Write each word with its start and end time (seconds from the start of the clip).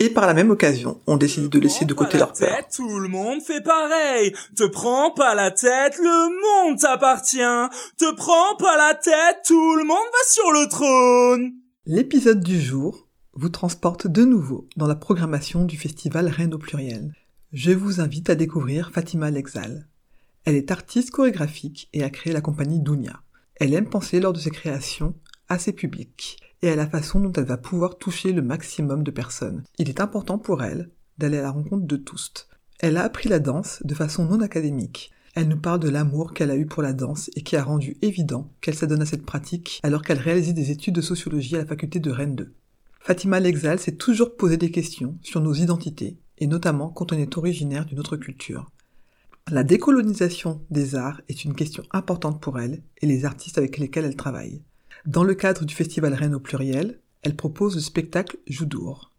Et 0.00 0.10
par 0.10 0.26
la 0.26 0.34
même 0.34 0.50
occasion, 0.50 1.00
on 1.08 1.16
décide 1.16 1.48
de 1.48 1.58
laisser 1.58 1.84
de 1.84 1.92
côté 1.92 2.18
leur 2.18 2.32
peur. 2.32 2.56
Tout 2.74 3.00
le 3.00 3.08
monde 3.08 3.42
fait 3.42 3.62
pareil. 3.62 4.32
Te 4.56 4.64
prends 4.64 5.10
pas 5.10 5.34
la 5.34 5.50
tête, 5.50 5.98
le 5.98 6.68
monde 6.68 6.78
t'appartient. 6.78 7.68
Te 7.98 8.14
prends 8.14 8.56
pas 8.58 8.76
la 8.76 8.94
tête, 8.94 9.38
tout 9.44 9.74
le 9.74 9.84
monde 9.84 9.96
va 9.96 10.28
sur 10.28 10.52
le 10.52 10.68
trône. 10.68 11.52
L'épisode 11.84 12.40
du 12.40 12.60
jour 12.60 13.08
vous 13.34 13.48
transporte 13.48 14.06
de 14.06 14.24
nouveau 14.24 14.68
dans 14.76 14.86
la 14.86 14.94
programmation 14.94 15.64
du 15.64 15.76
festival 15.76 16.28
Rennes 16.28 16.54
au 16.54 16.58
pluriel. 16.58 17.12
Je 17.52 17.72
vous 17.72 18.00
invite 18.00 18.30
à 18.30 18.36
découvrir 18.36 18.92
Fatima 18.92 19.30
Lexal. 19.30 19.88
Elle 20.44 20.54
est 20.54 20.70
artiste 20.70 21.10
chorégraphique 21.10 21.88
et 21.92 22.04
a 22.04 22.10
créé 22.10 22.32
la 22.32 22.40
compagnie 22.40 22.80
Dunia. 22.80 23.20
Elle 23.56 23.74
aime 23.74 23.90
penser 23.90 24.20
lors 24.20 24.32
de 24.32 24.38
ses 24.38 24.50
créations 24.50 25.14
à 25.48 25.58
ses 25.58 25.72
publics 25.72 26.38
et 26.62 26.70
à 26.70 26.76
la 26.76 26.86
façon 26.86 27.20
dont 27.20 27.32
elle 27.32 27.44
va 27.44 27.56
pouvoir 27.56 27.98
toucher 27.98 28.32
le 28.32 28.42
maximum 28.42 29.02
de 29.02 29.10
personnes. 29.10 29.64
Il 29.78 29.88
est 29.88 30.00
important 30.00 30.38
pour 30.38 30.62
elle 30.62 30.90
d'aller 31.18 31.38
à 31.38 31.42
la 31.42 31.50
rencontre 31.50 31.86
de 31.86 31.96
tous. 31.96 32.48
Elle 32.80 32.96
a 32.96 33.04
appris 33.04 33.28
la 33.28 33.38
danse 33.38 33.82
de 33.84 33.94
façon 33.94 34.24
non 34.24 34.40
académique. 34.40 35.10
Elle 35.34 35.48
nous 35.48 35.60
parle 35.60 35.80
de 35.80 35.88
l'amour 35.88 36.32
qu'elle 36.32 36.50
a 36.50 36.56
eu 36.56 36.66
pour 36.66 36.82
la 36.82 36.92
danse 36.92 37.30
et 37.36 37.42
qui 37.42 37.56
a 37.56 37.62
rendu 37.62 37.96
évident 38.02 38.50
qu'elle 38.60 38.74
s'adonne 38.74 39.02
à 39.02 39.06
cette 39.06 39.26
pratique 39.26 39.80
alors 39.82 40.02
qu'elle 40.02 40.18
réalisait 40.18 40.52
des 40.52 40.70
études 40.70 40.94
de 40.94 41.00
sociologie 41.00 41.56
à 41.56 41.58
la 41.58 41.66
faculté 41.66 42.00
de 42.00 42.10
Rennes 42.10 42.36
2. 42.36 42.54
Fatima 43.00 43.40
Lexal 43.40 43.78
s'est 43.78 43.96
toujours 43.96 44.36
posé 44.36 44.56
des 44.56 44.70
questions 44.70 45.16
sur 45.22 45.40
nos 45.40 45.54
identités, 45.54 46.18
et 46.38 46.46
notamment 46.46 46.88
quand 46.88 47.12
on 47.12 47.16
est 47.16 47.38
originaire 47.38 47.86
d'une 47.86 48.00
autre 48.00 48.16
culture. 48.16 48.70
La 49.50 49.64
décolonisation 49.64 50.60
des 50.70 50.94
arts 50.94 51.22
est 51.28 51.44
une 51.44 51.54
question 51.54 51.82
importante 51.90 52.40
pour 52.40 52.60
elle 52.60 52.82
et 53.00 53.06
les 53.06 53.24
artistes 53.24 53.56
avec 53.56 53.78
lesquels 53.78 54.04
elle 54.04 54.16
travaille. 54.16 54.62
Dans 55.06 55.24
le 55.24 55.34
cadre 55.34 55.64
du 55.64 55.74
festival 55.74 56.14
Rennes 56.14 56.34
au 56.34 56.40
pluriel, 56.40 57.00
elle 57.22 57.36
propose 57.36 57.76
le 57.76 57.80
spectacle 57.80 58.38
Joudour, 58.46 59.12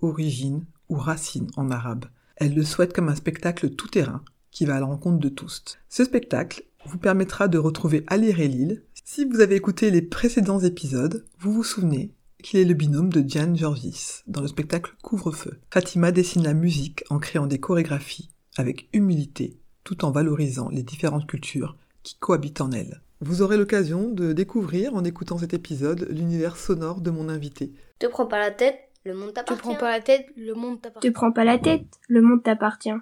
origine 0.00 0.64
ou 0.88 0.96
racine 0.96 1.48
en 1.56 1.70
arabe. 1.70 2.06
Elle 2.36 2.54
le 2.54 2.64
souhaite 2.64 2.92
comme 2.92 3.08
un 3.08 3.14
spectacle 3.14 3.70
tout-terrain 3.70 4.22
qui 4.50 4.64
va 4.64 4.76
à 4.76 4.80
la 4.80 4.86
rencontre 4.86 5.18
de 5.18 5.28
tous. 5.28 5.78
Ce 5.88 6.04
spectacle 6.04 6.64
vous 6.86 6.98
permettra 6.98 7.48
de 7.48 7.58
retrouver 7.58 8.04
Ali 8.06 8.32
Lille. 8.32 8.82
Si 9.04 9.24
vous 9.24 9.40
avez 9.40 9.56
écouté 9.56 9.90
les 9.90 10.02
précédents 10.02 10.60
épisodes, 10.60 11.26
vous 11.38 11.52
vous 11.52 11.64
souvenez 11.64 12.14
qu'il 12.42 12.60
est 12.60 12.64
le 12.64 12.74
binôme 12.74 13.12
de 13.12 13.20
Diane 13.20 13.56
Jorvis 13.56 14.22
dans 14.26 14.40
le 14.40 14.48
spectacle 14.48 14.94
Couvre-feu. 15.02 15.60
Fatima 15.72 16.12
dessine 16.12 16.44
la 16.44 16.54
musique 16.54 17.04
en 17.10 17.18
créant 17.18 17.46
des 17.46 17.58
chorégraphies 17.58 18.30
avec 18.56 18.88
humilité 18.92 19.58
tout 19.84 20.04
en 20.04 20.10
valorisant 20.10 20.68
les 20.68 20.82
différentes 20.82 21.26
cultures 21.26 21.76
qui 22.02 22.16
cohabitent 22.18 22.60
en 22.60 22.72
elle. 22.72 23.02
Vous 23.20 23.42
aurez 23.42 23.56
l'occasion 23.56 24.08
de 24.08 24.32
découvrir 24.32 24.94
en 24.94 25.02
écoutant 25.04 25.38
cet 25.38 25.52
épisode 25.52 26.06
l'univers 26.10 26.56
sonore 26.56 27.00
de 27.00 27.10
mon 27.10 27.28
invité. 27.28 27.72
Te 27.98 28.06
prends 28.06 28.26
pas 28.26 28.38
la 28.38 28.52
tête, 28.52 28.78
le 29.04 29.14
monde 29.14 29.30
Te 29.30 29.34
t'appartient. 29.34 29.60
prends 29.62 29.74
pas 29.74 29.90
la 29.90 30.00
tête, 30.00 30.26
le 30.36 30.54
monde 30.54 30.80
t'appartient. 30.80 31.08
Te 31.08 31.12
prends 31.12 31.32
pas 31.32 31.44
la 31.44 31.58
tête, 31.58 31.86
le 32.08 32.22
monde 32.22 32.42
t'appartient. 32.44 32.92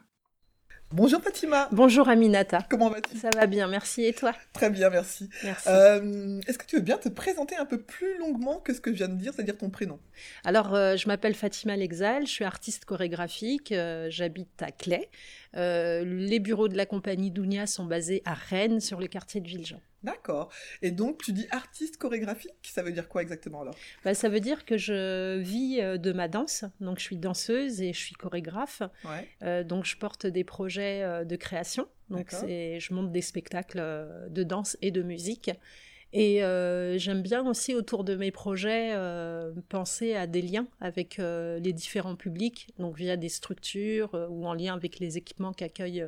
Bonjour 0.92 1.20
Fatima 1.20 1.68
Bonjour 1.72 2.08
Aminata. 2.08 2.60
Comment 2.70 2.88
vas-tu? 2.88 3.18
Ça 3.18 3.28
va 3.34 3.46
bien, 3.46 3.66
merci. 3.66 4.04
Et 4.04 4.12
toi? 4.12 4.32
Très 4.52 4.70
bien, 4.70 4.88
merci. 4.88 5.28
Merci. 5.42 5.68
Euh, 5.68 6.40
Est-ce 6.46 6.58
que 6.58 6.64
tu 6.64 6.76
veux 6.76 6.82
bien 6.82 6.96
te 6.96 7.08
présenter 7.08 7.56
un 7.56 7.64
peu 7.66 7.78
plus 7.82 8.16
longuement 8.18 8.60
que 8.60 8.72
ce 8.72 8.80
que 8.80 8.92
je 8.92 8.96
viens 8.98 9.08
de 9.08 9.16
dire, 9.16 9.32
c'est-à-dire 9.34 9.58
ton 9.58 9.68
prénom? 9.68 9.98
Alors, 10.44 10.74
euh, 10.76 10.96
je 10.96 11.08
m'appelle 11.08 11.34
Fatima 11.34 11.76
Lexal, 11.76 12.24
je 12.26 12.30
suis 12.30 12.44
artiste 12.44 12.84
chorégraphique, 12.84 13.72
euh, 13.72 14.06
j'habite 14.10 14.62
à 14.62 14.70
Clay. 14.70 15.10
Euh, 15.56 16.04
les 16.04 16.38
bureaux 16.38 16.68
de 16.68 16.76
la 16.76 16.86
compagnie 16.86 17.30
Dounia 17.30 17.66
sont 17.66 17.84
basés 17.84 18.22
à 18.24 18.34
Rennes, 18.34 18.80
sur 18.80 19.00
le 19.00 19.06
quartier 19.06 19.40
de 19.40 19.48
Villejean. 19.48 19.80
D'accord. 20.02 20.52
Et 20.82 20.90
donc 20.90 21.22
tu 21.22 21.32
dis 21.32 21.46
artiste 21.50 21.96
chorégraphique, 21.96 22.54
ça 22.62 22.82
veut 22.82 22.92
dire 22.92 23.08
quoi 23.08 23.22
exactement 23.22 23.62
alors? 23.62 23.74
Bah, 24.04 24.14
ça 24.14 24.28
veut 24.28 24.40
dire 24.40 24.64
que 24.64 24.76
je 24.76 25.38
vis 25.38 25.80
euh, 25.80 25.96
de 25.96 26.12
ma 26.12 26.28
danse, 26.28 26.64
donc 26.80 26.98
je 26.98 27.04
suis 27.04 27.16
danseuse 27.16 27.80
et 27.80 27.92
je 27.92 27.98
suis 27.98 28.14
chorégraphe. 28.14 28.82
Ouais. 29.04 29.28
Euh, 29.42 29.64
donc 29.64 29.84
je 29.84 29.96
porte 29.96 30.26
des 30.26 30.44
projets 30.44 31.24
de 31.24 31.36
création. 31.36 31.88
Donc 32.08 32.30
je 32.30 32.94
monte 32.94 33.10
des 33.10 33.22
spectacles 33.22 33.82
de 34.30 34.42
danse 34.44 34.76
et 34.80 34.92
de 34.92 35.02
musique. 35.02 35.50
Et 36.12 36.42
euh, 36.42 36.98
j'aime 36.98 37.20
bien 37.20 37.46
aussi 37.46 37.74
autour 37.74 38.04
de 38.04 38.14
mes 38.14 38.30
projets 38.30 38.92
euh, 38.94 39.52
penser 39.68 40.14
à 40.14 40.26
des 40.26 40.40
liens 40.40 40.66
avec 40.80 41.18
euh, 41.18 41.58
les 41.58 41.72
différents 41.72 42.16
publics, 42.16 42.68
donc 42.78 42.96
via 42.96 43.16
des 43.16 43.28
structures 43.28 44.14
ou 44.30 44.46
en 44.46 44.54
lien 44.54 44.74
avec 44.74 44.98
les 44.98 45.18
équipements 45.18 45.52
qu'accueillent 45.52 46.06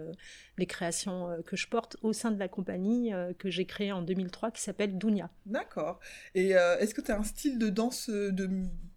les 0.57 0.67
créations 0.67 1.29
que 1.45 1.57
je 1.57 1.69
porte 1.69 1.97
au 2.03 2.13
sein 2.13 2.31
de 2.31 2.39
la 2.39 2.49
compagnie 2.49 3.13
que 3.39 3.51
j'ai 3.51 3.65
créée 3.65 3.93
en 3.93 4.03
2003 4.03 4.51
qui 4.51 4.63
s'appelle 4.63 4.99
Dunia. 4.99 5.31
D'accord. 5.47 6.01
Et 6.35 6.51
est-ce 6.51 6.95
que 6.95 7.01
tu 7.01 7.13
as 7.13 7.19
un 7.19 7.25
style 7.25 7.59
de 7.59 7.69
danse 7.69 8.09
de 8.09 8.49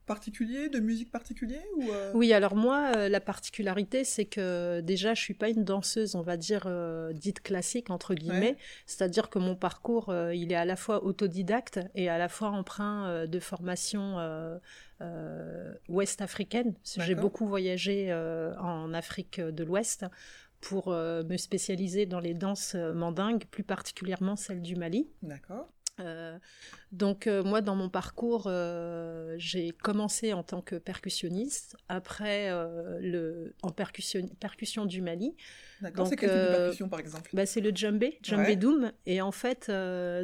particulier, 0.06 0.69
de 0.69 0.79
musique 0.79 1.12
particulier 1.12 1.62
ou 1.78 1.89
euh, 1.89 2.12
Oui, 2.13 2.34
alors 2.34 2.56
moi, 2.56 2.91
euh, 2.95 3.09
la 3.09 3.19
particularité, 3.19 4.03
c'est 4.03 4.25
que 4.25 4.81
déjà, 4.81 5.13
je 5.13 5.22
suis 5.22 5.34
pas 5.34 5.50
une 5.50 5.63
danseuse, 5.63 6.16
on 6.16 6.22
va 6.22 6.38
dire, 6.38 6.63
euh, 6.66 7.13
dite 7.13 7.41
classique, 7.41 7.89
entre 7.89 8.13
guillemets. 8.13 8.51
Ouais. 8.51 8.57
C'est-à-dire 8.85 9.29
que 9.29 9.39
mon 9.39 9.56
parcours, 9.56 10.13
il 10.34 10.51
est 10.51 10.56
à 10.56 10.66
la 10.66 10.75
fois 10.75 11.03
autodidacte 11.03 11.79
et 11.95 12.09
à 12.09 12.17
la 12.17 12.29
fois 12.29 12.50
emprunt 12.50 13.25
de 13.25 13.39
formation 13.39 14.17
ouest-africaine. 15.88 16.73
Parce 16.73 16.95
que 16.95 17.01
J'ai 17.01 17.16
beaucoup 17.16 17.47
voyagé 17.47 18.13
en 18.13 18.94
Afrique 18.94 19.39
de 19.39 19.63
l'Ouest 19.63 20.06
pour 20.59 20.89
me 20.89 21.38
spécialiser 21.38 22.06
dans 22.06 22.19
les 22.19 22.33
danses 22.33 22.75
mandingues, 22.75 23.45
plus 23.45 23.63
particulièrement 23.63 24.35
celles 24.35 24.62
du 24.62 24.75
Mali. 24.75 25.09
D'accord. 25.22 25.69
Euh, 26.06 26.38
donc 26.91 27.28
euh, 27.28 27.44
moi 27.44 27.62
dans 27.62 27.75
mon 27.75 27.89
parcours 27.89 28.45
euh, 28.47 29.35
j'ai 29.38 29.72
commencé 29.72 30.34
en 30.34 30.44
tant 30.44 30.62
que 30.62 30.75
percussionniste 30.75 31.78
après 31.88 32.50
le 33.00 33.53
en 33.62 33.72
percussion 33.72 34.28
percussion 34.39 34.85
du 34.85 35.01
Mali 35.01 35.35
D'accord. 35.81 36.07
C'est 36.07 36.16
quel 36.17 36.29
type 36.31 36.41
de 36.41 36.47
percussion 36.50 36.89
par 36.89 37.00
exemple? 37.00 37.29
bah, 37.34 37.45
c'est 37.45 37.62
le 37.62 37.72
djembé 37.72 38.19
djembé 38.22 38.44
Ouais. 38.50 38.56
doum 38.56 38.91
et 39.06 39.22
en 39.22 39.31
fait 39.31 39.72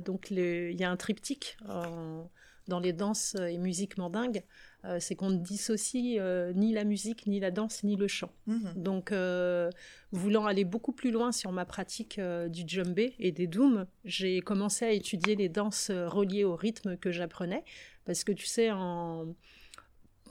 donc 0.06 0.30
il 0.32 0.76
y 0.80 0.84
a 0.84 0.90
un 0.92 0.98
triptyque 0.98 1.58
en- 1.68 2.30
dans 2.68 2.80
les 2.82 2.92
danses 2.94 3.36
et 3.36 3.58
musiques 3.58 3.98
mandingues 3.98 4.44
euh, 4.86 5.00
c'est 5.00 5.16
qu'on 5.16 5.30
ne 5.32 5.38
dissocie 5.40 6.18
euh, 6.20 6.54
ni 6.54 6.72
la 6.72 6.84
musique 6.84 7.26
ni 7.28 7.40
la 7.40 7.52
danse 7.52 7.84
ni 7.84 7.96
le 7.96 8.08
chant 8.08 8.32
Mhm. 8.46 8.74
donc, 8.76 9.12
euh, 9.12 9.70
voulant 10.12 10.46
aller 10.46 10.64
beaucoup 10.66 10.92
plus 10.94 11.12
loin 11.12 11.32
sur 11.32 11.52
ma 11.52 11.66
pratique 11.66 12.20
du 12.20 12.64
djembé 12.66 13.16
et 13.20 13.32
des 13.32 13.48
dooms, 13.48 13.88
j'ai 14.06 14.40
commencé 14.42 14.86
à 14.86 14.92
étudier 14.92 15.36
les 15.36 15.50
danses 15.50 15.90
reliées 15.92 16.44
au 16.44 16.56
rythme 16.56 16.96
que 16.98 17.12
j'apprenais. 17.12 17.64
Parce 18.06 18.24
que 18.24 18.32
tu 18.32 18.46
sais, 18.46 18.72
en... 18.72 19.26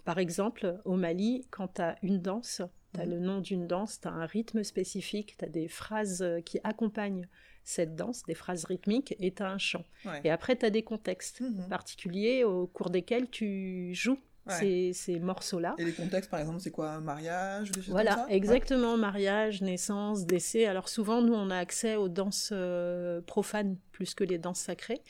par 0.04 0.18
exemple, 0.18 0.80
au 0.84 0.96
Mali, 0.96 1.46
quand 1.50 1.68
tu 1.74 1.82
as 1.82 1.96
une 2.02 2.20
danse, 2.22 2.62
tu 2.94 3.00
as 3.00 3.04
Mhm. 3.04 3.10
le 3.10 3.18
nom 3.18 3.40
d'une 3.40 3.66
danse, 3.66 4.00
tu 4.00 4.08
as 4.08 4.12
un 4.12 4.24
rythme 4.26 4.62
spécifique, 4.62 5.36
tu 5.38 5.44
as 5.44 5.48
des 5.48 5.68
phrases 5.68 6.24
qui 6.46 6.58
accompagnent 6.64 7.28
cette 7.64 7.96
danse, 7.96 8.22
des 8.22 8.34
phrases 8.34 8.64
rythmiques, 8.64 9.16
et 9.18 9.32
tu 9.34 9.42
as 9.42 9.50
un 9.50 9.58
chant. 9.58 9.84
Ouais. 10.04 10.20
Et 10.24 10.30
après, 10.30 10.56
tu 10.56 10.64
as 10.64 10.70
des 10.70 10.82
contextes 10.84 11.40
Mhm. 11.40 11.68
particuliers 11.68 12.44
au 12.44 12.66
cours 12.68 12.90
desquels 12.90 13.28
tu 13.28 13.90
joues 13.92 14.18
Ouais. 14.46 14.52
ces, 14.60 14.92
ces 14.92 15.18
morceaux-là. 15.18 15.74
Et 15.78 15.84
les 15.84 15.92
contextes 15.92 16.30
par 16.30 16.40
exemple, 16.40 16.60
c'est 16.60 16.70
quoi? 16.70 16.90
Un 16.90 17.00
mariage 17.00 17.72
des 17.72 17.80
choses 17.80 17.90
Voilà, 17.90 18.14
comme 18.14 18.28
ça? 18.28 18.32
Exactement, 18.34 18.96
mariage, 18.96 19.60
naissance, 19.62 20.24
décès. 20.24 20.66
Alors 20.66 20.88
souvent, 20.88 21.20
nous, 21.22 21.34
on 21.34 21.50
a 21.50 21.56
accès 21.58 21.96
aux 21.96 22.08
danses 22.08 22.50
euh, 22.52 23.20
profanes 23.22 23.76
plus 23.92 24.14
que 24.14 24.22
les 24.24 24.38
danses 24.38 24.60
sacrées. 24.60 25.00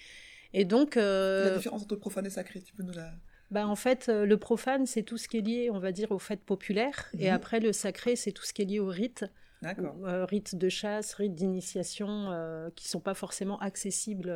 Et 0.55 0.65
donc, 0.65 0.97
euh, 0.97 1.51
La 1.51 1.57
différence 1.57 1.83
entre 1.83 1.97
profane 1.97 2.25
et 2.27 2.31
sacré, 2.31 2.63
tu 2.63 2.73
peux 2.75 2.83
nous 2.83 2.95
la. 2.95 3.13
bah, 3.51 3.67
en 3.67 3.77
fait, 3.77 4.09
euh, 4.09 4.25
le 4.25 4.37
profane, 4.39 4.87
c'est 4.87 5.03
tout 5.03 5.19
ce 5.19 5.29
qui 5.29 5.37
est 5.39 5.43
lié, 5.43 5.69
on 5.71 5.79
va 5.79 5.93
dire, 5.93 6.13
aux 6.13 6.19
fêtes 6.19 6.45
populaires. 6.45 7.07
Et 7.19 7.29
Mhm. 7.29 7.35
après, 7.35 7.61
le 7.61 7.73
sacré, 7.75 8.17
c'est 8.17 8.33
tout 8.33 8.45
ce 8.45 8.55
qui 8.55 8.63
est 8.63 8.67
lié 8.67 8.81
au 8.81 8.87
rite, 8.89 9.27
D'accord. 9.61 9.97
euh, 10.07 10.25
rites 10.25 10.55
de 10.57 10.69
chasse, 10.71 11.13
rites 11.15 11.35
d'initiation, 11.35 12.71
qui 12.75 12.89
sont 12.89 13.01
pas 13.01 13.15
forcément 13.15 13.59
accessibles 13.59 14.31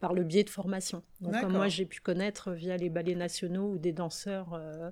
par 0.00 0.12
le 0.12 0.24
biais 0.24 0.44
de 0.44 0.50
formation. 0.50 1.02
Donc, 1.20 1.40
comme 1.40 1.52
moi, 1.52 1.68
j'ai 1.68 1.86
pu 1.86 2.00
connaître 2.00 2.52
via 2.52 2.76
les 2.76 2.90
ballets 2.90 3.14
nationaux 3.14 3.72
ou 3.72 3.78
des 3.78 3.92
danseurs, 3.92 4.52
euh, 4.54 4.90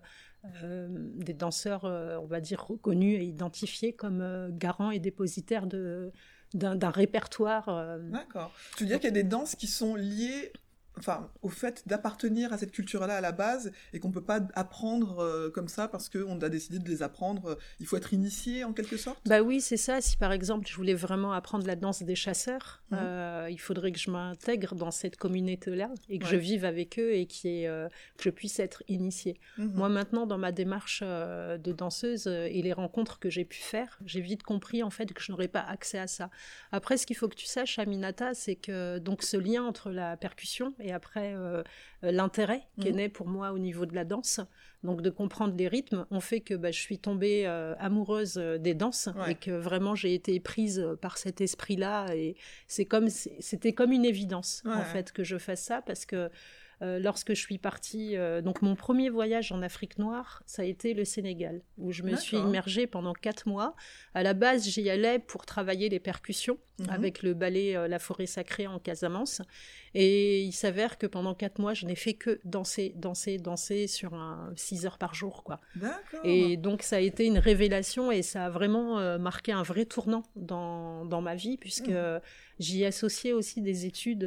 euh, 0.63 0.89
des 0.91 1.35
danseurs, 1.35 1.85
euh, 1.85 2.17
on 2.23 2.27
va 2.27 2.41
dire, 2.41 2.65
reconnus 2.65 3.21
et 3.21 3.25
identifiés 3.25 3.93
comme 3.93 4.51
garants 4.53 4.91
et 4.91 4.99
dépositaires 4.99 5.67
de, 5.67 6.11
d'un, 6.55 6.91
répertoire. 6.91 7.99
D'accord. 8.11 8.53
Tu 8.77 8.85
veux 8.85 8.89
dire 8.89 8.99
qu'il 8.99 9.09
y 9.09 9.13
a 9.13 9.23
des 9.23 9.25
danses 9.25 9.57
qui 9.57 9.67
sont 9.67 9.95
liées 9.95 10.53
enfin, 10.99 11.31
au 11.43 11.49
fait 11.49 11.83
d'appartenir 11.87 12.53
à 12.53 12.59
cette 12.59 12.71
culture-là 12.73 13.17
à 13.17 13.21
la 13.21 13.33
base 13.33 13.73
et 13.93 14.01
qu'on 14.01 14.11
peut 14.13 14.23
pas 14.25 14.41
apprendre 14.55 15.19
euh, 15.21 15.51
comme 15.51 15.69
ça 15.69 15.89
parce 15.89 16.09
qu'on 16.09 16.41
a 16.41 16.49
décidé 16.49 16.79
de 16.79 16.89
les 16.89 17.03
apprendre. 17.03 17.47
euh, 17.51 17.55
Il 17.81 17.87
faut 17.87 17.97
être 17.97 18.13
initié 18.13 18.65
en 18.65 18.73
quelque 18.73 18.97
sorte? 18.97 19.19
Bah 19.27 19.41
oui, 19.43 19.61
c'est 19.61 19.77
ça. 19.77 20.01
Si 20.01 20.17
par 20.17 20.33
exemple 20.33 20.67
je 20.69 20.75
voulais 20.77 20.95
vraiment 20.95 21.33
apprendre 21.33 21.67
la 21.67 21.77
danse 21.77 22.03
des 22.03 22.15
chasseurs, 22.15 22.83
Mhm. 22.91 22.99
euh, 23.01 23.49
il 23.51 23.59
faudrait 23.61 23.93
que 23.93 23.99
je 23.99 24.11
m'intègre 24.11 24.75
dans 24.75 24.91
cette 24.91 25.17
communauté-là 25.17 25.91
et 26.09 26.19
que 26.19 26.27
je 26.27 26.37
vive 26.37 26.65
avec 26.65 26.99
eux 26.99 27.13
et 27.13 27.23
ait, 27.23 27.27
que 27.27 27.89
je 28.23 28.31
puisse 28.31 28.59
être 28.61 28.83
initiée. 28.89 29.39
Mhm. 29.59 29.73
Moi 29.75 29.89
maintenant, 29.89 30.27
dans 30.27 30.39
ma 30.39 30.53
démarche 30.53 31.03
de 31.03 31.73
danseuse 31.73 32.27
et 32.27 32.63
les 32.63 32.73
rencontres 32.73 33.19
que 33.19 33.31
j'ai 33.31 33.45
pu 33.45 33.59
faire, 33.59 33.99
j'ai 34.07 34.21
vite 34.21 34.43
compris 34.43 34.83
en 34.83 34.91
fait 34.91 35.13
que 35.13 35.23
je 35.23 35.33
n'aurais 35.33 35.49
pas 35.49 35.61
accès 35.61 35.99
à 35.99 36.07
ça. 36.07 36.31
Après, 36.73 36.97
ce 36.97 37.07
qu'il 37.07 37.17
faut 37.17 37.29
que 37.29 37.35
tu 37.35 37.47
saches, 37.47 37.79
Aminata, 37.79 38.35
c'est 38.35 38.55
que 38.57 38.99
donc 38.99 39.23
ce 39.23 39.37
lien 39.37 39.63
entre 39.65 39.91
la 39.91 40.17
percussion 40.17 40.75
et 40.85 40.93
après 40.93 41.35
euh, 41.35 41.63
l'intérêt 42.03 42.63
qui 42.81 42.89
est 42.89 42.91
Mhm. 42.93 42.97
né 42.97 43.09
pour 43.09 43.27
moi 43.27 43.53
au 43.53 43.59
niveau 43.59 43.87
de 43.87 43.95
la 43.95 44.05
danse, 44.05 44.41
donc 44.83 45.01
de 45.01 45.11
comprendre 45.11 45.55
les 45.57 45.67
rythmes, 45.67 46.07
ont 46.11 46.21
fait 46.21 46.41
que 46.41 46.55
bah, 46.55 46.71
je 46.71 46.81
suis 46.81 46.99
tombée 46.99 47.47
euh, 47.47 47.75
amoureuse 47.79 48.37
euh, 48.39 48.59
des 48.59 48.75
danses 48.75 49.09
Ouais. 49.17 49.33
et 49.33 49.35
que 49.35 49.51
vraiment 49.51 49.95
j'ai 49.95 50.13
été 50.15 50.39
prise 50.41 50.87
par 51.01 51.17
cet 51.19 51.41
esprit-là 51.41 52.15
et 52.15 52.37
c'est 52.69 52.85
comme 52.85 53.09
c'était 53.09 53.73
comme 53.73 53.93
une 53.93 54.05
évidence 54.05 54.63
Ouais, 54.67 54.73
en 54.73 54.85
fait 54.85 55.11
que 55.13 55.25
je 55.25 55.39
fasse 55.39 55.63
ça 55.63 55.81
parce 55.83 56.05
que 56.05 56.31
euh, 56.83 56.99
lorsque 56.99 57.31
je 57.35 57.41
suis 57.41 57.59
partie, 57.59 58.17
euh, 58.17 58.41
donc 58.43 58.63
mon 58.63 58.75
premier 58.75 59.11
voyage 59.11 59.53
en 59.53 59.63
Afrique 59.63 59.99
noire, 59.99 60.43
ça 60.47 60.63
a 60.63 60.65
été 60.65 60.95
le 60.95 61.05
Sénégal, 61.05 61.63
où 61.79 61.93
je 61.93 62.03
me 62.03 62.17
suis 62.17 62.37
immergée 62.37 62.87
pendant 62.87 63.13
quatre 63.15 63.49
mois. 63.49 63.75
À 64.15 64.23
la 64.23 64.35
base, 64.35 64.69
j'y 64.69 64.89
allais 64.91 65.19
pour 65.19 65.47
travailler 65.47 65.89
les 65.89 66.01
percussions 66.01 66.59
Mhm. 66.81 66.91
avec 66.91 67.23
le 67.23 67.35
ballet 67.35 67.77
euh, 67.77 67.87
La 67.87 68.01
Forêt 68.01 68.27
Sacrée 68.27 68.67
en 68.67 68.81
Casamance. 68.81 69.41
Et 69.95 70.43
il 70.43 70.51
s'avère 70.51 70.99
que 70.99 71.07
pendant 71.07 71.33
quatre 71.33 71.61
mois, 71.61 71.73
je 71.73 71.87
n'ai 71.87 71.95
fait 71.95 72.15
que 72.15 72.41
danser, 72.45 72.93
danser, 72.97 73.39
danser 73.39 73.87
sur 73.87 74.15
un 74.15 74.53
six 74.57 74.85
heures 74.85 74.99
par 74.99 75.15
jour, 75.15 75.45
quoi. 75.45 75.61
Et 76.25 76.57
donc 76.57 76.83
ça 76.83 76.97
a 76.97 76.99
été 76.99 77.27
une 77.27 77.39
révélation 77.39 78.11
et 78.11 78.23
ça 78.23 78.47
a 78.47 78.51
vraiment 78.51 79.19
marqué 79.21 79.53
un 79.53 79.63
vrai 79.63 79.85
tournant 79.85 80.25
dans, 80.35 81.05
dans 81.05 81.21
ma 81.21 81.37
vie 81.37 81.57
puisque 81.59 81.91
Mhm. 81.91 82.21
j'y 82.59 82.85
associais 82.85 83.33
aussi 83.33 83.63
des 83.63 83.87
études 83.87 84.19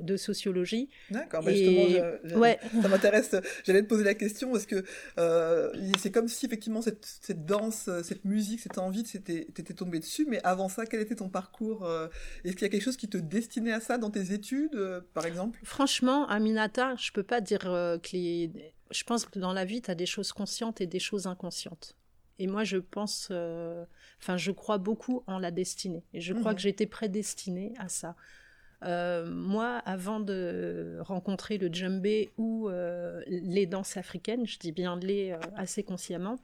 de 0.00 0.16
sociologie. 0.16 0.88
D'accord. 1.34 1.44
Bah 1.44 1.52
Et- 1.52 1.56
justement, 1.56 1.88
je- 2.22 2.28
je- 2.30 2.34
Ouais. 2.36 2.58
ça 2.82 2.88
m'intéresse. 2.88 3.34
J'allais 3.64 3.82
te 3.82 3.88
poser 3.88 4.04
la 4.04 4.14
question 4.14 4.50
parce 4.52 4.66
que 4.66 4.84
euh, 5.18 5.70
c'est 5.98 6.10
comme 6.10 6.28
si 6.28 6.46
effectivement 6.46 6.82
cette, 6.82 7.04
cette 7.20 7.44
danse, 7.46 7.88
cette 8.02 8.24
musique, 8.24 8.60
cette 8.60 8.78
envie, 8.78 9.02
t'étais 9.04 9.74
tombé 9.74 9.98
dessus. 9.98 10.26
Mais 10.28 10.40
avant 10.44 10.68
ça, 10.68 10.86
quel 10.86 11.00
était 11.00 11.16
ton 11.16 11.28
parcours 11.28 11.84
euh, 11.84 12.08
Est-ce 12.44 12.54
qu'il 12.54 12.62
y 12.62 12.64
a 12.66 12.68
quelque 12.68 12.82
chose 12.82 12.96
qui 12.96 13.08
te 13.08 13.18
destinait 13.18 13.72
à 13.72 13.80
ça 13.80 13.98
dans 13.98 14.10
tes 14.10 14.32
études, 14.32 14.74
euh, 14.74 15.00
par 15.14 15.26
exemple? 15.26 15.58
Franchement, 15.64 16.26
Aminata, 16.28 16.94
je 16.96 17.10
peux 17.12 17.22
pas 17.22 17.40
dire 17.40 17.66
euh, 17.70 17.98
que 17.98 18.10
les... 18.12 18.50
Je 18.90 19.02
pense 19.04 19.24
que 19.24 19.38
dans 19.38 19.52
la 19.52 19.64
vie, 19.64 19.82
tu 19.82 19.90
as 19.90 19.94
des 19.94 20.06
choses 20.06 20.32
conscientes 20.32 20.80
et 20.80 20.86
des 20.86 20.98
choses 21.00 21.26
inconscientes. 21.26 21.96
Et 22.38 22.46
moi, 22.46 22.64
je 22.64 22.76
pense, 22.76 23.28
euh, 23.30 23.84
enfin, 24.20 24.36
je 24.36 24.50
crois 24.50 24.78
beaucoup 24.78 25.22
en 25.26 25.38
la 25.38 25.50
destinée. 25.50 26.04
Et 26.12 26.20
je 26.20 26.32
crois 26.34 26.50
Mhm. 26.50 26.56
que 26.56 26.62
j'étais 26.62 26.86
prédestinée 26.86 27.74
à 27.78 27.88
ça. 27.88 28.14
Euh, 28.84 29.26
moi, 29.26 29.78
avant 29.86 30.20
de 30.20 30.98
rencontrer 31.00 31.58
le 31.58 31.68
djembé 31.72 32.30
ou 32.36 32.68
euh, 32.68 33.22
les 33.26 33.66
danses 33.66 33.96
africaines, 33.96 34.46
je 34.46 34.58
dis 34.58 34.72
bien 34.72 34.98
les 34.98 35.32
euh, 35.32 35.38
assez 35.56 35.82
consciemment, 35.82 36.38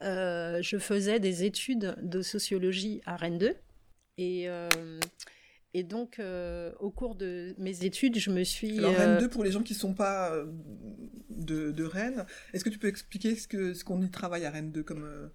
je 0.00 0.76
faisais 0.78 1.20
des 1.20 1.44
études 1.44 1.96
de 2.02 2.22
sociologie 2.22 3.00
à 3.06 3.16
Rennes 3.16 3.38
2. 3.38 3.56
Et, 4.20 4.48
et 5.74 5.82
donc, 5.84 6.20
au 6.80 6.90
cours 6.90 7.14
de 7.14 7.54
mes 7.58 7.84
études, 7.84 8.18
je 8.18 8.30
me 8.30 8.44
suis... 8.44 8.78
Alors 8.78 8.94
Rennes 8.94 9.18
2, 9.18 9.28
pour 9.28 9.44
les 9.44 9.52
gens 9.52 9.62
qui 9.62 9.74
sont 9.74 9.94
pas 9.94 10.32
de, 11.30 11.72
de 11.72 11.84
Rennes, 11.84 12.26
est-ce 12.52 12.64
que 12.64 12.70
tu 12.70 12.78
peux 12.78 12.88
expliquer 12.88 13.34
ce 13.34 13.48
que 13.48 13.74
ce 13.74 13.84
qu'on 13.84 14.00
y 14.02 14.10
travaille 14.10 14.44
à 14.44 14.50
Rennes 14.50 14.72
2 14.72 14.82
comme 14.82 15.30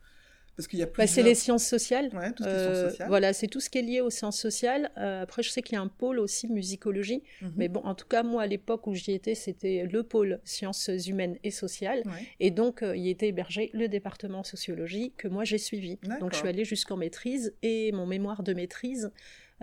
parce 0.56 0.68
qu'il 0.68 0.80
y 0.80 0.84
a 0.84 0.86
bah, 0.86 1.08
c'est 1.08 1.24
les 1.24 1.36
sciences 1.36 1.66
sociales. 1.66 2.10
Ouais, 2.14 2.32
tout 2.32 2.44
ce 2.44 2.50
qui 2.50 2.54
est 2.54 2.58
Euh, 2.58 2.74
sciences 2.74 2.92
sociales. 2.92 3.08
Voilà, 3.08 3.34
c'est 3.34 3.48
tout 3.48 3.60
ce 3.60 3.70
qui 3.70 3.78
est 3.80 3.82
lié 3.82 4.02
aux 4.02 4.10
sciences 4.10 4.40
sociales. 4.40 4.92
Euh, 4.98 5.24
après, 5.24 5.44
je 5.44 5.50
sais 5.50 5.62
qu'il 5.62 5.76
y 5.76 5.78
a 5.78 5.82
un 5.82 5.88
pôle 5.88 6.20
aussi 6.20 6.48
musicologie. 6.48 7.24
Mhm. 7.42 7.54
Mais 7.56 7.68
bon, 7.68 7.82
en 7.82 7.96
tout 7.96 8.08
cas, 8.08 8.24
moi, 8.24 8.44
à 8.44 8.48
l'époque 8.48 8.88
où 8.88 8.94
j'y 8.94 9.14
étais, 9.14 9.36
c'était 9.36 9.88
le 9.90 10.04
pôle 10.04 10.40
sciences 10.44 10.90
humaines 11.08 11.38
et 11.44 11.52
sociales. 11.52 12.04
Ouais. 12.06 12.28
Et 12.40 12.52
donc, 12.52 12.84
euh, 12.84 12.96
il 12.96 13.08
était 13.08 13.30
hébergé 13.30 13.72
le 13.74 13.88
département 13.88 14.44
sociologie 14.44 15.14
que 15.18 15.28
moi, 15.28 15.44
j'ai 15.44 15.58
suivi. 15.58 15.98
Donc, 16.20 16.34
je 16.34 16.38
suis 16.38 16.48
allée 16.48 16.66
jusqu'en 16.66 16.98
maîtrise 16.98 17.56
et 17.64 17.92
mon 17.92 18.06
mémoire 18.06 18.44
de 18.44 18.54
maîtrise 18.54 19.12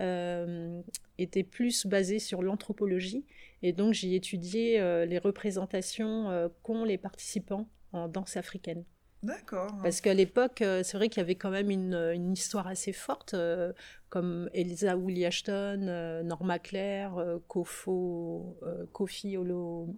euh, 0.01 0.81
était 1.17 1.43
plus 1.43 1.85
basé 1.85 2.17
sur 2.17 2.41
l'anthropologie. 2.41 3.25
Et 3.61 3.71
donc, 3.73 3.93
j'y 3.93 4.15
étudié 4.15 4.79
euh, 4.79 5.05
les 5.05 5.19
représentations 5.19 6.29
euh, 6.29 6.49
qu'ont 6.63 6.83
les 6.83 6.97
participants 6.97 7.69
en 7.93 8.07
danse 8.07 8.35
africaine. 8.37 8.83
D'accord. 9.23 9.77
Parce 9.83 10.01
qu'à 10.01 10.13
l'époque, 10.13 10.61
euh, 10.61 10.81
c'est 10.83 10.97
vrai 10.97 11.09
qu'il 11.09 11.19
y 11.19 11.23
avait 11.23 11.35
quand 11.35 11.51
même 11.51 11.69
une, 11.69 11.93
une 11.93 12.33
histoire 12.33 12.67
assez 12.67 12.91
forte, 12.91 13.33
euh, 13.33 13.71
comme 14.09 14.49
Elsa 14.53 14.97
Willie 14.97 15.25
Ashton, 15.25 15.85
euh, 15.87 16.23
Norma 16.23 16.59
Claire, 16.59 17.17
euh, 17.17 17.37
Kofo, 17.47 18.57
euh, 18.63 18.85
Kofi 18.91 19.37
Olo. 19.37 19.95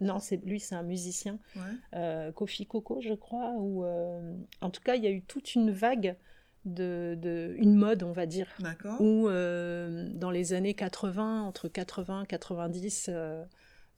Non, 0.00 0.18
c'est 0.18 0.36
lui, 0.44 0.58
c'est 0.58 0.74
un 0.74 0.82
musicien. 0.82 1.38
Ouais. 1.54 1.62
Euh, 1.94 2.32
Kofi 2.32 2.66
Coco, 2.66 3.00
je 3.00 3.14
crois. 3.14 3.52
Ou 3.58 3.84
euh, 3.84 4.34
en 4.60 4.70
tout 4.70 4.82
cas, 4.82 4.94
il 4.96 5.04
y 5.04 5.06
a 5.06 5.10
eu 5.10 5.22
toute 5.22 5.54
une 5.54 5.70
vague 5.70 6.16
de, 6.64 7.16
de 7.20 7.54
une 7.58 7.74
mode, 7.76 8.02
on 8.02 8.12
va 8.12 8.26
dire, 8.26 8.48
D'accord. 8.58 9.00
où 9.00 9.28
euh, 9.28 10.08
dans 10.14 10.30
les 10.30 10.52
années 10.52 10.74
80, 10.74 11.42
entre 11.42 11.68
80 11.68 12.24
et 12.24 12.26
90, 12.26 13.08
euh, 13.08 13.12
euh, 13.12 13.44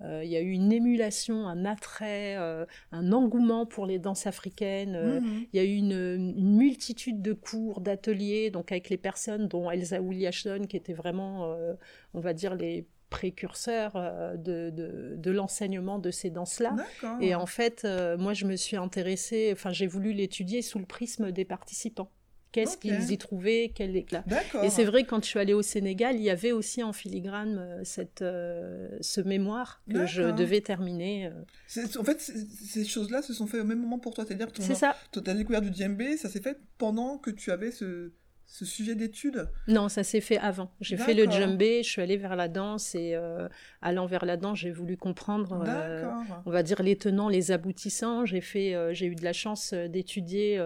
il 0.00 0.28
y 0.28 0.36
a 0.36 0.40
eu 0.40 0.50
une 0.52 0.72
émulation, 0.72 1.46
un 1.48 1.64
attrait, 1.64 2.36
euh, 2.36 2.64
un 2.92 3.12
engouement 3.12 3.66
pour 3.66 3.84
les 3.86 3.98
danses 3.98 4.26
africaines. 4.26 4.94
euh, 4.96 5.20
Mhm. 5.20 5.46
Il 5.52 5.56
y 5.56 5.60
a 5.60 5.64
eu 5.64 5.74
une, 5.74 6.34
une 6.36 6.56
multitude 6.56 7.20
de 7.22 7.32
cours, 7.32 7.80
d'ateliers, 7.80 8.50
donc 8.50 8.70
avec 8.72 8.90
les 8.90 8.96
personnes 8.96 9.48
dont 9.48 9.70
Elsa 9.70 10.00
Willie 10.00 10.26
Ashton, 10.26 10.66
qui 10.68 10.76
étaient 10.76 10.92
vraiment, 10.92 11.52
euh, 11.52 11.74
on 12.14 12.20
va 12.20 12.32
dire, 12.32 12.54
les 12.54 12.86
précurseurs 13.10 13.92
euh, 13.96 14.36
de, 14.36 14.70
de, 14.70 15.14
de 15.16 15.30
l'enseignement 15.30 15.98
de 15.98 16.10
ces 16.10 16.30
danses-là. 16.30 16.76
Et 17.22 17.34
en 17.34 17.46
fait, 17.46 17.82
euh, 17.84 18.16
moi, 18.18 18.34
je 18.34 18.44
me 18.44 18.54
suis 18.54 18.76
intéressée, 18.76 19.50
enfin, 19.52 19.72
j'ai 19.72 19.86
voulu 19.86 20.12
l'étudier 20.12 20.60
sous 20.62 20.78
le 20.78 20.84
prisme 20.86 21.32
des 21.32 21.44
participants. 21.46 22.10
Qu'est-ce 22.52 22.76
qu'ils 22.78 23.12
y 23.12 23.18
trouvaient, 23.18 23.72
quel 23.74 23.94
éclat? 23.96 24.24
Et 24.62 24.70
c'est 24.70 24.84
vrai, 24.84 25.04
quand 25.04 25.22
je 25.22 25.28
suis 25.28 25.38
allée 25.38 25.52
au 25.54 25.62
Sénégal, 25.62 26.16
il 26.16 26.22
y 26.22 26.30
avait 26.30 26.52
aussi 26.52 26.82
en 26.82 26.92
filigrane 26.92 27.58
euh, 27.58 27.80
cette, 27.84 28.22
euh, 28.22 28.88
ce 29.00 29.20
mémoire 29.20 29.82
que 29.90 30.06
je 30.06 30.22
devais 30.22 30.60
terminer. 30.60 31.26
euh. 31.26 31.86
En 31.98 32.04
fait, 32.04 32.20
ces 32.20 32.84
choses-là 32.84 33.22
se 33.22 33.32
sont 33.34 33.46
fait 33.46 33.60
au 33.60 33.64
même 33.64 33.80
moment 33.80 33.98
pour 33.98 34.14
toi. 34.14 34.24
C'est-à-dire 34.26 34.50
que 34.52 34.62
C'est 34.62 34.74
ça. 34.74 34.96
ton, 35.12 35.20
ta 35.20 35.34
découverte 35.34 35.64
du 35.64 35.74
djembé, 35.74 36.16
ça 36.16 36.28
s'est 36.28 36.40
fait 36.40 36.58
pendant 36.78 37.18
que 37.18 37.30
tu 37.30 37.50
avais 37.50 37.70
ce, 37.70 38.12
ce 38.48 38.64
sujet 38.64 38.94
d'étude? 38.94 39.46
Non, 39.68 39.90
ça 39.90 40.02
s'est 40.02 40.22
fait 40.22 40.38
avant. 40.38 40.72
J'ai 40.80 40.96
fait 40.96 41.12
le 41.12 41.30
djembé, 41.30 41.82
je 41.82 41.90
suis 41.90 42.00
allée 42.00 42.16
vers 42.16 42.34
la 42.34 42.48
danse 42.48 42.94
et 42.94 43.14
euh, 43.14 43.46
allant 43.82 44.06
vers 44.06 44.24
la 44.24 44.38
danse, 44.38 44.58
j'ai 44.58 44.70
voulu 44.70 44.96
comprendre, 44.96 45.62
euh, 45.68 46.06
on 46.46 46.50
va 46.50 46.62
dire 46.62 46.82
les 46.82 46.96
tenants, 46.96 47.28
les 47.28 47.52
aboutissants. 47.52 48.24
J'ai 48.24 48.40
fait, 48.40 48.74
euh, 48.74 48.94
j'ai 48.94 49.06
eu 49.06 49.14
de 49.14 49.22
la 49.22 49.34
chance 49.34 49.74
d'étudier 49.74 50.58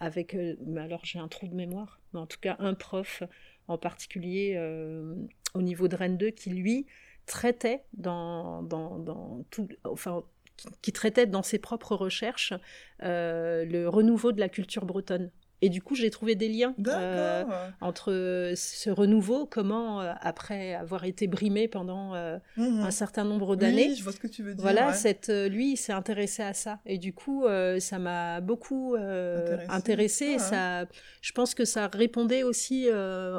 avec, 0.00 0.36
mais 0.66 0.82
alors 0.82 1.00
j'ai 1.04 1.18
un 1.18 1.28
trou 1.28 1.48
de 1.48 1.54
mémoire, 1.54 1.98
mais 2.12 2.20
en 2.20 2.26
tout 2.26 2.38
cas 2.40 2.56
un 2.58 2.74
prof 2.74 3.22
en 3.66 3.78
particulier 3.78 4.58
au 5.54 5.62
niveau 5.62 5.88
de 5.88 5.96
Rennes 5.96 6.18
2 6.18 6.30
qui 6.30 6.50
lui 6.50 6.86
traitait 7.24 7.84
dans 7.94 8.62
dans 8.62 8.98
dans 8.98 9.44
tout, 9.50 9.66
enfin 9.84 10.22
qui, 10.58 10.68
qui 10.82 10.92
traitait 10.92 11.26
dans 11.26 11.42
ses 11.42 11.58
propres 11.58 11.96
recherches 11.96 12.52
le 13.00 13.86
renouveau 13.86 14.32
de 14.32 14.40
la 14.40 14.50
culture 14.50 14.84
bretonne. 14.84 15.30
Et 15.64 15.68
du 15.70 15.80
coup, 15.80 15.94
j'ai 15.94 16.10
trouvé 16.10 16.34
des 16.34 16.48
liens 16.48 16.74
euh, 16.88 17.44
entre 17.80 18.52
ce 18.54 18.90
renouveau, 18.90 19.46
comment, 19.46 20.00
euh, 20.02 20.12
après 20.20 20.74
avoir 20.74 21.04
été 21.04 21.26
brimé 21.26 21.68
pendant 21.68 22.14
euh, 22.14 22.38
Mhm. 22.56 22.80
un 22.80 22.90
certain 22.90 23.24
nombre 23.24 23.56
d'années, 23.56 23.88
Oui, 23.88 23.96
je 23.96 24.02
vois 24.04 24.12
ce 24.12 24.18
que 24.20 24.26
tu 24.26 24.42
veux 24.42 24.54
dire. 24.54 24.62
voilà, 24.62 24.88
ouais. 24.88 24.94
cette, 24.94 25.28
lui, 25.28 25.72
il 25.72 25.76
s'est 25.76 25.92
intéressé 25.92 26.42
à 26.42 26.52
ça. 26.52 26.80
Et 26.86 26.98
du 26.98 27.12
coup, 27.12 27.44
ça 27.78 27.98
m'a 27.98 28.40
beaucoup 28.40 28.96
Intéressé. 29.68 30.36
Ouais. 30.36 30.86
je 31.22 31.32
pense 31.32 31.54
que 31.54 31.64
ça 31.64 31.88
répondait 31.88 32.42
aussi, 32.42 32.88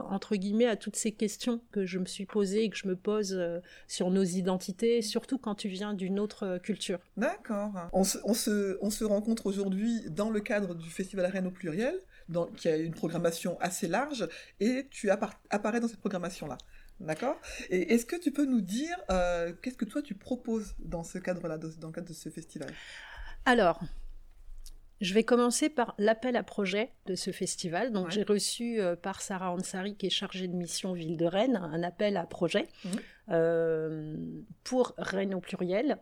entre 0.09 0.35
guillemets, 0.35 0.67
à 0.67 0.75
toutes 0.75 0.95
ces 0.95 1.11
questions 1.11 1.61
que 1.71 1.85
je 1.85 1.99
me 1.99 2.05
suis 2.05 2.25
posées 2.25 2.63
et 2.63 2.69
que 2.69 2.77
je 2.77 2.87
me 2.87 2.95
pose 2.95 3.39
sur 3.87 4.09
nos 4.09 4.23
identités, 4.23 5.01
surtout 5.01 5.37
quand 5.37 5.55
tu 5.55 5.67
viens 5.67 5.93
d'une 5.93 6.19
autre 6.19 6.57
culture. 6.57 6.99
D'accord. 7.17 7.71
On 7.93 8.03
se, 8.03 8.17
on 8.23 8.33
se, 8.33 8.77
on 8.81 8.89
se 8.89 9.03
rencontre 9.03 9.45
aujourd'hui 9.45 10.01
dans 10.09 10.29
le 10.29 10.39
cadre 10.39 10.73
du 10.75 10.89
Festival 10.89 11.25
Rennes 11.27 11.47
au 11.47 11.51
pluriel, 11.51 11.95
dans, 12.29 12.45
qui 12.47 12.67
a 12.67 12.77
une 12.77 12.93
programmation 12.93 13.57
assez 13.59 13.87
large, 13.87 14.27
et 14.59 14.87
tu 14.89 15.09
appar- 15.09 15.37
apparais 15.49 15.79
dans 15.79 15.87
cette 15.87 15.99
programmation-là. 15.99 16.57
D'accord? 17.01 17.37
Et 17.69 17.93
est-ce 17.93 18.05
que 18.05 18.15
tu 18.15 18.31
peux 18.31 18.45
nous 18.45 18.61
dire 18.61 18.95
euh, 19.11 19.51
qu'est-ce 19.61 19.75
que 19.77 19.83
toi 19.85 20.01
tu 20.01 20.15
proposes 20.15 20.75
dans 20.79 21.03
ce 21.03 21.17
cadre-là, 21.17 21.57
dans 21.57 21.87
le 21.87 21.93
cadre 21.93 22.07
de 22.07 22.13
ce 22.13 22.29
festival? 22.29 22.69
Alors, 23.43 23.81
je 25.01 25.13
vais 25.13 25.23
commencer 25.25 25.67
par 25.69 25.93
l'appel 25.97 26.37
à 26.37 26.43
projet 26.43 26.91
de 27.05 27.15
ce 27.15 27.31
festival. 27.31 27.91
Donc, 27.91 28.05
Ouais. 28.05 28.11
j'ai 28.11 28.23
reçu 28.23 28.79
euh, 28.79 28.95
par 28.95 29.21
Sarah 29.21 29.51
Ansari, 29.51 29.95
qui 29.97 30.05
est 30.07 30.09
chargée 30.09 30.47
de 30.47 30.53
mission 30.55 30.93
Ville 30.93 31.17
de 31.17 31.25
Rennes, 31.25 31.57
un 31.61 31.83
appel 31.83 32.15
à 32.15 32.23
projet 32.25 32.69
Mhm. 32.85 32.91
euh, 33.31 34.15
pour 34.63 34.93
Rennes 34.97 35.35
au 35.35 35.41
pluriel. 35.41 35.97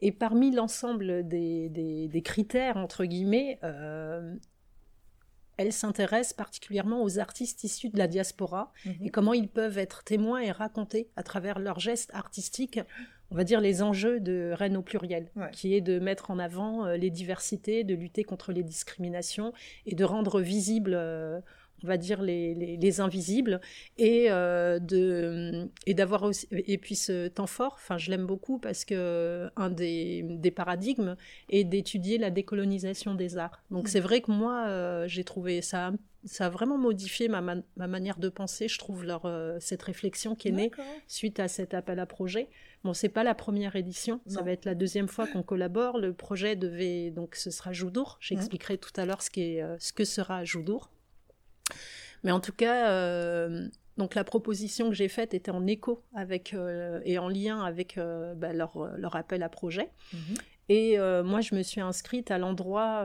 Et 0.00 0.12
parmi 0.12 0.54
l'ensemble 0.54 1.26
des, 1.26 1.68
des- 1.70 2.06
des 2.06 2.22
critères, 2.22 2.76
entre 2.76 3.04
guillemets, 3.04 3.58
elle 5.56 5.72
s'intéresse 5.72 6.32
particulièrement 6.32 7.02
aux 7.02 7.18
artistes 7.18 7.64
issus 7.64 7.88
de 7.88 7.98
la 7.98 8.06
diaspora 8.08 8.72
Mhm. 8.84 8.94
et 9.06 9.10
comment 9.10 9.32
ils 9.34 9.48
peuvent 9.48 9.78
être 9.78 10.04
témoins 10.04 10.40
et 10.40 10.50
raconter 10.50 11.08
à 11.16 11.22
travers 11.22 11.58
leurs 11.58 11.80
gestes 11.80 12.10
artistiques, 12.14 12.80
on 13.30 13.34
va 13.34 13.44
dire 13.44 13.60
les 13.60 13.82
enjeux 13.82 14.20
de 14.20 14.52
Rennes 14.54 14.76
au 14.76 14.82
pluriel, 14.82 15.30
Ouais. 15.34 15.50
qui 15.52 15.74
est 15.74 15.80
de 15.80 15.98
mettre 15.98 16.30
en 16.30 16.38
avant 16.38 16.84
euh, 16.86 16.96
les 16.96 17.10
diversités, 17.10 17.82
de 17.84 17.94
lutter 17.94 18.22
contre 18.22 18.52
les 18.52 18.62
discriminations 18.62 19.52
et 19.86 19.94
de 19.94 20.04
rendre 20.04 20.40
visibles, 20.40 20.94
euh, 20.94 21.40
on 21.84 21.86
va 21.86 21.96
dire, 21.96 22.22
les, 22.22 22.54
les- 22.54 22.76
les 22.76 23.00
invisibles 23.00 23.60
et 23.98 24.26
euh, 24.30 24.78
de 24.78 25.68
et 25.86 25.94
d'avoir 25.94 26.22
aussi 26.22 26.46
et 26.50 26.78
puis 26.78 26.94
ce 26.96 27.28
temps 27.28 27.46
fort. 27.46 27.74
Enfin, 27.76 27.98
je 27.98 28.10
l'aime 28.10 28.26
beaucoup 28.26 28.58
parce 28.58 28.84
que 28.84 29.48
un 29.56 29.70
des, 29.70 30.22
des 30.22 30.50
paradigmes 30.50 31.16
est 31.50 31.64
d'étudier 31.64 32.18
la 32.18 32.30
décolonisation 32.30 33.14
des 33.14 33.36
arts. 33.38 33.62
Donc 33.70 33.84
Mhm. 33.84 33.90
c'est 33.90 34.00
vrai 34.00 34.20
que 34.20 34.30
moi 34.30 34.66
euh, 34.68 35.06
j'ai 35.08 35.24
trouvé 35.24 35.62
ça 35.62 35.92
ça 36.24 36.46
a 36.46 36.48
vraiment 36.48 36.76
modifié 36.76 37.28
ma, 37.28 37.40
ma, 37.40 37.54
ma 37.76 37.86
manière 37.86 38.18
de 38.18 38.28
penser, 38.28 38.66
je 38.66 38.78
trouve, 38.80 39.04
leur, 39.04 39.26
euh, 39.26 39.58
cette 39.60 39.82
réflexion 39.82 40.34
qui 40.34 40.48
est 40.48 40.50
née 40.50 40.70
suite 41.06 41.38
à 41.38 41.46
cet 41.46 41.72
appel 41.72 42.00
à 42.00 42.06
projet. 42.06 42.48
Bon, 42.82 42.92
c'est 42.94 43.08
pas 43.08 43.22
la 43.22 43.34
première 43.36 43.76
édition, 43.76 44.20
ça 44.26 44.40
va 44.42 44.50
être 44.50 44.64
la 44.64 44.74
deuxième 44.74 45.06
fois 45.06 45.28
qu'on 45.28 45.44
collabore. 45.44 45.98
Le 45.98 46.12
projet 46.12 46.56
devait, 46.56 47.10
donc 47.12 47.36
ce 47.36 47.52
sera 47.52 47.72
Joudour. 47.72 48.18
J'expliquerai 48.20 48.76
tout 48.76 48.90
à 48.96 49.06
l'heure 49.06 49.22
ce, 49.22 49.30
qui 49.30 49.42
est, 49.56 49.62
euh, 49.62 49.76
ce 49.78 49.92
que 49.92 50.04
sera 50.04 50.44
Joudour. 50.44 50.90
Mais 52.24 52.32
en 52.32 52.40
tout 52.40 52.52
cas, 52.52 52.90
euh, 52.90 53.68
donc 53.96 54.14
la 54.14 54.24
proposition 54.24 54.88
que 54.88 54.94
j'ai 54.94 55.08
faite 55.08 55.34
était 55.34 55.50
en 55.50 55.66
écho 55.66 56.02
avec 56.14 56.54
euh, 56.54 57.00
et 57.04 57.18
en 57.18 57.28
lien 57.28 57.62
avec 57.62 57.98
euh, 57.98 58.34
bah, 58.34 58.52
leur, 58.52 58.96
leur 58.96 59.16
appel 59.16 59.42
à 59.42 59.48
projet. 59.48 59.90
Mhm. 60.12 60.36
Et 60.68 60.98
moi, 60.98 61.40
je 61.42 61.54
me 61.54 61.62
suis 61.62 61.80
inscrite 61.80 62.32
à 62.32 62.38
l'endroit, 62.38 63.04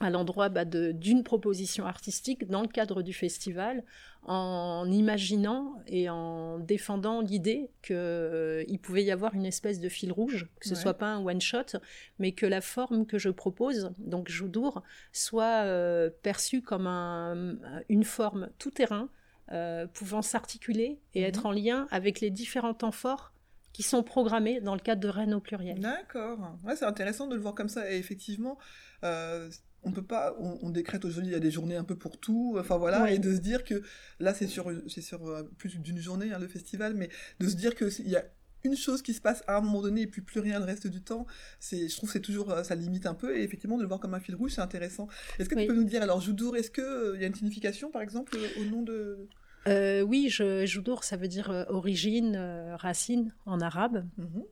à 0.00 0.10
l'endroit 0.10 0.48
bah, 0.48 0.64
d'une 0.64 1.22
proposition 1.22 1.86
artistique 1.86 2.48
dans 2.48 2.62
le 2.62 2.68
cadre 2.68 3.02
du 3.02 3.12
festival, 3.12 3.84
en 4.24 4.90
imaginant 4.90 5.74
et 5.86 6.08
en 6.10 6.58
défendant 6.58 7.20
l'idée 7.20 7.70
qu'il 7.82 8.78
pouvait 8.82 9.04
y 9.04 9.10
avoir 9.10 9.34
une 9.34 9.46
espèce 9.46 9.80
de 9.80 9.88
fil 9.88 10.12
rouge, 10.12 10.48
que 10.60 10.68
ce 10.68 10.74
Ouais. 10.74 10.80
soit 10.80 10.94
pas 10.94 11.06
un 11.08 11.24
one 11.24 11.40
shot, 11.40 11.78
mais 12.18 12.32
que 12.32 12.46
la 12.46 12.60
forme 12.60 13.06
que 13.06 13.18
je 13.18 13.28
propose, 13.30 13.92
donc 13.98 14.28
Joudour, 14.28 14.82
soit 15.12 15.64
euh, 15.64 16.10
perçue 16.22 16.62
comme 16.62 16.86
un- 16.86 17.56
une 17.88 18.04
forme 18.04 18.48
tout 18.58 18.70
terrain. 18.70 19.08
euh, 19.52 19.88
pouvant 19.88 20.22
s'articuler 20.22 21.00
et 21.14 21.22
Mhm. 21.22 21.26
être 21.26 21.46
en 21.46 21.50
lien 21.50 21.88
avec 21.90 22.20
les 22.20 22.30
différents 22.30 22.72
temps 22.72 22.92
forts 22.92 23.32
qui 23.72 23.82
sont 23.82 24.04
programmés 24.04 24.60
dans 24.60 24.74
le 24.74 24.80
cadre 24.80 25.00
de 25.00 25.08
Rennes 25.08 25.34
au 25.34 25.40
pluriel. 25.40 25.80
D'accord. 25.80 26.38
Ouais, 26.62 26.76
c'est 26.76 26.84
intéressant 26.84 27.26
de 27.26 27.34
le 27.34 27.40
voir 27.40 27.56
comme 27.56 27.68
ça. 27.68 27.90
Et 27.90 27.96
effectivement, 27.98 28.58
euh, 29.02 29.50
on 29.82 29.92
peut 29.92 30.02
pas, 30.02 30.34
on, 30.38 30.58
on 30.62 30.70
décrète 30.70 31.04
aujourd'hui, 31.04 31.30
il 31.30 31.32
y 31.32 31.36
a 31.36 31.40
des 31.40 31.50
journées 31.50 31.76
un 31.76 31.84
peu 31.84 31.96
pour 31.96 32.18
tout. 32.18 32.56
Enfin 32.58 32.76
voilà, 32.76 33.02
Ouais. 33.04 33.16
et 33.16 33.18
de 33.18 33.34
se 33.34 33.40
dire 33.40 33.64
que 33.64 33.82
là, 34.18 34.34
c'est 34.34 34.46
sur, 34.46 34.70
c'est 34.88 35.00
sur 35.00 35.26
euh, 35.26 35.42
plus 35.58 35.78
d'une 35.78 35.98
journée 35.98 36.32
hein, 36.32 36.38
le 36.38 36.48
festival, 36.48 36.94
mais 36.94 37.08
de 37.40 37.48
se 37.48 37.56
dire 37.56 37.74
que 37.74 37.88
c'est- 37.90 38.02
il 38.02 38.10
y 38.10 38.16
a 38.16 38.24
une 38.62 38.76
chose 38.76 39.00
qui 39.00 39.14
se 39.14 39.22
passe 39.22 39.42
à 39.46 39.56
un 39.56 39.62
moment 39.62 39.80
donné 39.80 40.02
et 40.02 40.06
puis 40.06 40.20
plus 40.20 40.38
rien 40.40 40.58
le 40.58 40.66
reste 40.66 40.86
du 40.86 41.00
temps, 41.02 41.26
c'est, 41.60 41.88
je 41.88 41.96
trouve 41.96 42.10
que 42.10 42.12
c'est 42.12 42.20
toujours, 42.20 42.50
euh, 42.50 42.62
ça 42.62 42.74
limite 42.74 43.06
un 43.06 43.14
peu 43.14 43.34
et 43.38 43.42
effectivement 43.42 43.78
de 43.78 43.82
le 43.82 43.88
voir 43.88 44.00
comme 44.00 44.12
un 44.12 44.20
fil 44.20 44.34
rouge, 44.34 44.52
c'est 44.52 44.60
intéressant. 44.60 45.08
Est-ce 45.38 45.48
que 45.48 45.54
Oui. 45.54 45.62
tu 45.62 45.68
peux 45.68 45.74
nous 45.74 45.84
dire 45.84 46.02
alors 46.02 46.20
Joudour, 46.20 46.56
est-ce 46.58 46.70
que 46.70 46.82
euh, 46.82 47.16
il 47.16 47.22
y 47.22 47.24
a 47.24 47.26
une 47.28 47.34
signification 47.34 47.90
par 47.90 48.02
exemple 48.02 48.36
au 48.60 48.64
nom 48.66 48.82
de? 48.82 49.28
Euh, 49.66 50.02
oui, 50.02 50.28
je, 50.30 50.66
Joudour, 50.66 51.04
ça 51.04 51.16
veut 51.16 51.28
dire 51.28 51.50
euh, 51.50 51.64
origine, 51.68 52.36
racine 52.78 53.32
en 53.46 53.60
arabe. 53.62 54.06
Mhm. 54.18 54.42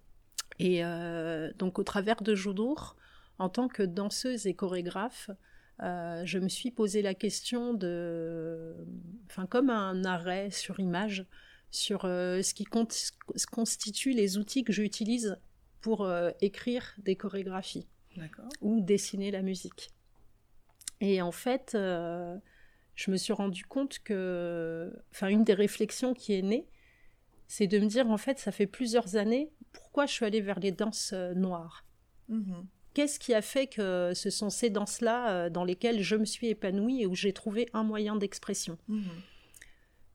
Et 0.60 0.82
donc, 1.58 1.78
au 1.78 1.84
travers 1.84 2.20
de 2.22 2.34
Joudour, 2.34 2.96
en 3.38 3.48
tant 3.48 3.68
que 3.68 3.82
danseuse 3.82 4.46
et 4.46 4.54
chorégraphe, 4.54 5.30
euh, 5.82 6.22
je 6.24 6.38
me 6.38 6.48
suis 6.48 6.70
posé 6.70 7.02
la 7.02 7.14
question 7.14 7.72
de, 7.72 8.74
enfin, 9.26 9.46
comme 9.46 9.70
un 9.70 10.04
arrêt 10.04 10.50
sur 10.50 10.80
image, 10.80 11.24
sur 11.70 12.04
euh, 12.04 12.42
ce 12.42 12.54
qui 12.54 12.64
compte, 12.64 12.92
ce 12.92 13.46
constitue 13.46 14.12
les 14.12 14.38
outils 14.38 14.64
que 14.64 14.72
j'utilise 14.72 15.38
pour 15.80 16.04
euh, 16.04 16.30
écrire 16.40 16.94
des 16.98 17.14
chorégraphies 17.14 17.86
ou 18.60 18.80
dessiner 18.80 19.30
la 19.30 19.42
musique. 19.42 19.90
Et 21.00 21.22
en 21.22 21.30
fait, 21.30 21.70
je 21.74 23.10
me 23.10 23.16
suis 23.16 23.32
rendu 23.32 23.64
compte 23.64 24.00
que, 24.00 24.92
enfin, 25.12 25.28
une 25.28 25.44
des 25.44 25.54
réflexions 25.54 26.14
qui 26.14 26.32
est 26.32 26.42
née, 26.42 26.66
c'est 27.46 27.68
de 27.68 27.78
me 27.78 27.86
dire, 27.86 28.10
en 28.10 28.18
fait, 28.18 28.40
ça 28.40 28.50
fait 28.50 28.66
plusieurs 28.66 29.14
années, 29.14 29.52
pourquoi 29.70 30.06
je 30.06 30.14
suis 30.14 30.24
allée 30.24 30.40
vers 30.40 30.58
les 30.58 30.72
danses 30.72 31.12
noires? 31.36 31.84
Mhm. 32.28 32.66
Qu'est-ce 32.98 33.20
qui 33.20 33.32
a 33.32 33.42
fait 33.42 33.68
que 33.68 34.10
ce 34.12 34.28
sont 34.28 34.50
ces 34.50 34.70
danses-là 34.70 35.30
euh, 35.30 35.50
dans 35.50 35.62
lesquelles 35.62 36.02
je 36.02 36.16
me 36.16 36.24
suis 36.24 36.48
épanouie 36.48 37.02
et 37.02 37.06
où 37.06 37.14
j'ai 37.14 37.32
trouvé 37.32 37.68
un 37.72 37.84
moyen 37.84 38.16
d'expression 38.16 38.76
Mhm. 38.88 39.04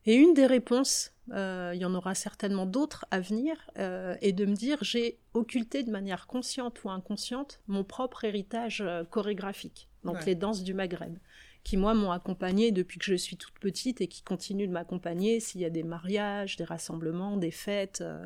et 0.06 0.16
une 0.16 0.34
des 0.34 0.46
réponses, 0.46 1.14
euh, 1.32 1.72
il 1.74 1.80
y 1.82 1.86
en 1.86 1.94
aura 1.96 2.14
certainement 2.14 2.66
d'autres 2.66 3.06
à 3.10 3.22
venir, 3.22 3.56
euh, 3.78 4.18
est 4.22 4.34
de 4.34 4.44
me 4.46 4.54
dire 4.54 4.80
j'ai 4.82 5.18
occulté 5.34 5.84
de 5.84 5.92
manière 5.92 6.28
consciente 6.28 6.84
ou 6.84 6.90
inconsciente 6.90 7.62
mon 7.68 7.86
propre 7.86 8.26
héritage 8.26 8.84
chorégraphique, 9.12 9.88
donc 10.04 10.16
Ouais. 10.18 10.26
les 10.26 10.36
danses 10.36 10.62
du 10.66 10.74
Maghreb, 10.74 11.16
qui 11.64 11.78
moi 11.78 11.94
m'ont 11.94 12.12
accompagnée 12.12 12.74
depuis 12.74 13.00
que 13.00 13.06
je 13.06 13.16
suis 13.16 13.38
toute 13.38 13.58
petite 13.60 14.02
et 14.02 14.08
qui 14.08 14.24
continuent 14.24 14.68
de 14.68 14.74
m'accompagner 14.74 15.40
s'il 15.40 15.62
y 15.62 15.66
a 15.66 15.70
des 15.70 15.84
mariages, 15.84 16.58
des 16.58 16.66
rassemblements, 16.66 17.38
des 17.38 17.52
fêtes. 17.52 18.02
euh, 18.02 18.26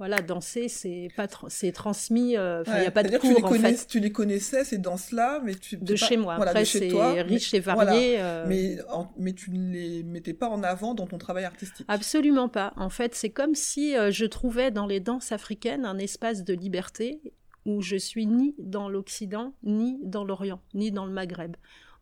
voilà, 0.00 0.22
danser, 0.22 0.68
c'est 0.68 1.08
pas 1.14 1.26
tra- 1.26 1.50
c'est 1.50 1.72
transmis, 1.72 2.34
euh, 2.34 2.62
il 2.66 2.72
n'y 2.72 2.78
a 2.78 2.82
Ouais, 2.84 2.90
pas 2.90 3.02
de 3.02 3.10
que 3.10 3.16
tu 3.16 3.34
cours 3.34 3.50
les, 3.52 3.58
en 3.58 3.62
fait. 3.62 3.86
tu 3.86 4.00
les 4.00 4.10
connaissais 4.10 4.64
ces 4.64 4.78
danses-là, 4.78 5.42
mais 5.44 5.54
tu 5.54 5.76
De 5.76 5.94
chez 5.94 6.16
moi. 6.16 6.36
voilà, 6.36 6.52
Après, 6.52 6.64
c'est 6.64 6.88
mais- 6.88 7.20
riche 7.20 7.52
et 7.52 7.60
voilà. 7.60 7.84
varié. 7.84 8.16
euh, 8.18 8.46
Mais, 8.48 8.78
en- 8.90 9.12
mais 9.18 9.34
tu 9.34 9.50
ne 9.50 9.70
les 9.70 10.02
mettais 10.02 10.32
pas 10.32 10.48
en 10.48 10.62
avant 10.62 10.94
dans 10.94 11.06
ton 11.06 11.18
travail 11.18 11.44
artistique. 11.44 11.84
Absolument 11.86 12.48
pas. 12.48 12.72
En 12.76 12.88
fait, 12.88 13.14
c'est 13.14 13.28
comme 13.28 13.54
si 13.54 13.94
euh, 13.94 14.10
je 14.10 14.24
trouvais 14.24 14.70
dans 14.70 14.86
les 14.86 15.00
danses 15.00 15.32
africaines 15.32 15.84
un 15.84 15.98
espace 15.98 16.44
de 16.44 16.54
liberté 16.54 17.20
où 17.66 17.82
je 17.82 17.96
suis 17.96 18.24
ni 18.24 18.54
dans 18.58 18.88
l'Occident, 18.88 19.52
ni 19.64 19.98
dans 20.02 20.24
l'Orient, 20.24 20.62
ni 20.72 20.92
dans 20.92 21.04
le 21.04 21.12
Maghreb. 21.12 21.56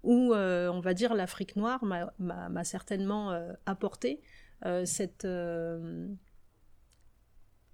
Où, 0.05 0.33
on 0.33 0.79
va 0.81 0.95
dire, 0.95 1.15
l'Afrique 1.15 1.57
noire 1.57 1.85
m'a- 1.85 2.65
certainement 2.65 3.37
apporté 3.67 4.21
cette, 4.85 5.27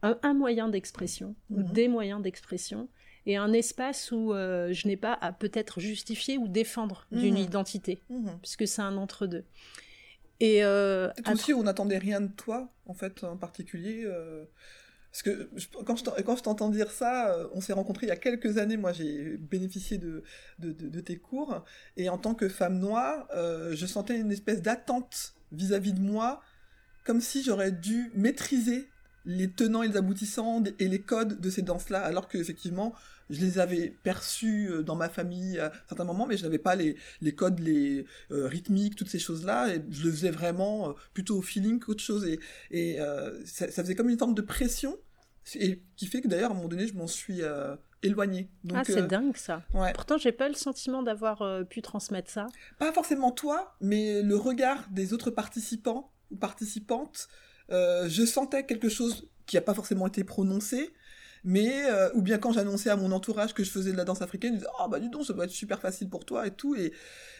un, 0.04 0.18
un 0.22 0.34
moyen 0.34 0.68
d'expression, 0.68 1.34
ou 1.50 1.60
Mhm. 1.60 1.72
des 1.72 1.88
moyens 1.88 2.22
d'expression, 2.22 2.88
et 3.26 3.36
un 3.36 3.52
espace 3.52 4.12
où 4.12 4.32
euh, 4.34 4.72
je 4.72 4.86
n'ai 4.86 4.96
pas 4.98 5.14
à 5.14 5.32
peut-être 5.32 5.80
justifier 5.80 6.36
ou 6.38 6.46
défendre 6.46 7.06
d'une 7.10 7.34
Mhm. 7.34 7.40
identité, 7.48 7.94
Mhm. 8.10 8.38
puisque 8.42 8.66
c'est 8.68 8.82
un 8.82 8.96
entre-deux. 8.98 9.44
Et 10.40 10.62
euh, 10.64 11.10
aussi 11.32 11.54
on 11.54 11.62
n'attendait 11.62 11.98
rien 11.98 12.20
de 12.20 12.30
toi, 12.32 12.58
en 12.86 12.94
fait, 12.94 13.24
en 13.24 13.36
particulier. 13.36 14.02
euh, 14.04 14.44
Parce 15.10 15.22
que 15.22 15.48
je- 15.54 15.68
quand 15.86 15.94
je 16.36 16.42
t'entends 16.42 16.70
dire 16.70 16.90
ça, 16.90 17.32
euh, 17.36 17.46
on 17.54 17.60
s'est 17.60 17.72
rencontrés 17.72 18.06
il 18.06 18.08
y 18.08 18.12
a 18.12 18.16
quelques 18.16 18.58
années. 18.58 18.76
Moi, 18.76 18.92
j'ai 18.92 19.36
bénéficié 19.36 19.96
de, 19.96 20.24
de, 20.58 20.72
de- 20.72 20.88
de 20.88 21.00
tes 21.00 21.18
cours. 21.18 21.64
Et 21.96 22.08
en 22.08 22.18
tant 22.18 22.34
que 22.34 22.48
femme 22.48 22.80
noire, 22.80 23.28
je 23.32 23.86
sentais 23.86 24.18
une 24.18 24.32
espèce 24.32 24.60
d'attente 24.60 25.36
vis-à-vis 25.52 25.92
de 25.92 26.00
moi, 26.00 26.42
comme 27.04 27.20
si 27.20 27.44
j'aurais 27.44 27.70
dû 27.70 28.10
maîtriser 28.16 28.88
les 29.24 29.50
tenants 29.50 29.82
et 29.82 29.88
les 29.88 29.96
aboutissants 29.96 30.62
et 30.78 30.88
les 30.88 31.00
codes 31.00 31.40
de 31.40 31.50
ces 31.50 31.62
danses-là, 31.62 32.00
alors 32.00 32.28
que 32.28 32.38
effectivement, 32.38 32.94
je 33.30 33.40
les 33.40 33.58
avais 33.58 33.94
perçus 34.02 34.68
euh, 34.68 34.82
dans 34.82 34.96
ma 34.96 35.08
famille 35.08 35.58
à 35.58 35.72
certains 35.88 36.04
moments, 36.04 36.26
mais 36.26 36.36
je 36.36 36.42
n'avais 36.44 36.58
pas 36.58 36.74
les, 36.74 36.96
les 37.22 37.34
codes, 37.34 37.58
les 37.58 38.04
euh, 38.30 38.46
rythmiques, 38.46 38.96
toutes 38.96 39.08
ces 39.08 39.18
choses-là, 39.18 39.74
et 39.74 39.82
je 39.90 40.04
le 40.04 40.10
faisais 40.10 40.30
vraiment 40.30 40.90
euh, 40.90 40.92
plutôt 41.14 41.38
au 41.38 41.42
feeling 41.42 41.80
qu'autre 41.80 42.02
chose, 42.02 42.26
et, 42.26 42.38
et 42.70 43.00
euh, 43.00 43.44
ça, 43.46 43.70
ça 43.70 43.82
faisait 43.82 43.94
comme 43.94 44.10
une 44.10 44.18
forme 44.18 44.34
de 44.34 44.42
pression, 44.42 44.98
et 45.54 45.82
qui 45.96 46.06
fait 46.06 46.20
que 46.20 46.28
d'ailleurs, 46.28 46.50
à 46.50 46.52
un 46.52 46.56
moment 46.56 46.68
donné, 46.68 46.86
je 46.86 46.94
m'en 46.94 47.06
suis 47.06 47.42
euh, 47.42 47.74
éloignée. 48.02 48.50
Donc, 48.64 48.78
ah, 48.80 48.84
c'est 48.84 49.06
dingue 49.06 49.36
ça. 49.36 49.62
ouais. 49.72 49.92
Pourtant, 49.94 50.18
j'ai 50.18 50.32
pas 50.32 50.48
le 50.48 50.54
sentiment 50.54 51.02
d'avoir 51.02 51.66
pu 51.68 51.80
transmettre 51.82 52.30
ça. 52.30 52.46
pas 52.78 52.92
forcément 52.92 53.30
toi, 53.30 53.74
mais 53.80 54.22
le 54.22 54.36
regard 54.36 54.86
des 54.90 55.12
autres 55.12 55.30
participants 55.30 56.10
ou 56.30 56.36
participantes, 56.36 57.28
euh, 57.70 58.08
je 58.08 58.24
sentais 58.24 58.64
quelque 58.66 58.88
chose 58.88 59.28
qui 59.46 59.56
n'a 59.56 59.62
pas 59.62 59.74
forcément 59.74 60.06
été 60.06 60.24
prononcé, 60.24 60.92
mais 61.44 61.84
euh, 61.90 62.10
ou 62.14 62.22
bien 62.22 62.38
quand 62.38 62.52
j'annonçais 62.52 62.90
à 62.90 62.96
mon 62.96 63.12
entourage 63.12 63.52
que 63.54 63.62
je 63.64 63.70
faisais 63.70 63.92
de 63.92 63.96
la 63.96 64.04
danse 64.04 64.22
africaine, 64.22 64.54
ils 64.54 64.58
disaient 64.58 64.70
ah 64.80 64.88
bah 64.88 64.98
dis 65.00 65.10
donc 65.10 65.26
ça 65.26 65.32
doit 65.34 65.44
être 65.44 65.50
super 65.50 65.80
facile 65.80 66.08
pour 66.08 66.24
toi 66.24 66.46
et 66.46 66.50
tout. 66.52 66.74
Et 66.76 66.92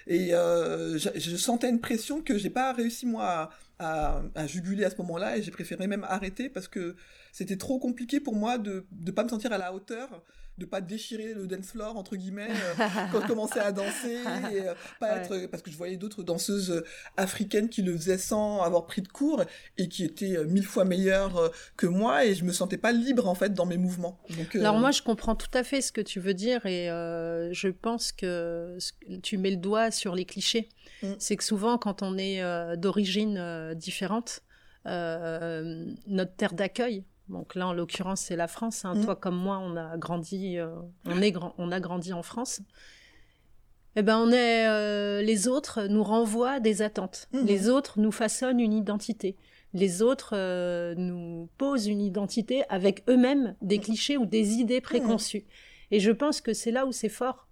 et 0.07 0.35
euh, 0.35 0.99
je, 0.99 1.09
je 1.19 1.37
sentais 1.37 1.71
une 1.71 1.81
pression 1.81 2.23
que 2.23 2.37
j'ai 2.39 2.51
pas 2.51 2.73
réussi 2.73 3.07
moi 3.07 3.51
à, 3.79 4.19
à, 4.19 4.23
à 4.35 4.47
juguler 4.47 4.85
à 4.85 4.91
ce 4.91 4.97
moment-là 4.99 5.39
et 5.39 5.43
j'ai 5.43 5.51
préféré 5.51 5.87
même 5.87 6.05
arrêter 6.05 6.49
parce 6.51 6.69
que 6.69 6.97
c'était 7.33 7.57
trop 7.57 7.79
compliqué 7.79 8.21
pour 8.21 8.35
moi 8.37 8.59
de 8.59 8.87
de 8.93 9.11
pas 9.13 9.25
me 9.25 9.29
sentir 9.31 9.53
à 9.53 9.59
la 9.59 9.73
hauteur 9.75 10.23
de 10.59 10.67
pas 10.67 10.81
déchirer 10.81 11.35
le 11.35 11.47
dance 11.47 11.67
floor 11.73 11.97
entre 11.97 12.15
guillemets 12.17 12.49
euh, 12.51 12.85
quand 13.11 13.21
je 13.23 13.27
commençais 13.27 13.59
à 13.61 13.73
danser 13.73 14.19
et 14.53 14.69
euh, 14.69 14.75
pas 15.01 15.15
Ouais. 15.15 15.21
être 15.21 15.47
parce 15.51 15.63
que 15.63 15.71
je 15.71 15.77
voyais 15.77 15.97
d'autres 15.97 16.23
danseuses 16.23 16.71
euh, 16.71 16.85
africaines 17.17 17.69
qui 17.69 17.83
le 17.83 17.93
faisaient 17.97 18.19
sans 18.19 18.63
avoir 18.63 18.87
pris 18.87 19.03
de 19.03 19.09
cours 19.09 19.43
et 19.79 19.89
qui 19.89 20.05
étaient 20.05 20.37
euh, 20.37 20.45
mille 20.45 20.65
fois 20.65 20.85
meilleures 20.85 21.37
euh, 21.37 21.49
que 21.77 21.87
moi 21.87 22.25
et 22.25 22.35
je 22.35 22.45
me 22.45 22.53
sentais 22.53 22.79
pas 22.79 22.93
libre 22.93 23.29
en 23.29 23.35
fait 23.35 23.53
dans 23.53 23.67
mes 23.67 23.79
mouvements. 23.79 24.19
Donc 24.31 24.55
euh, 24.55 24.61
Alors 24.61 24.79
moi, 24.79 24.91
je 24.93 25.03
comprends 25.03 25.35
tout 25.35 25.51
à 25.55 25.65
fait 25.65 25.81
ce 25.81 25.91
que 25.93 26.01
tu 26.01 26.21
veux 26.21 26.35
dire 26.35 26.65
et 26.67 26.89
euh, 26.91 27.53
je 27.53 27.69
pense 27.69 28.13
que 28.13 28.79
tu 29.23 29.39
mets 29.39 29.51
le 29.51 29.57
doigt 29.57 29.91
sur 29.91 30.15
les 30.15 30.25
clichés. 30.25 30.69
Mm. 31.03 31.13
C'est 31.19 31.37
que 31.37 31.45
souvent, 31.45 31.79
quand 31.79 32.03
on 32.03 32.17
est 32.17 32.43
euh, 32.43 32.77
d'origine 32.77 33.37
euh, 33.39 33.75
différente, 33.75 34.41
euh, 34.87 35.85
notre 36.07 36.35
terre 36.37 36.53
d'accueil. 36.55 37.05
Donc 37.29 37.55
là, 37.55 37.69
en 37.69 37.73
l'occurrence, 37.73 38.21
c'est 38.21 38.37
la 38.37 38.49
France. 38.49 38.85
Hein. 38.85 38.95
Mm. 38.95 39.05
Toi 39.05 39.17
comme 39.17 39.37
moi, 39.37 39.59
on 39.59 39.77
a 39.77 39.97
grandi, 39.97 40.59
euh, 40.59 40.75
on 41.07 41.21
est 41.23 41.33
grand, 41.33 41.55
on 41.59 41.73
a 41.73 41.81
grandi 41.81 42.13
en 42.13 42.23
France. 42.23 42.61
Eh 43.97 44.03
ben, 44.03 44.19
on 44.19 44.33
est 44.33 44.67
euh, 44.67 45.23
les 45.23 45.47
autres 45.47 45.85
nous 45.85 46.03
renvoient 46.03 46.61
des 46.61 46.83
attentes. 46.83 47.29
Mhm. 47.33 47.47
Les 47.47 47.69
autres 47.69 48.01
nous 48.01 48.11
façonnent 48.11 48.61
une 48.61 48.73
identité. 48.73 49.37
Les 49.73 50.03
autres 50.03 50.35
euh, 50.37 50.95
nous 50.97 51.49
posent 51.59 51.87
une 51.87 52.01
identité 52.01 52.65
avec 52.69 53.05
eux-mêmes 53.09 53.55
des 53.63 53.79
clichés 53.79 54.17
ou 54.17 54.27
des 54.27 54.55
idées 54.55 54.81
préconçues. 54.81 55.45
Et 55.91 56.01
je 56.01 56.11
pense 56.11 56.41
que 56.41 56.53
c'est 56.53 56.73
là 56.73 56.87
où 56.87 56.93
c'est 56.93 57.09
fort 57.09 57.49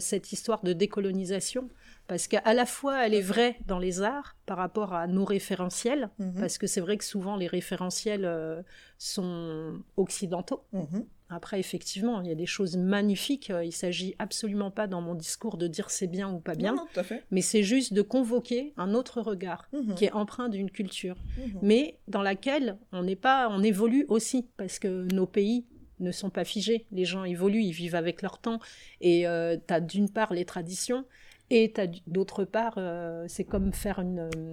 cette 0.00 0.32
histoire 0.32 0.62
de 0.62 0.72
décolonisation, 0.72 1.68
parce 2.08 2.26
qu'à 2.26 2.54
la 2.54 2.66
fois 2.66 3.06
elle 3.06 3.14
est 3.14 3.20
vraie 3.20 3.56
dans 3.66 3.78
les 3.78 4.02
arts 4.02 4.36
par 4.46 4.56
rapport 4.58 4.92
à 4.94 5.06
nos 5.06 5.24
référentiels, 5.24 6.10
mhm, 6.18 6.40
parce 6.40 6.58
que 6.58 6.66
c'est 6.66 6.80
vrai 6.80 6.96
que 6.96 7.04
souvent 7.04 7.36
les 7.36 7.46
référentiels 7.46 8.24
euh, 8.24 8.62
sont 8.98 9.74
occidentaux. 9.96 10.64
mhm, 10.72 11.04
Après, 11.30 11.60
effectivement, 11.60 12.22
il 12.22 12.28
y 12.28 12.30
a 12.30 12.34
des 12.34 12.46
choses 12.46 12.76
magnifiques. 12.78 13.50
Euh, 13.50 13.62
Il 13.62 13.72
s'agit 13.72 14.14
absolument 14.18 14.70
pas 14.70 14.86
dans 14.86 15.02
mon 15.02 15.14
discours 15.14 15.58
de 15.58 15.66
dire 15.66 15.90
c'est 15.90 16.06
bien 16.06 16.30
ou 16.32 16.40
pas 16.40 16.54
bien, 16.54 16.72
non, 16.72 16.78
non, 16.78 16.86
tout 16.94 17.00
à 17.00 17.02
fait. 17.02 17.22
mais 17.30 17.42
c'est 17.42 17.62
juste 17.62 17.92
de 17.92 18.00
convoquer 18.02 18.72
un 18.78 18.94
autre 18.94 19.20
regard 19.20 19.68
Mhm, 19.72 19.94
qui 19.94 20.04
est 20.06 20.12
empreint 20.12 20.48
d'une 20.48 20.70
culture, 20.70 21.16
mais 21.62 21.98
dans 22.08 22.22
laquelle 22.22 22.78
on 22.92 23.02
n'est 23.02 23.16
pas, 23.16 23.48
on 23.50 23.62
évolue 23.62 24.06
aussi 24.08 24.46
parce 24.56 24.78
que 24.78 25.06
nos 25.12 25.26
pays 25.26 25.66
ne 26.00 26.12
sont 26.12 26.30
pas 26.30 26.44
figés. 26.44 26.86
Les 26.92 27.04
gens 27.04 27.24
évoluent, 27.24 27.62
ils 27.64 27.72
vivent 27.72 27.96
avec 27.96 28.22
leur 28.22 28.38
temps, 28.38 28.60
et 29.00 29.26
euh, 29.26 29.56
t'as 29.66 29.80
d'une 29.80 30.08
part 30.08 30.32
les 30.32 30.44
traditions, 30.46 31.04
et 31.50 31.72
d'autre 32.06 32.44
part, 32.44 32.74
euh, 32.76 33.24
c'est 33.28 33.44
comme 33.44 33.72
faire 33.72 33.98
une, 34.00 34.18
euh, 34.20 34.52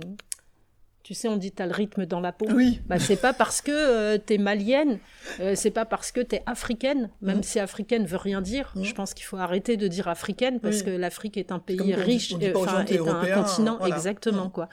tu 1.03 1.13
sais, 1.13 1.27
on 1.27 1.37
dit 1.37 1.51
t'as 1.51 1.67
le 1.67 1.71
rythme 1.73 2.05
dans 2.05 2.19
la 2.19 2.31
peau. 2.31 2.47
Oui. 2.51 2.81
Bah, 2.87 2.97
c'est 2.97 3.15
pas 3.15 3.33
parce 3.33 3.61
que 3.61 3.71
euh, 3.71 4.17
t'es 4.17 4.37
malienne, 4.39 4.97
euh, 5.39 5.53
c'est 5.55 5.69
pas 5.71 5.85
parce 5.85 6.11
que 6.11 6.19
t'es 6.21 6.41
africaine, 6.47 7.11
même 7.21 7.37
Mhm. 7.37 7.43
si 7.43 7.59
africaine 7.59 8.05
veut 8.05 8.17
rien 8.17 8.41
dire. 8.41 8.71
Mhm. 8.75 8.83
Je 8.85 8.93
pense 8.95 9.13
qu'il 9.13 9.25
faut 9.25 9.37
arrêter 9.37 9.77
de 9.77 9.87
dire 9.87 10.07
africaine 10.07 10.59
parce 10.59 10.77
Oui. 10.77 10.85
que 10.85 10.89
l'Afrique 10.91 11.37
est 11.37 11.51
un 11.51 11.59
pays 11.59 11.93
riche, 11.93 12.33
euh, 12.41 12.53
enfin, 12.55 12.83
est 12.85 12.97
un 12.99 13.33
continent, 13.35 13.77
voilà. 13.77 13.95
exactement 13.95 14.49
quoi. 14.49 14.67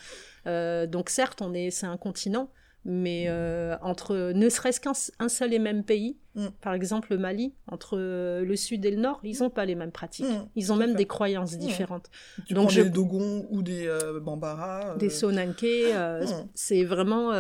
Donc 0.87 1.11
certes, 1.11 1.43
on 1.43 1.53
est, 1.55 1.71
c'est 1.71 1.87
un 1.87 1.97
continent, 1.99 2.49
mais 2.85 3.27
euh, 3.29 3.77
entre 3.81 4.33
ne 4.33 4.49
serait-ce 4.49 4.81
qu'un 4.81 4.93
un 5.19 5.29
seul 5.29 5.53
et 5.55 5.59
même 5.59 5.85
pays, 5.85 6.17
Mm. 6.35 6.47
par 6.63 6.73
exemple 6.73 7.09
le 7.11 7.19
Mali, 7.19 7.53
entre 7.67 7.99
euh, 7.99 8.43
le 8.43 8.57
sud 8.57 8.87
et 8.87 8.91
le 8.91 8.97
nord, 8.97 9.21
ils 9.23 9.45
ont 9.45 9.51
pas 9.51 9.67
les 9.67 9.75
mêmes 9.75 9.93
pratiques. 9.93 10.25
Mm, 10.25 10.49
Ils 10.57 10.73
ont 10.73 10.77
même 10.77 10.93
fait. 10.93 10.97
des 10.97 11.07
croyances 11.07 11.57
Mm. 11.57 11.59
différentes. 11.59 12.09
Tu 12.47 12.55
Donc 12.55 12.65
prends 12.69 12.71
je- 12.73 12.81
des 12.83 12.89
Dogons 12.91 13.47
ou 13.51 13.61
des 13.63 13.87
euh, 13.87 14.19
Bambara. 14.19 14.93
euh, 14.93 14.97
Des 14.97 15.11
Sonanké, 15.11 15.93
c'est 16.55 16.85
vraiment. 16.85 17.33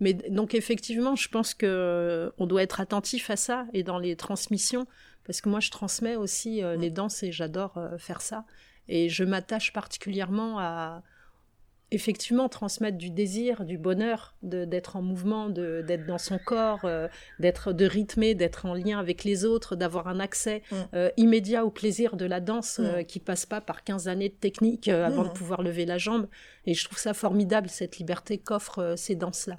mais 0.00 0.14
donc 0.14 0.54
effectivement, 0.56 1.14
je 1.14 1.28
pense 1.28 1.54
que 1.54 2.32
on 2.38 2.46
doit 2.46 2.62
être 2.64 2.80
attentif 2.80 3.30
à 3.30 3.36
ça 3.36 3.66
et 3.72 3.84
dans 3.84 3.98
les 4.00 4.16
transmissions, 4.16 4.84
parce 5.24 5.40
que 5.40 5.48
moi 5.48 5.60
je 5.60 5.70
transmets 5.70 6.16
aussi 6.16 6.60
les 6.78 6.90
danses 6.90 7.22
et 7.22 7.30
j'adore 7.30 7.78
faire 7.98 8.20
ça. 8.20 8.44
Et 8.88 9.08
je 9.08 9.22
m'attache 9.22 9.72
particulièrement 9.72 10.58
à 10.58 11.04
effectivement 11.92 12.48
transmettre 12.48 12.96
du 12.98 13.10
désir, 13.10 13.64
du 13.64 13.76
bonheur, 13.78 14.34
d'être 14.42 14.96
en 14.96 15.02
mouvement, 15.02 15.48
d'être 15.50 16.06
dans 16.06 16.18
son 16.18 16.38
corps, 16.38 16.80
euh, 16.84 17.08
d'être 17.40 17.72
de 17.72 17.84
rythmer, 17.84 18.34
d'être 18.34 18.66
en 18.66 18.74
lien 18.74 18.98
avec 18.98 19.24
les 19.24 19.44
autres, 19.44 19.74
d'avoir 19.76 20.06
un 20.08 20.20
accès 20.20 20.62
Mm. 20.70 20.74
euh, 20.94 21.10
immédiat 21.16 21.64
au 21.64 21.70
plaisir 21.70 22.16
de 22.16 22.24
la 22.26 22.40
danse 22.40 22.78
euh, 22.80 23.00
Mm. 23.00 23.04
qui 23.04 23.18
passe 23.20 23.44
pas 23.46 23.60
par 23.60 23.82
15 23.84 24.06
années 24.08 24.28
de 24.28 24.34
technique 24.34 24.88
euh, 24.88 25.04
avant 25.06 25.24
Mm. 25.24 25.28
de 25.28 25.32
pouvoir 25.32 25.62
lever 25.62 25.84
la 25.86 25.98
jambe. 25.98 26.28
Et 26.66 26.74
je 26.74 26.84
trouve 26.84 26.98
ça 26.98 27.12
formidable 27.14 27.68
cette 27.68 27.98
liberté 27.98 28.38
qu'offrent 28.38 28.78
euh, 28.80 28.96
ces 28.96 29.14
danses-là. 29.16 29.56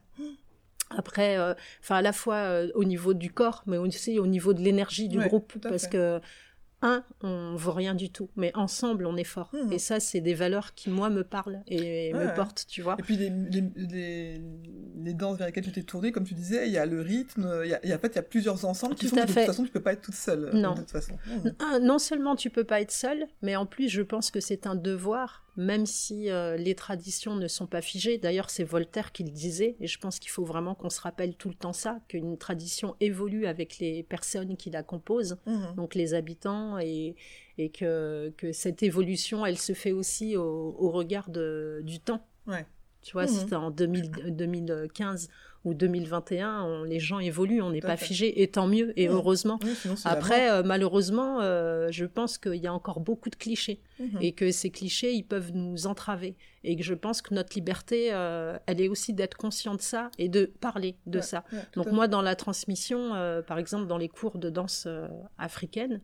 Après, 0.98 1.38
euh, 1.38 1.54
enfin 1.82 1.96
à 1.98 2.02
la 2.02 2.12
fois 2.12 2.36
euh, 2.36 2.70
au 2.76 2.84
niveau 2.84 3.14
du 3.14 3.32
corps, 3.32 3.64
mais 3.66 3.78
aussi 3.78 4.20
au 4.20 4.28
niveau 4.28 4.54
de 4.54 4.60
l'énergie 4.62 5.08
du 5.08 5.20
Ouais, 5.20 5.28
groupe, 5.28 5.54
parce 5.62 5.88
que 5.88 6.20
un, 6.82 7.04
on 7.22 7.56
vaut 7.56 7.72
rien 7.74 7.94
du 7.96 8.10
tout, 8.10 8.30
mais 8.36 8.52
ensemble 8.56 9.06
on 9.06 9.16
est 9.18 9.24
fort. 9.24 9.50
Mhm. 9.54 9.72
Et 9.72 9.80
ça, 9.80 10.00
c'est 10.00 10.22
des 10.22 10.34
valeurs 10.34 10.74
qui 10.74 10.90
moi 10.90 11.10
me 11.10 11.24
parlent 11.24 11.62
et 11.68 12.14
Ouais, 12.14 12.26
me 12.26 12.36
portent, 12.36 12.66
tu 12.68 12.82
vois. 12.82 12.96
Et 13.00 13.04
puis 13.04 13.18
les, 13.18 13.30
les, 13.30 13.64
les, 13.76 14.42
les 15.04 15.14
danses 15.14 15.38
vers 15.38 15.48
lesquelles 15.48 15.64
tu 15.66 15.72
t'es 15.72 15.84
tournée, 15.84 16.12
comme 16.12 16.24
tu 16.26 16.34
disais, 16.34 16.68
il 16.68 16.74
y 16.74 16.78
a 16.78 16.86
le 16.86 17.02
rythme, 17.02 17.62
il 17.64 17.70
y 17.70 17.74
a, 17.94 17.96
en 17.96 18.00
fait 18.00 18.08
il 18.08 18.16
y 18.16 18.20
a 18.20 18.24
plusieurs 18.24 18.66
ensembles 18.66 18.96
qui 18.96 19.06
Tout 19.06 19.12
font 19.12 19.16
que 19.18 19.22
à 19.22 19.26
de 19.26 19.32
fait. 19.32 19.42
toute 19.46 19.48
façon 19.54 19.64
tu 19.64 19.72
peux 19.72 19.82
pas 19.82 19.94
être 19.94 20.02
toute 20.02 20.16
seule. 20.16 20.50
Non. 20.54 20.74
De 20.74 20.80
toute 20.80 20.92
façon. 20.92 21.14
Un, 21.60 21.80
non 21.80 22.00
seulement 22.00 22.36
tu 22.36 22.50
peux 22.50 22.64
pas 22.64 22.82
être 22.82 22.92
seul, 22.92 23.28
mais 23.42 23.56
en 23.56 23.66
plus 23.66 23.90
je 23.90 24.02
pense 24.02 24.32
que 24.32 24.40
c'est 24.40 24.66
un 24.68 24.76
devoir, 24.76 25.44
même 25.58 25.86
si 25.86 26.30
euh, 26.30 26.56
les 26.58 26.76
traditions 26.76 27.36
ne 27.36 27.48
sont 27.48 27.68
pas 27.68 27.82
figées. 27.82 28.18
D'ailleurs, 28.18 28.50
c'est 28.50 28.64
Voltaire 28.64 29.12
qui 29.12 29.24
le 29.24 29.32
disait, 29.32 29.76
et 29.80 29.88
je 29.88 30.00
pense 30.00 30.18
qu'il 30.20 30.32
faut 30.32 30.46
vraiment 30.46 30.76
qu'on 30.76 30.90
se 30.90 31.02
rappelle 31.02 31.36
tout 31.36 31.50
le 31.50 31.56
temps 31.56 31.74
ça, 31.74 32.00
qu'une 32.08 32.38
tradition 32.38 32.96
évolue 33.00 33.46
avec 33.46 33.80
les 33.80 34.04
personnes 34.04 34.56
qui 34.58 34.70
la 34.70 34.84
composent, 34.84 35.38
Mhm. 35.46 35.76
donc 35.76 35.96
les 35.96 36.14
habitants, 36.14 36.80
et, 36.80 37.16
et 37.58 37.70
que, 37.70 38.34
que 38.38 38.52
cette 38.54 38.82
évolution, 38.84 39.46
elle 39.46 39.58
se 39.58 39.74
fait 39.74 39.92
aussi 39.92 40.38
au, 40.38 40.76
au 40.80 40.90
regard 40.92 41.30
de, 41.30 41.82
du 41.84 42.00
temps. 42.00 42.26
Ouais. 42.48 42.66
Tu 43.02 43.14
vois, 43.14 43.26
si 43.28 43.36
c'était 43.36 43.56
en 43.56 43.72
2000 43.72 44.12
2015 44.38 45.28
ou 45.64 45.74
2021, 45.76 46.64
on- 46.64 46.84
les 46.84 47.00
gens 47.00 47.20
évoluent, 47.20 47.62
on 47.62 47.70
n'est 47.70 47.82
pas 47.82 47.98
figé, 47.98 48.42
et 48.42 48.48
tant 48.50 48.66
mieux, 48.68 48.94
et 49.00 49.08
heureusement. 49.08 49.60
Après, 50.06 50.50
euh, 50.50 50.64
malheureusement, 50.64 51.40
euh, 51.42 51.90
je 51.92 52.06
pense 52.06 52.38
qu'il 52.40 52.56
y 52.56 52.66
a 52.68 52.74
encore 52.74 53.00
beaucoup 53.00 53.30
de 53.30 53.36
clichés. 53.36 53.80
Mhm. 54.00 54.18
et 54.20 54.32
que 54.32 54.50
ces 54.52 54.72
clichés, 54.72 55.14
ils 55.14 55.22
peuvent 55.24 55.52
nous 55.54 55.86
entraver. 55.86 56.36
Et 56.64 56.76
que 56.76 56.82
je 56.82 56.96
pense 56.96 57.22
que 57.22 57.36
notre 57.36 57.54
liberté, 57.54 58.10
euh, 58.12 58.58
elle 58.66 58.82
est 58.82 58.88
aussi 58.88 59.14
d'être 59.14 59.38
conscient 59.38 59.76
de 59.76 59.82
ça 59.82 60.10
et 60.18 60.28
de 60.28 60.46
parler 60.46 60.96
de 61.06 61.20
Ouais, 61.20 61.22
ça. 61.24 61.44
ouais, 61.54 61.60
Donc 61.76 61.92
moi, 61.92 62.08
dans 62.08 62.24
la 62.24 62.36
transmission, 62.36 63.12
par 63.46 63.60
exemple, 63.60 63.86
dans 63.86 64.00
les 64.00 64.10
cours 64.10 64.40
de 64.40 64.50
danse 64.50 64.88
africaine, 65.38 66.02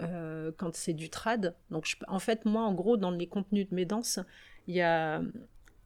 euh, 0.00 0.50
quand 0.56 0.74
c'est 0.74 0.94
du 0.94 1.10
trad, 1.10 1.54
donc 1.70 1.84
je- 1.86 1.96
en 2.08 2.18
fait, 2.18 2.46
moi, 2.46 2.62
en 2.62 2.72
gros, 2.72 2.96
dans 2.96 3.10
les 3.10 3.26
contenus 3.26 3.68
de 3.68 3.74
mes 3.74 3.84
danses, 3.84 4.18
il 4.66 4.74
y 4.74 4.80
a 4.80 5.20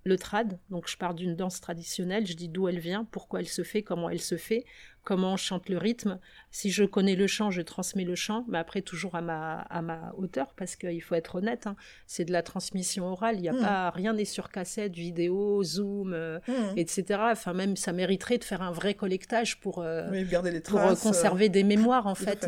le 0.09 0.19
trad, 0.19 0.59
donc 0.71 0.89
je 0.89 0.97
pars 0.97 1.15
d'une 1.15 1.37
danse 1.37 1.61
traditionnelle, 1.61 2.27
je 2.27 2.35
dis 2.35 2.49
d'où 2.49 2.67
elle 2.69 2.79
vient, 2.79 3.05
pourquoi 3.05 3.41
elle 3.41 3.49
se 3.49 3.63
fait, 3.63 3.83
comment 3.83 4.11
elle 4.11 4.21
se 4.21 4.37
fait, 4.37 4.65
comment 5.05 5.33
on 5.33 5.37
chante 5.37 5.69
le 5.71 5.79
rythme. 5.79 6.19
Si 6.51 6.71
je 6.71 6.85
connais 6.85 7.15
le 7.17 7.27
chant, 7.27 7.51
je 7.51 7.63
transmets 7.63 8.05
le 8.05 8.15
chant, 8.15 8.45
mais 8.49 8.59
après 8.59 8.83
toujours 8.83 9.15
à 9.15 9.21
ma, 9.23 9.61
à 9.61 9.81
ma 9.81 10.13
hauteur, 10.17 10.53
parce 10.57 10.77
qu'il 10.77 11.01
faut 11.03 11.15
être 11.15 11.37
honnête, 11.37 11.67
hein, 11.67 11.77
c'est 12.07 12.25
de 12.27 12.33
la 12.33 12.43
transmission 12.43 13.07
orale, 13.07 13.37
il 13.39 13.45
y 13.45 13.49
a 13.49 13.53
Mm. 13.53 13.61
pas, 13.61 13.91
rien 13.91 14.13
n'est 14.13 14.25
sur 14.27 14.51
cassette, 14.51 14.95
vidéo, 14.95 15.63
zoom, 15.65 16.13
euh, 16.13 16.39
Mhm. 16.49 16.75
etc. 16.77 17.05
Enfin, 17.33 17.53
même, 17.55 17.77
ça 17.77 17.93
mériterait 17.93 18.39
de 18.39 18.45
faire 18.45 18.61
un 18.63 18.71
vrai 18.73 18.95
collectage 18.95 19.61
pour, 19.61 19.79
euh, 19.81 20.11
Oui, 20.11 20.25
garder 20.25 20.51
les 20.51 20.61
pour 20.61 20.79
euh, 20.79 20.87
traces. 20.89 21.03
conserver 21.03 21.49
des 21.49 21.65
mémoires 21.65 22.07
en 22.07 22.15
fait. 22.15 22.47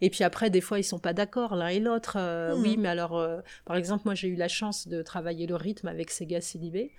et 0.00 0.10
puis 0.10 0.24
après, 0.24 0.50
des 0.50 0.60
fois, 0.60 0.78
ils 0.80 0.84
sont 0.84 0.98
pas 0.98 1.12
d'accord 1.12 1.54
l'un 1.54 1.68
et 1.68 1.80
l'autre. 1.80 2.16
Oui, 2.56 2.76
mais 2.76 2.88
alors, 2.88 3.24
par 3.64 3.76
exemple, 3.76 4.02
moi, 4.04 4.14
j'ai 4.14 4.28
eu 4.28 4.36
la 4.36 4.48
chance 4.48 4.88
de 4.88 5.02
travailler 5.02 5.46
le 5.46 5.54
rythme 5.56 5.88
avec 5.88 6.10
Sega 6.10 6.40
Sidibé, 6.40 6.90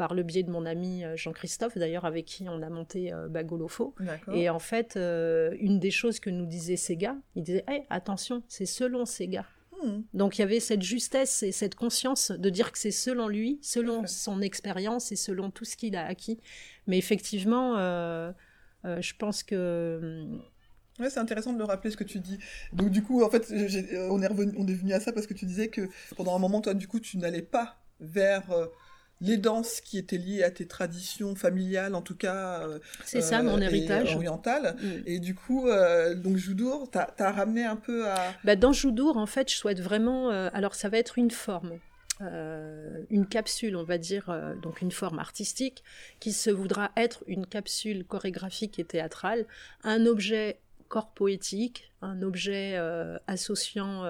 par 0.00 0.14
le 0.14 0.22
biais 0.22 0.42
de 0.42 0.50
mon 0.50 0.64
ami 0.64 1.04
euh, 1.04 1.14
Jean-Christophe, 1.14 1.76
d'ailleurs, 1.76 2.06
avec 2.06 2.24
qui 2.24 2.48
on 2.48 2.62
a 2.62 2.70
monté 2.70 3.12
euh, 3.12 3.28
Bagolofo. 3.28 3.94
Et 4.32 4.48
en 4.48 4.58
fait, 4.58 4.96
euh, 4.96 5.54
une 5.60 5.78
des 5.78 5.90
choses 5.90 6.20
que 6.20 6.30
nous 6.30 6.46
disait 6.46 6.76
Sega, 6.76 7.16
il 7.36 7.42
disait 7.42 7.64
hey, 7.68 7.82
attention, 7.90 8.42
c'est 8.48 8.64
selon 8.64 9.04
Sega. 9.04 9.44
Mhm. 9.84 10.04
Donc 10.14 10.38
il 10.38 10.40
y 10.40 10.44
avait 10.44 10.58
cette 10.58 10.80
justesse 10.80 11.42
et 11.42 11.52
cette 11.52 11.74
conscience 11.74 12.30
de 12.30 12.48
dire 12.48 12.72
que 12.72 12.78
c'est 12.78 12.90
selon 12.90 13.28
lui, 13.28 13.58
selon 13.60 14.06
son 14.06 14.40
expérience 14.40 15.12
et 15.12 15.16
selon 15.16 15.50
tout 15.50 15.66
ce 15.66 15.76
qu'il 15.76 15.94
a 15.96 16.06
acquis. 16.06 16.38
Mais 16.86 16.96
effectivement, 16.96 17.76
euh, 17.76 18.32
je 18.84 19.12
pense 19.18 19.42
que 19.42 20.24
Ouais, 20.98 21.10
c'est 21.10 21.20
intéressant 21.20 21.52
de 21.52 21.58
le 21.58 21.64
rappeler 21.64 21.90
ce 21.90 21.98
que 21.98 22.04
tu 22.04 22.20
dis. 22.20 22.38
Donc 22.72 22.88
du 22.88 23.02
coup, 23.02 23.22
en 23.22 23.28
fait, 23.28 23.52
on 23.52 24.22
est 24.22 24.26
revenu, 24.26 24.54
on 24.56 24.66
est 24.66 24.74
venu 24.74 24.94
à 24.94 25.00
ça 25.00 25.12
parce 25.12 25.26
que 25.26 25.34
tu 25.34 25.44
disais 25.44 25.68
que 25.68 25.90
pendant 26.16 26.34
un 26.34 26.38
moment, 26.38 26.62
toi, 26.62 26.72
du 26.72 26.88
coup, 26.88 27.00
tu 27.00 27.18
n'allais 27.18 27.42
pas 27.42 27.82
vers 28.00 28.50
les 29.20 29.36
danses 29.36 29.80
qui 29.80 29.98
étaient 29.98 30.16
liées 30.18 30.42
à 30.42 30.50
tes 30.50 30.66
traditions 30.66 31.34
familiales, 31.34 31.94
en 31.94 32.02
tout 32.02 32.16
cas. 32.16 32.62
euh, 32.66 32.78
c'est 33.04 33.20
ça 33.20 33.40
euh, 33.40 33.42
mon 33.42 33.60
et 33.60 33.64
héritage. 33.64 34.14
orientales. 34.14 34.76
Mm. 34.80 34.88
Et 35.06 35.18
du 35.18 35.34
coup, 35.34 35.68
euh, 35.68 36.14
donc 36.14 36.36
Joudour, 36.36 36.88
t'as 36.90 37.08
as 37.18 37.32
ramené 37.32 37.64
un 37.64 37.76
peu 37.76 38.08
à. 38.08 38.16
Bah, 38.44 38.56
dans 38.56 38.72
Joudour, 38.72 39.16
en 39.16 39.26
fait, 39.26 39.50
je 39.50 39.56
souhaite 39.56 39.80
vraiment. 39.80 40.30
euh, 40.30 40.48
alors, 40.54 40.74
ça 40.74 40.88
va 40.88 40.98
être 40.98 41.18
une 41.18 41.30
forme, 41.30 41.78
euh, 42.22 43.02
une 43.10 43.26
capsule, 43.26 43.76
on 43.76 43.84
va 43.84 43.98
dire, 43.98 44.30
euh, 44.30 44.54
donc 44.54 44.80
une 44.80 44.92
forme 44.92 45.18
artistique, 45.18 45.84
qui 46.18 46.32
se 46.32 46.50
voudra 46.50 46.90
être 46.96 47.22
une 47.26 47.46
capsule 47.46 48.04
chorégraphique 48.06 48.78
et 48.78 48.84
théâtrale, 48.84 49.44
un 49.84 50.06
objet 50.06 50.60
corps 50.88 51.10
poétique, 51.10 51.92
un 52.02 52.22
objet 52.22 52.76
associant 53.28 54.04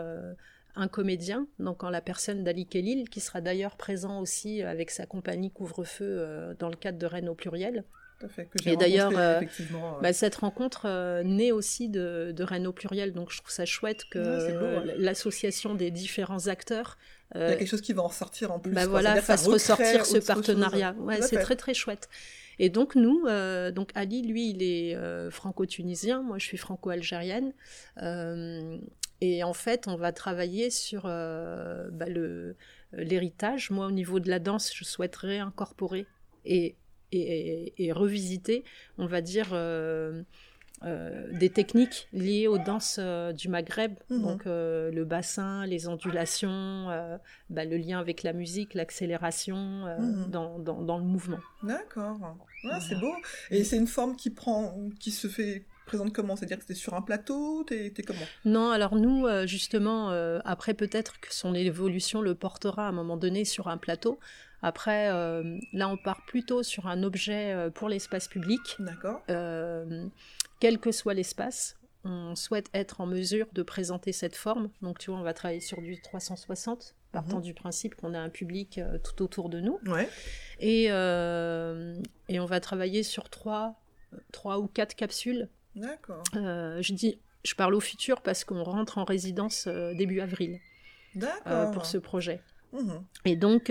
un 0.81 0.89
comédien, 0.89 1.47
donc 1.59 1.85
en 1.85 1.91
la 1.91 2.01
personne 2.01 2.45
d'Ali 2.45 2.67
Kellil, 2.67 3.09
qui 3.09 3.21
sera 3.21 3.41
d'ailleurs 3.41 3.77
présent 3.77 4.21
aussi 4.21 4.63
avec 4.63 4.91
sa 4.91 5.07
compagnie 5.07 5.51
Couvre-feu 5.51 6.55
dans 6.59 6.69
le 6.69 6.77
cadre 6.77 6.99
de 6.99 7.07
Rennes 7.07 7.29
au 7.29 7.35
pluriel. 7.35 7.85
et 8.67 8.77
d'ailleurs, 8.77 9.13
bah, 10.03 10.13
cette 10.13 10.37
rencontre 10.37 11.23
naît 11.23 11.53
aussi 11.53 11.89
de, 11.89 12.33
de 12.35 12.45
Rennes 12.45 12.67
au 12.67 12.73
pluriel, 12.73 13.13
donc 13.13 13.31
je 13.31 13.39
trouve 13.39 13.51
ça 13.51 13.65
chouette 13.67 14.05
que 14.11 14.99
l'association 14.99 15.75
des 15.75 15.91
différents 15.91 16.47
acteurs 16.49 16.97
il 17.35 17.41
y 17.41 17.45
a 17.45 17.57
quelque 17.57 17.69
chose 17.69 17.81
qui 17.81 17.93
va 17.93 18.03
en 18.03 18.09
ressortir 18.09 18.51
en 18.51 18.59
plus. 18.59 18.73
Bah 18.73 18.87
voilà, 18.87 19.21
fasse 19.23 19.47
ressortir 19.47 20.05
ce 20.05 20.19
partenariat. 20.19 20.95
Ouais, 20.99 21.23
c'est 21.23 21.39
très 21.39 21.57
très 21.57 21.75
chouette. 21.75 22.09
Et 22.59 22.69
donc 22.69 22.95
nous, 22.95 23.25
euh, 23.27 23.71
donc 23.71 23.91
Ali, 23.95 24.21
lui, 24.21 24.51
il 24.51 24.63
est 24.63 24.95
euh, 24.95 25.31
franco-tunisien, 25.31 26.23
moi 26.23 26.37
je 26.39 26.45
suis 26.45 26.59
franco-algérienne. 26.59 27.55
Euh, 28.03 28.77
et 29.21 29.45
en 29.45 29.53
fait, 29.53 29.87
on 29.89 29.97
va 29.97 30.13
travailler 30.13 30.71
sur 30.71 31.03
bah, 31.05 32.09
le 32.09 32.57
l'héritage. 32.93 33.71
Moi, 33.71 33.87
au 33.87 33.91
niveau 33.93 34.19
de 34.19 34.29
la 34.29 34.39
danse, 34.39 34.73
je 34.75 34.85
souhaiterais 34.85 35.39
incorporer 35.39 36.07
et, 36.45 36.75
et, 37.13 37.73
et 37.85 37.93
revisiter, 37.93 38.65
on 38.99 39.07
va 39.07 39.21
dire, 39.21 39.55
euh, 40.83 41.31
des 41.33 41.51
techniques 41.51 42.09
liées 42.15 42.47
aux 42.47 42.57
danses 42.57 42.97
euh, 42.99 43.35
du 43.35 43.51
Maghreb, 43.51 43.93
mhm. 44.09 44.23
donc 44.23 44.47
euh, 44.47 44.91
le 44.91 45.05
bassin, 45.05 45.67
les 45.67 45.89
ondulations, 45.89 46.87
bah, 47.51 47.67
le 47.67 47.77
lien 47.77 47.99
avec 47.99 48.23
la 48.23 48.33
musique, 48.33 48.73
l'accélération 48.73 49.85
mhm. 49.99 50.31
dans, 50.31 50.59
dans, 50.59 50.97
le 50.97 51.05
mouvement. 51.05 51.41
D'accord, 51.63 52.19
ah, 52.71 52.81
c'est 52.81 52.99
beau. 52.99 53.13
Et 53.51 53.63
c'est 53.63 53.77
une 53.77 53.87
forme 53.87 54.17
qui 54.17 54.31
prend, 54.31 54.75
qui 54.99 55.11
se 55.11 55.29
fait 55.29 55.67
comment? 56.13 56.37
C'est-à-dire 56.37 56.59
que 56.59 56.65
c'était 56.65 56.75
sur 56.75 56.95
un 56.95 57.03
plateau? 57.03 57.65
T'es 57.65 57.93
comment? 58.07 58.21
Non, 58.45 58.71
alors 58.71 58.97
nous, 58.97 59.27
justement, 59.47 60.11
après 60.45 60.75
peut-être 60.75 61.21
que 61.21 61.33
son 61.35 61.55
évolution 61.55 62.23
le 62.23 62.35
portera 62.35 62.87
à 62.87 62.89
un 62.89 62.93
moment 62.93 63.17
donné 63.17 63.45
sur 63.45 63.69
un 63.69 63.77
plateau. 63.77 64.19
Après, 64.63 65.09
là, 65.73 65.89
on 65.89 65.97
part 65.97 66.25
plutôt 66.27 66.63
sur 66.63 66.87
un 66.87 67.03
objet 67.03 67.71
pour 67.75 67.89
l'espace 67.89 68.29
public. 68.29 68.77
D'accord 68.79 69.23
quel 70.61 70.79
que 70.79 70.93
soit 70.93 71.15
l'espace, 71.15 71.77
on 72.05 72.37
souhaite 72.37 72.69
être 72.73 73.01
en 73.01 73.07
mesure 73.07 73.49
de 73.53 73.63
présenter 73.63 74.13
cette 74.13 74.37
forme. 74.37 74.71
Donc, 74.83 74.99
tu 74.99 75.11
vois, 75.11 75.19
on 75.19 75.23
va 75.23 75.35
travailler 75.35 75.61
sur 75.61 75.81
du 75.81 76.01
360, 76.01 76.95
partant 77.13 77.39
mhm. 77.39 77.43
du 77.43 77.55
principe 77.55 77.95
qu'on 77.97 78.15
a 78.15 78.21
un 78.21 78.29
public 78.29 78.79
euh, 78.79 78.99
tout 78.99 79.23
autour 79.23 79.49
de 79.49 79.61
nous. 79.61 79.81
Et, 80.61 80.87
euh, 80.91 82.01
et 82.29 82.39
on 82.39 82.47
va 82.47 82.61
travailler 82.61 83.03
sur 83.03 83.29
trois, 83.31 83.81
trois 84.33 84.59
ou 84.61 84.67
quatre 84.67 84.95
capsules. 84.95 85.49
D'accord. 85.75 86.23
Euh, 86.37 86.81
je 86.83 86.93
dis, 86.93 87.19
je 87.45 87.55
parle 87.55 87.75
au 87.75 87.81
futur 87.81 88.21
parce 88.21 88.45
qu'on 88.45 88.63
rentre 88.63 88.99
en 88.99 89.05
résidence 89.05 89.69
début 89.69 90.21
avril. 90.21 90.59
pour 91.73 91.87
ce 91.87 91.99
projet. 91.99 92.41
Mhm. 92.73 93.05
Et 93.25 93.37
donc, 93.37 93.71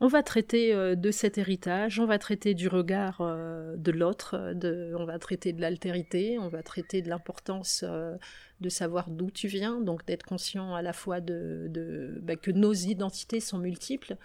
on 0.00 0.06
va 0.06 0.22
traiter 0.22 0.72
euh, 0.72 0.94
de 0.94 1.10
cet 1.10 1.38
héritage, 1.38 1.98
on 1.98 2.06
va 2.06 2.18
traiter 2.18 2.54
du 2.54 2.68
regard 2.68 3.20
euh, 3.20 3.74
de 3.76 3.90
l'autre, 3.90 4.54
on 4.96 5.04
va 5.04 5.18
traiter 5.18 5.52
de 5.52 5.60
l'altérité, 5.60 6.38
on 6.38 6.48
va 6.48 6.62
traiter 6.62 7.02
de 7.02 7.08
l'importance 7.08 7.84
euh, 7.86 8.16
de 8.60 8.68
savoir 8.68 9.10
d'où 9.10 9.30
tu 9.30 9.48
viens, 9.48 9.80
donc 9.80 10.06
d'être 10.06 10.24
conscient 10.24 10.74
à 10.74 10.82
la 10.82 10.92
fois 10.92 11.20
de, 11.20 12.16
bah, 12.22 12.36
que 12.36 12.52
nos 12.52 12.72
identités 12.72 13.40
sont 13.40 13.58
multiples. 13.58 14.16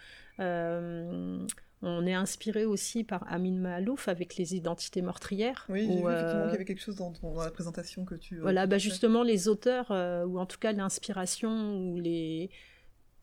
On 1.84 2.06
est 2.06 2.14
inspiré 2.14 2.66
aussi 2.66 3.04
par 3.04 3.26
Amin 3.32 3.60
Mahalouf 3.60 4.08
avec 4.08 4.38
les 4.38 4.56
identités 4.56 5.02
meurtrières. 5.02 5.66
Oui, 5.70 5.82
j'ai 5.82 5.88
vu 5.88 6.00
effectivement 6.00 6.44
qu'il 6.44 6.52
y 6.52 6.56
avait 6.56 6.66
quelque 6.66 6.82
chose 6.82 6.96
dans, 6.96 7.14
la 7.44 7.52
présentation 7.52 8.06
que 8.06 8.16
tu. 8.16 8.40
voilà, 8.40 8.66
bah 8.68 8.78
justement 8.78 9.24
les 9.24 9.48
auteurs, 9.48 9.92
ou 10.28 10.40
en 10.40 10.46
tout 10.46 10.60
cas 10.60 10.72
l'inspiration, 10.72 11.78
ou 11.78 12.00
les, 12.00 12.50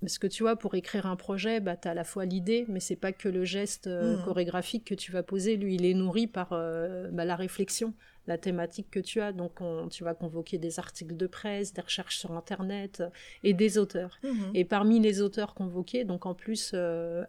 parce 0.01 0.19
que 0.19 0.27
tu 0.27 0.43
vois, 0.43 0.57
pour 0.57 0.75
écrire 0.75 1.07
un 1.07 1.17
projet, 1.17 1.61
bah, 1.61 1.77
tu 1.77 1.87
as 1.87 1.91
à 1.91 1.95
la 1.95 2.05
fois 2.05 2.25
l'idée, 2.25 2.65
mais 2.69 2.81
c'est 2.81 2.97
pas 2.97 3.13
que 3.13 3.29
le 3.29 3.45
geste 3.45 3.87
euh, 3.87 4.17
hmm. 4.17 4.25
chorégraphique 4.25 4.85
que 4.87 4.95
tu 4.95 5.13
vas 5.13 5.23
poser. 5.23 5.57
Lui, 5.57 5.75
il 5.75 5.85
est 5.85 5.93
nourri 5.93 6.27
par 6.27 6.49
euh, 6.53 7.09
bah, 7.13 7.27
la 7.27 7.37
réflexion, 7.37 7.93
la 8.27 8.39
thématique 8.39 8.91
que 8.91 9.01
tu 9.01 9.21
as. 9.21 9.33
Donc, 9.33 9.61
tu 9.91 10.03
vas 10.03 10.15
convoquer 10.15 10.57
des 10.57 10.79
articles 10.79 11.17
de 11.17 11.27
presse, 11.27 11.75
des 11.75 11.83
recherches 11.83 12.17
sur 12.17 12.33
Internet 12.33 13.01
euh, 13.01 13.11
et 13.45 13.53
des 13.53 13.77
auteurs. 13.77 14.19
Hmm. 14.23 14.51
Et 14.55 14.65
parmi 14.65 15.01
les 15.01 15.21
auteurs 15.21 15.53
convoqués, 15.53 16.05
donc 16.05 16.25
en 16.25 16.35
plus, 16.35 16.75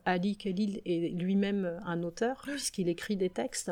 Ali 0.05 0.37
Khalil 0.37 0.81
est 0.85 1.13
lui-même 1.13 1.77
un 1.85 2.03
auteur, 2.03 2.43
puisqu'il 2.47 2.87
écrit 2.87 3.17
des 3.17 3.29
textes. 3.29 3.71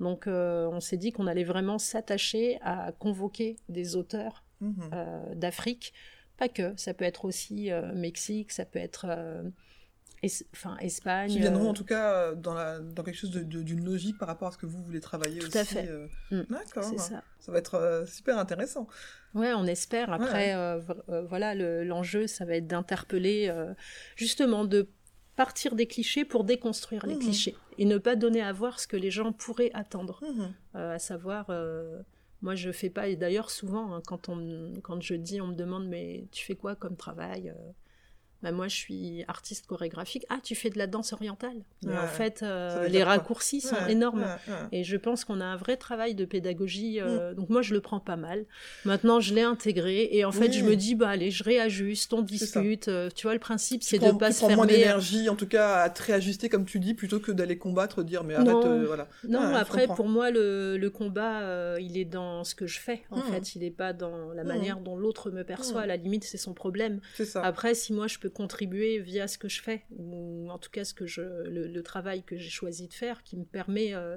Donc, 0.00 0.24
on 0.26 0.80
s'est 0.80 0.96
dit 0.96 1.12
qu'on 1.12 1.28
allait 1.28 1.44
vraiment 1.44 1.78
s'attacher 1.78 2.58
à 2.62 2.90
convoquer 2.98 3.56
des 3.68 3.94
auteurs 3.94 4.42
hmm. 4.60 5.36
d'Afrique 5.36 5.92
pas 6.36 6.48
que, 6.48 6.72
ça 6.76 6.94
peut 6.94 7.04
être 7.04 7.24
aussi 7.24 7.70
euh, 7.70 7.92
Mexique, 7.94 8.52
ça 8.52 8.64
peut 8.64 8.78
être 8.78 9.06
euh, 9.08 9.42
enfin 10.54 10.76
Espagne. 10.78 11.30
Qui 11.30 11.38
viendront 11.38 11.66
euh, 11.66 11.70
en 11.70 11.74
tout 11.74 11.84
cas 11.84 12.34
dans, 12.34 12.54
la, 12.54 12.80
dans 12.80 13.02
quelque 13.02 13.16
chose 13.16 13.30
d'une 13.30 13.84
logique 13.84 14.18
par 14.18 14.28
rapport 14.28 14.48
à 14.48 14.52
ce 14.52 14.58
que 14.58 14.66
vous 14.66 14.82
voulez 14.82 15.00
travailler 15.00 15.38
tout 15.38 15.48
aussi. 15.48 15.58
à 15.58 15.64
fait. 15.64 15.88
Mm. 16.30 16.42
D'accord. 16.50 16.84
C'est 16.84 16.98
ça. 16.98 17.22
Ça 17.40 17.52
va 17.52 17.58
être 17.58 18.04
super 18.06 18.38
intéressant. 18.38 18.86
Ouais, 19.34 19.52
on 19.52 19.64
espère. 19.66 20.12
Après, 20.12 20.56
voilà, 21.28 21.54
l'enjeu, 21.84 22.26
ça 22.26 22.44
va 22.44 22.56
être 22.56 22.66
d'interpeller, 22.66 23.52
justement, 24.16 24.64
de 24.64 24.88
partir 25.34 25.74
des 25.74 25.86
clichés 25.86 26.24
pour 26.24 26.44
déconstruire 26.44 27.06
les 27.06 27.14
mmh 27.14 27.20
clichés 27.20 27.56
et 27.78 27.86
ne 27.86 27.96
pas 27.96 28.16
donner 28.16 28.42
à 28.42 28.52
voir 28.52 28.78
ce 28.78 28.86
que 28.86 28.98
les 28.98 29.10
gens 29.10 29.32
pourraient 29.32 29.70
attendre, 29.72 30.22
mmh 30.22 30.78
à 30.78 30.98
savoir 30.98 31.50
moi, 32.42 32.54
je 32.56 32.72
fais 32.72 32.90
pas, 32.90 33.08
et 33.08 33.16
d'ailleurs, 33.16 33.50
souvent, 33.50 33.94
hein, 33.94 34.02
quand, 34.06 34.28
on, 34.28 34.72
quand 34.82 35.00
je 35.00 35.14
dis, 35.14 35.40
on 35.40 35.48
me 35.48 35.54
demande, 35.54 35.86
mais 35.86 36.26
tu 36.32 36.44
fais 36.44 36.56
quoi 36.56 36.74
comme 36.76 36.96
travail 36.96 37.50
euh, 37.50 37.72
bah, 38.42 38.50
moi, 38.50 38.66
je 38.66 38.74
suis 38.74 39.24
artiste 39.28 39.66
chorégraphique. 39.66 40.26
Ah, 40.28 40.38
tu 40.42 40.54
fais 40.54 40.68
de 40.68 40.78
la 40.78 40.88
danse 40.88 41.12
orientale. 41.12 41.56
en 41.86 42.06
fait, 42.08 42.42
euh, 42.42 42.88
les 42.88 43.04
raccourcis 43.04 43.60
sont 43.60 43.86
énormes. 43.88 44.26
Et 44.72 44.84
je 44.84 44.96
pense 44.96 45.24
qu'on 45.24 45.40
a 45.40 45.44
un 45.44 45.56
vrai 45.56 45.76
travail 45.76 46.14
de 46.14 46.24
pédagogie. 46.24 47.00
Euh, 47.00 47.32
mm. 47.32 47.34
Donc 47.36 47.50
moi, 47.50 47.62
je 47.62 47.72
le 47.72 47.80
prends 47.80 48.00
pas 48.00 48.16
mal. 48.16 48.44
Maintenant, 48.84 49.20
je 49.20 49.34
l'ai 49.34 49.42
intégré. 49.42 50.08
Et 50.12 50.24
en 50.24 50.32
fait, 50.32 50.52
je 50.52 50.64
me 50.64 50.74
dis, 50.74 50.94
bah 50.94 51.10
allez, 51.10 51.30
je 51.30 51.44
réajuste, 51.44 52.12
on 52.12 52.22
discute. 52.22 52.88
Euh, 52.88 53.08
tu 53.14 53.26
vois, 53.26 53.34
le 53.34 53.40
principe, 53.40 53.82
c'est 53.82 53.98
de 53.98 54.10
pas 54.10 54.32
se 54.32 54.40
fermer. 54.40 54.56
moins 54.56 54.66
d'énergie, 54.66 55.28
en 55.28 55.36
tout 55.36 55.46
cas, 55.46 55.76
à 55.76 55.90
te 55.90 56.02
réajuster, 56.02 56.48
comme 56.48 56.64
tu 56.64 56.80
dis, 56.80 56.94
plutôt 56.94 57.20
que 57.20 57.30
d'aller 57.30 57.58
combattre, 57.58 58.02
dire, 58.02 58.24
mais 58.24 58.34
arrête, 58.34 58.48
non. 58.48 58.84
voilà. 58.84 59.08
Non, 59.28 59.40
après, 59.40 59.86
pour 59.86 60.08
moi, 60.08 60.30
le, 60.30 60.76
le 60.76 60.90
combat, 60.90 61.78
il 61.78 61.96
est 61.96 62.04
dans 62.04 62.42
ce 62.42 62.54
que 62.56 62.66
je 62.66 62.80
fais. 62.80 63.02
En 63.10 63.18
mm. 63.18 63.22
fait, 63.22 63.54
il 63.54 63.62
n'est 63.62 63.70
pas 63.70 63.92
dans 63.92 64.32
la 64.32 64.42
mm. 64.42 64.48
manière 64.48 64.80
dont 64.80 64.96
l'autre 64.96 65.30
me 65.30 65.44
perçoit. 65.44 65.82
À 65.82 65.86
la 65.86 65.96
limite, 65.96 66.24
c'est 66.24 66.38
son 66.38 66.54
problème. 66.54 67.00
Après, 67.36 67.74
si 67.74 67.92
moi, 67.92 68.08
je 68.08 68.18
peux 68.18 68.31
contribuer 68.32 68.98
via 68.98 69.28
ce 69.28 69.38
que 69.38 69.48
je 69.48 69.62
fais, 69.62 69.84
ou 69.90 70.48
en 70.50 70.58
tout 70.58 70.70
cas 70.70 70.84
ce 70.84 70.94
que 70.94 71.06
je, 71.06 71.20
le, 71.20 71.82
travail 71.82 72.22
que 72.22 72.36
j'ai 72.36 72.50
choisi 72.50 72.88
de 72.88 72.94
faire, 72.94 73.22
qui 73.22 73.36
me 73.36 73.44
permet 73.44 73.94
euh, 73.94 74.16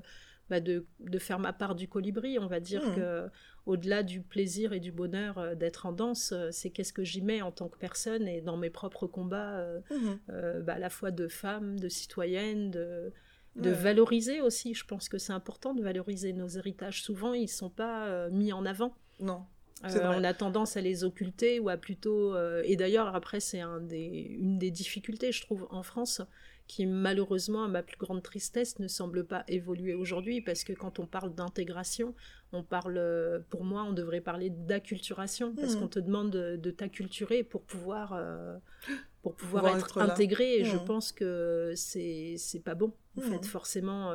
bah, 0.49 0.59
de, 0.59 0.85
de, 0.99 1.19
faire 1.19 1.39
ma 1.39 1.53
part 1.53 1.75
du 1.75 1.87
colibri. 1.87 2.39
On 2.39 2.47
va 2.47 2.59
dire 2.59 2.83
mmh. 2.83 2.95
que 2.95 3.27
au-delà 3.65 4.03
du 4.03 4.21
plaisir 4.21 4.73
et 4.73 4.79
du 4.79 4.91
bonheur 4.91 5.37
euh, 5.37 5.55
d'être 5.55 5.85
en 5.85 5.91
danse, 5.91 6.31
euh, 6.31 6.49
c'est 6.51 6.69
qu'est-ce 6.69 6.93
que 6.93 7.03
j'y 7.03 7.21
mets 7.21 7.41
en 7.41 7.51
tant 7.51 7.67
que 7.67 7.77
personne 7.77 8.27
et 8.27 8.41
dans 8.41 8.57
mes 8.57 8.69
propres 8.69 9.07
combats, 9.07 9.63
mmh. 9.91 10.61
bah, 10.63 10.73
à 10.73 10.79
la 10.79 10.89
fois 10.89 11.11
de 11.11 11.27
femme, 11.27 11.79
de 11.79 11.89
citoyenne, 11.89 12.71
de, 12.71 13.11
de 13.55 13.69
valoriser 13.69 14.41
aussi. 14.41 14.73
Je 14.73 14.85
pense 14.85 15.09
que 15.09 15.17
c'est 15.17 15.33
important 15.33 15.73
de 15.73 15.83
valoriser 15.83 16.33
nos 16.33 16.47
héritages. 16.47 17.03
Souvent, 17.03 17.33
ils 17.33 17.49
sont 17.49 17.69
pas 17.69 18.29
mis 18.29 18.53
en 18.53 18.65
avant. 18.65 18.95
Non. 19.19 19.45
Euh, 19.83 20.13
on 20.17 20.23
a 20.23 20.33
tendance 20.33 20.77
à 20.77 20.81
les 20.81 21.03
occulter 21.03 21.59
ou 21.59 21.69
à 21.69 21.77
plutôt. 21.77 22.33
Euh, 22.33 22.63
et 22.65 22.75
d'ailleurs, 22.75 23.13
après, 23.13 23.39
c'est 23.39 23.59
un 23.59 23.81
des, 23.81 24.37
une 24.39 24.57
des 24.57 24.71
difficultés, 24.71 25.31
je 25.31 25.41
trouve, 25.41 25.67
en 25.69 25.83
France, 25.83 26.21
qui 26.67 26.85
malheureusement, 26.85 27.65
à 27.65 27.67
ma 27.67 27.83
plus 27.83 27.97
grande 27.97 28.23
tristesse, 28.23 28.79
ne 28.79 28.87
semble 28.87 29.25
pas 29.25 29.43
évoluer 29.47 29.93
aujourd'hui, 29.93 30.41
parce 30.41 30.63
que 30.63 30.73
quand 30.73 30.99
on 30.99 31.05
parle 31.05 31.35
d'intégration, 31.35 32.15
on 32.53 32.63
parle, 32.63 33.43
pour 33.49 33.63
moi, 33.63 33.83
on 33.83 33.91
devrait 33.91 34.21
parler 34.21 34.49
d'acculturation, 34.49 35.53
parce 35.53 35.75
mmh. 35.75 35.79
qu'on 35.79 35.87
te 35.87 35.99
demande 35.99 36.31
de, 36.31 36.71
t'acculturer 36.71 37.43
pour 37.43 37.61
pouvoir, 37.61 38.13
euh, 38.13 38.57
pour 39.21 39.35
pouvoir, 39.35 39.77
être, 39.77 39.99
intégré. 39.99 40.59
Et 40.59 40.63
je 40.65 40.77
mmh. 40.77 40.85
pense 40.85 41.11
que 41.11 41.73
c'est 41.75 42.63
pas 42.63 42.75
bon, 42.75 42.93
en 43.17 43.21
mmh. 43.21 43.31
fait, 43.31 43.45
forcément 43.45 44.13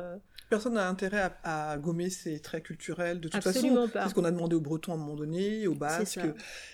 personne 0.51 0.73
n'a 0.73 0.87
intérêt 0.89 1.31
à, 1.45 1.77
gommer 1.77 2.09
ces 2.09 2.39
traits 2.39 2.63
culturels 2.63 3.21
de 3.21 3.29
toute 3.29 3.41
façon. 3.41 3.87
Pas. 3.87 4.03
C'est 4.03 4.09
ce 4.09 4.13
qu'on 4.13 4.25
a 4.25 4.31
demandé 4.31 4.53
aux 4.55 4.59
Bretons 4.59 4.91
à 4.91 4.95
un 4.95 4.97
moment 4.97 5.15
donné, 5.15 5.65
aux 5.65 5.75
Basques. 5.75 6.19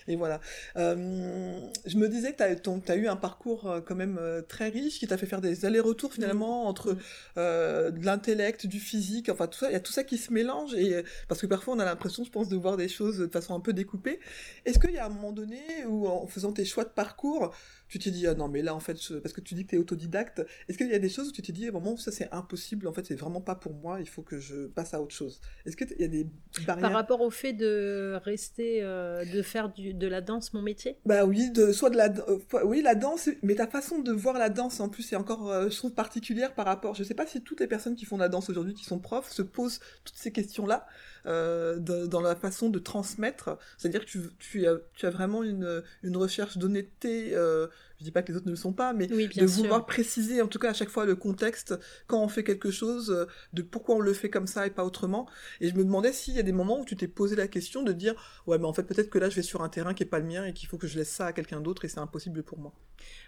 Et 0.08 0.16
voilà. 0.16 0.40
Euh, 0.76 1.60
je 1.86 1.96
me 1.96 2.08
disais 2.08 2.32
que 2.32 2.54
tu 2.54 2.92
as, 2.92 2.96
eu 2.96 3.06
un 3.06 3.14
parcours 3.14 3.70
euh, 3.70 3.80
quand 3.80 3.94
même 3.94 4.18
euh, 4.20 4.42
très 4.42 4.68
riche 4.68 4.98
qui 4.98 5.06
t'a 5.06 5.16
fait 5.16 5.26
faire 5.26 5.40
des 5.40 5.64
allers-retours 5.64 6.12
finalement 6.12 6.66
entre 6.66 6.96
de 7.36 8.04
l'intellect, 8.04 8.66
du 8.66 8.80
physique, 8.80 9.28
enfin 9.28 9.46
tout 9.46 9.58
ça. 9.60 9.70
Il 9.70 9.74
y 9.74 9.76
a 9.76 9.80
tout 9.80 9.92
ça 9.92 10.02
qui 10.02 10.18
se 10.18 10.32
mélange. 10.32 10.74
Et, 10.74 11.04
parce 11.28 11.40
que 11.40 11.46
parfois 11.46 11.74
on 11.74 11.78
a 11.78 11.84
l'impression, 11.84 12.24
je 12.24 12.30
pense, 12.30 12.48
de 12.48 12.56
voir 12.56 12.76
des 12.76 12.88
choses 12.88 13.18
de 13.18 13.28
façon 13.28 13.54
un 13.54 13.60
peu 13.60 13.72
découpée. 13.72 14.18
Est-ce 14.64 14.80
qu'il 14.80 14.90
y 14.90 14.98
a 14.98 15.06
un 15.06 15.10
moment 15.10 15.30
donné 15.30 15.62
où 15.86 16.08
en 16.08 16.26
faisant 16.26 16.52
tes 16.52 16.64
choix 16.64 16.82
de 16.82 16.90
parcours, 16.90 17.54
tu 17.88 17.98
t'es 17.98 18.10
dit, 18.10 18.26
ah 18.26 18.34
non, 18.34 18.48
mais 18.48 18.60
là, 18.60 18.74
en 18.74 18.80
fait, 18.80 18.98
parce 19.22 19.32
que 19.32 19.40
tu 19.40 19.54
dis 19.54 19.64
que 19.64 19.70
tu 19.70 19.76
es 19.76 19.78
autodidacte, 19.78 20.44
est-ce 20.68 20.76
qu'il 20.76 20.88
y 20.88 20.94
a 20.94 20.98
des 20.98 21.08
choses 21.08 21.28
où 21.28 21.32
tu 21.32 21.42
t'es 21.42 21.52
dit, 21.52 21.70
bon, 21.70 21.96
ça, 21.96 22.10
c'est 22.18 22.32
impossible, 22.32 22.88
en 22.88 22.92
fait, 22.92 23.06
c'est 23.06 23.14
vraiment 23.14 23.40
pas 23.40 23.54
pour 23.54 23.74
moi, 23.74 24.00
il 24.00 24.08
faut 24.08 24.22
que 24.22 24.38
je 24.38 24.66
passe 24.66 24.92
à 24.92 25.00
autre 25.00 25.14
chose. 25.14 25.40
Est-ce 25.64 25.76
qu'il 25.76 25.88
y 25.98 26.04
a 26.04 26.08
des 26.08 26.26
barrières 26.66 26.88
Par 26.88 26.92
rapport 26.92 27.20
au 27.20 27.30
fait 27.30 27.52
de 27.52 28.18
rester, 28.24 28.82
euh, 28.82 29.24
de 29.24 29.42
faire 29.42 29.72
du, 29.72 29.94
de 29.94 30.06
la 30.08 30.20
danse 30.20 30.52
mon 30.52 30.62
métier? 30.62 30.98
Bah 31.06 31.24
oui, 31.24 31.50
de, 31.50 31.72
soit 31.72 31.90
de 31.90 31.96
la, 31.96 32.08
euh, 32.28 32.38
oui, 32.64 32.82
la 32.82 32.94
danse, 32.96 33.30
mais 33.42 33.54
ta 33.54 33.66
façon 33.66 34.00
de 34.00 34.12
voir 34.12 34.36
la 34.36 34.48
danse, 34.48 34.80
en 34.80 34.88
plus, 34.88 35.04
c'est 35.04 35.16
encore, 35.16 35.48
euh, 35.50 35.70
je 35.70 35.76
trouve, 35.76 35.94
particulière 35.94 36.54
par 36.54 36.66
rapport, 36.66 36.94
je 36.94 37.04
sais 37.04 37.14
pas 37.14 37.26
si 37.26 37.40
toutes 37.42 37.60
les 37.60 37.68
personnes 37.68 37.94
qui 37.94 38.04
font 38.04 38.16
de 38.16 38.22
la 38.22 38.28
danse 38.28 38.50
aujourd'hui, 38.50 38.74
qui 38.74 38.84
sont 38.84 38.98
profs, 38.98 39.30
se 39.30 39.42
posent 39.42 39.80
toutes 40.04 40.16
ces 40.16 40.32
questions-là. 40.32 40.86
Euh, 41.26 41.78
dans 41.78 42.20
la 42.20 42.36
façon 42.36 42.70
de 42.70 42.78
transmettre. 42.78 43.58
C'est-à-dire 43.76 44.04
que 44.04 44.10
tu, 44.10 44.20
tu, 44.38 44.66
as, 44.66 44.76
tu, 44.94 45.06
as, 45.06 45.10
vraiment 45.10 45.42
une, 45.42 45.82
une 46.02 46.16
recherche 46.16 46.58
d'honnêteté. 46.58 47.34
Euh, 47.34 47.66
je 47.98 48.04
dis 48.04 48.12
pas 48.12 48.22
que 48.22 48.30
les 48.30 48.36
autres 48.36 48.46
ne 48.46 48.52
le 48.52 48.56
sont 48.56 48.72
pas, 48.72 48.92
mais 48.92 49.06
de 49.06 49.46
vouloir 49.46 49.84
préciser, 49.84 50.40
en 50.40 50.46
tout 50.46 50.58
cas 50.58 50.70
à 50.70 50.72
chaque 50.72 50.88
fois, 50.88 51.04
le 51.04 51.16
contexte 51.16 51.74
quand 52.06 52.22
on 52.22 52.28
fait 52.28 52.44
quelque 52.44 52.70
chose, 52.70 53.10
euh, 53.10 53.26
de 53.52 53.62
pourquoi 53.62 53.96
on 53.96 54.00
le 54.00 54.12
fait 54.12 54.30
comme 54.30 54.46
ça 54.46 54.66
et 54.66 54.70
pas 54.70 54.84
autrement. 54.84 55.28
Et 55.60 55.68
je 55.68 55.74
me 55.74 55.84
demandais 55.84 56.12
s'il 56.12 56.34
y 56.34 56.38
a 56.38 56.44
des 56.44 56.52
moments 56.52 56.80
où 56.80 56.84
tu 56.84 56.96
t'es 56.96 57.08
posé 57.08 57.34
la 57.34 57.48
question 57.48 57.82
de 57.82 57.92
dire 57.92 58.14
ouais, 58.46 58.58
mais 58.58 58.66
en 58.66 58.72
fait 58.72 58.84
peut-être 58.84 59.10
que 59.10 59.18
là 59.18 59.28
je 59.28 59.36
vais 59.36 59.42
sur 59.42 59.62
un 59.62 59.68
terrain 59.68 59.94
qui 59.94 60.04
est 60.04 60.06
pas 60.06 60.20
le 60.20 60.26
mien 60.26 60.44
et 60.44 60.52
qu'il 60.52 60.68
faut 60.68 60.78
que 60.78 60.86
je 60.86 60.96
laisse 60.96 61.10
ça 61.10 61.26
à 61.26 61.32
quelqu'un 61.32 61.60
d'autre 61.60 61.84
et 61.84 61.88
c'est 61.88 61.98
impossible 61.98 62.42
pour 62.42 62.58
moi. 62.58 62.72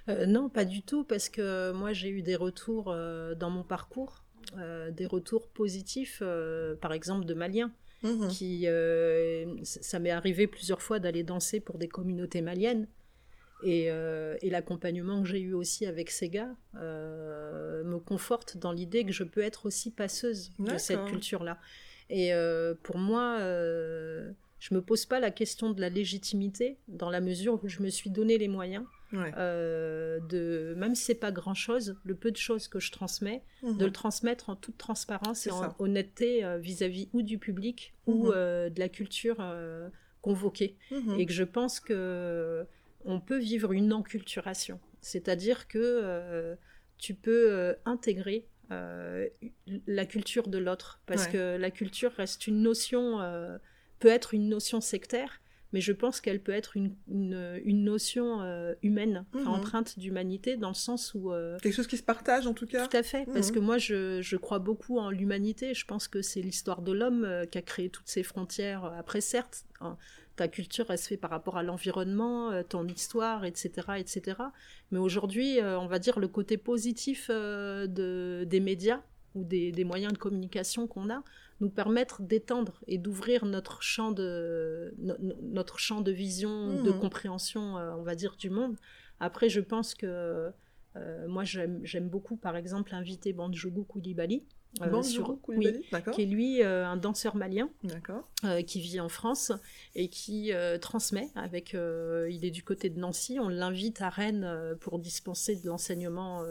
Euh, 0.09 0.27
non, 0.27 0.49
pas 0.49 0.65
du 0.65 0.83
tout, 0.83 1.05
parce 1.05 1.29
que 1.29 1.73
moi 1.73 1.93
j'ai 1.93 2.09
eu 2.09 2.23
des 2.23 2.37
retours 2.37 2.93
euh, 2.93 3.35
dans 3.35 3.51
mon 3.51 3.65
parcours. 3.65 4.23
Euh, 4.59 4.91
des 4.91 5.07
retours 5.07 5.49
positifs, 5.49 6.21
euh, 6.23 6.75
par 6.75 6.93
exemple 6.93 7.25
de 7.25 7.35
Maliens, 7.35 7.73
mmh. 8.03 8.29
qui 8.29 8.67
euh, 8.67 9.55
ça 9.63 9.99
m'est 9.99 10.11
arrivé 10.11 10.47
plusieurs 10.47 10.83
fois 10.83 10.99
d'aller 10.99 11.23
danser 11.23 11.61
pour 11.61 11.79
des 11.79 11.89
communautés 11.89 12.43
maliennes, 12.43 12.89
et, 13.63 13.89
et 13.89 14.49
l'accompagnement 14.49 15.23
que 15.23 15.29
j'ai 15.29 15.41
eu 15.41 15.53
aussi 15.53 15.85
avec 15.85 16.11
ces 16.11 16.31
gars 16.31 16.49
me 16.73 17.99
conforte 17.99 18.57
dans 18.57 18.73
l'idée 18.73 19.05
que 19.05 19.13
je 19.13 19.23
peux 19.23 19.43
être 19.43 19.67
aussi 19.67 19.91
passeuse 19.91 20.51
de 20.59 20.79
cette 20.79 21.05
culture-là. 21.05 21.59
Et 22.09 22.33
pour 22.83 22.97
moi, 22.97 23.37
je 24.61 24.75
me 24.75 24.81
pose 24.81 25.07
pas 25.07 25.19
la 25.19 25.31
question 25.31 25.71
de 25.71 25.81
la 25.81 25.89
légitimité 25.89 26.79
dans 26.87 27.11
la 27.11 27.21
mesure 27.21 27.59
où 27.65 27.69
je 27.69 27.83
me 27.83 27.89
suis 27.89 28.11
donné 28.11 28.39
les 28.39 28.49
moyens 28.49 28.85
Ouais. 29.13 29.33
Euh, 29.37 30.21
de 30.29 30.75
même 30.77 30.95
si 30.95 31.05
c'est 31.05 31.15
pas 31.15 31.33
grand 31.33 31.55
chose, 31.55 31.97
le 32.05 32.15
peu 32.15 32.31
de 32.31 32.37
choses 32.37 32.69
que 32.69 32.79
je 32.79 32.93
transmets, 32.93 33.43
mmh. 33.63 33.77
de 33.77 33.85
le 33.85 33.93
transmettre 33.93 34.51
en 34.51 34.57
toute 34.57 34.79
transparence 34.79 35.47
et 35.47 35.51
en 35.51 35.63
ça. 35.63 35.77
honnêteté 35.79 36.45
vis-à-vis 36.61 37.07
-vis 37.07 37.11
ou 37.13 37.23
du 37.23 37.39
public 37.39 37.95
mmh. 38.07 38.13
ou 38.13 38.33
euh, 38.33 38.71
de 38.71 38.79
la 38.79 38.89
culture 38.89 39.39
euh, 39.41 39.89
convoquée. 40.23 40.77
Mmh. 40.91 41.19
Et 41.19 41.27
que 41.27 41.33
je 41.33 41.45
pense 41.45 41.81
que 41.81 42.67
on 43.05 43.19
peut 43.21 43.39
vivre 43.39 43.73
une 43.73 43.93
enculturation, 43.93 44.79
c'est-à-dire 45.01 45.67
que 45.67 46.57
tu 46.99 47.15
peux 47.15 47.75
intégrer 47.87 48.47
la 48.69 50.07
culture 50.07 50.49
de 50.49 50.59
l'autre 50.59 51.01
parce 51.07 51.25
ouais. 51.25 51.33
que 51.33 51.57
la 51.57 51.71
culture 51.71 52.13
reste 52.13 52.47
une 52.47 52.63
notion, 52.63 53.19
peut 54.01 54.09
être 54.09 54.35
une 54.35 54.49
notion 54.49 54.81
sectaire 54.81 55.41
mais 55.73 55.81
je 55.81 55.93
pense 55.93 56.21
qu'elle 56.21 56.41
peut 56.41 56.53
être 56.53 56.77
une, 56.77 56.95
une, 57.09 57.61
une 57.65 57.85
notion 57.85 58.43
euh, 58.43 58.75
humaine, 58.83 59.25
mmh. 59.33 59.47
empreinte 59.47 59.99
d'humanité, 59.99 60.57
dans 60.57 60.69
le 60.69 60.75
sens 60.75 61.15
où... 61.15 61.33
Euh, 61.33 61.59
Quelque 61.63 61.75
chose 61.75 61.87
qui 61.87 61.97
se 61.97 62.03
partage, 62.03 62.47
en 62.47 62.55
tout 62.55 62.67
cas 62.67 62.87
Tout 62.89 62.97
à 62.97 63.03
fait, 63.03 63.27
mmh. 63.27 63.33
parce 63.33 63.51
que 63.51 63.59
moi, 63.59 63.79
je, 63.79 64.21
je, 64.21 64.37
crois 64.37 64.59
beaucoup 64.59 64.99
en 64.99 65.11
l'humanité. 65.11 65.75
Je 65.75 65.85
pense 65.85 66.09
que 66.09 66.23
c'est 66.23 66.41
l'histoire 66.41 66.83
de 66.83 66.93
l'homme 66.93 67.25
euh, 67.25 67.47
qui 67.47 67.59
a 67.59 67.63
créé 67.63 67.89
toutes 67.89 68.09
ces 68.09 68.25
frontières. 68.25 68.85
Après, 68.85 69.21
certes, 69.21 69.65
hein, 69.81 69.97
ta 70.35 70.49
culture, 70.49 70.87
elle 70.89 70.99
se 70.99 71.07
fait 71.07 71.17
par 71.17 71.31
rapport 71.31 71.57
à 71.57 71.63
l'environnement, 71.63 72.63
ton 72.65 72.87
histoire, 72.89 73.45
etc., 73.45 73.71
etc. 73.99 74.39
Mais 74.91 74.99
aujourd'hui, 74.99 75.59
on 75.61 75.87
va 75.87 75.99
dire 75.99 76.19
le 76.19 76.29
côté 76.29 76.57
positif 76.57 77.29
de, 77.29 78.45
des 78.47 78.61
médias 78.61 79.03
ou 79.35 79.45
des, 79.45 79.73
des 79.73 79.85
moyens 79.85 80.13
de 80.13 80.19
communication 80.19 80.87
qu'on 80.87 81.11
a, 81.11 81.23
nous 81.61 81.71
permettre 81.71 82.23
d'étendre 82.23 82.81
et 82.87 82.99
d'ouvrir 82.99 83.45
notre 83.45 83.83
champ 83.83 84.13
de 84.13 84.95
no, 84.99 85.15
notre 85.43 85.79
champ 85.79 86.01
de 86.01 86.13
vision, 86.13 86.81
mmh. 86.81 86.83
de 86.83 86.91
compréhension, 86.91 87.79
euh, 87.79 87.93
on 87.99 88.03
va 88.03 88.15
dire, 88.15 88.37
du 88.37 88.51
monde. 88.51 88.77
Après, 89.21 89.49
je 89.49 89.61
pense 89.61 89.95
que 89.95 90.51
euh, 90.97 91.29
moi, 91.29 91.45
j'aime 91.45 92.09
beaucoup, 92.09 92.37
par 92.37 92.57
exemple, 92.57 92.95
inviter 92.95 93.33
Bandjougou 93.33 93.85
Koulibaly. 93.85 94.45
Euh, 94.83 95.03
sur, 95.03 95.41
Koulibaly, 95.41 95.85
oui, 95.93 96.01
qui 96.13 96.23
est 96.23 96.27
lui 96.27 96.63
euh, 96.63 96.87
un 96.87 96.97
danseur 96.97 97.35
malien 97.35 97.69
qui 98.67 98.81
vit 98.81 99.01
en 99.01 99.09
France 99.09 99.51
et 99.97 100.07
qui 100.07 100.53
transmet 100.81 101.29
avec 101.35 101.73
il 101.73 102.45
est 102.45 102.53
du 102.53 102.63
côté 102.63 102.89
de 102.89 102.97
Nancy 103.01 103.41
on 103.41 103.49
l'invite 103.49 104.01
à 104.01 104.11
Rennes 104.11 104.77
pour 104.79 105.01
dispenser 105.01 105.57
de 105.57 105.67
l'enseignement 105.67 106.45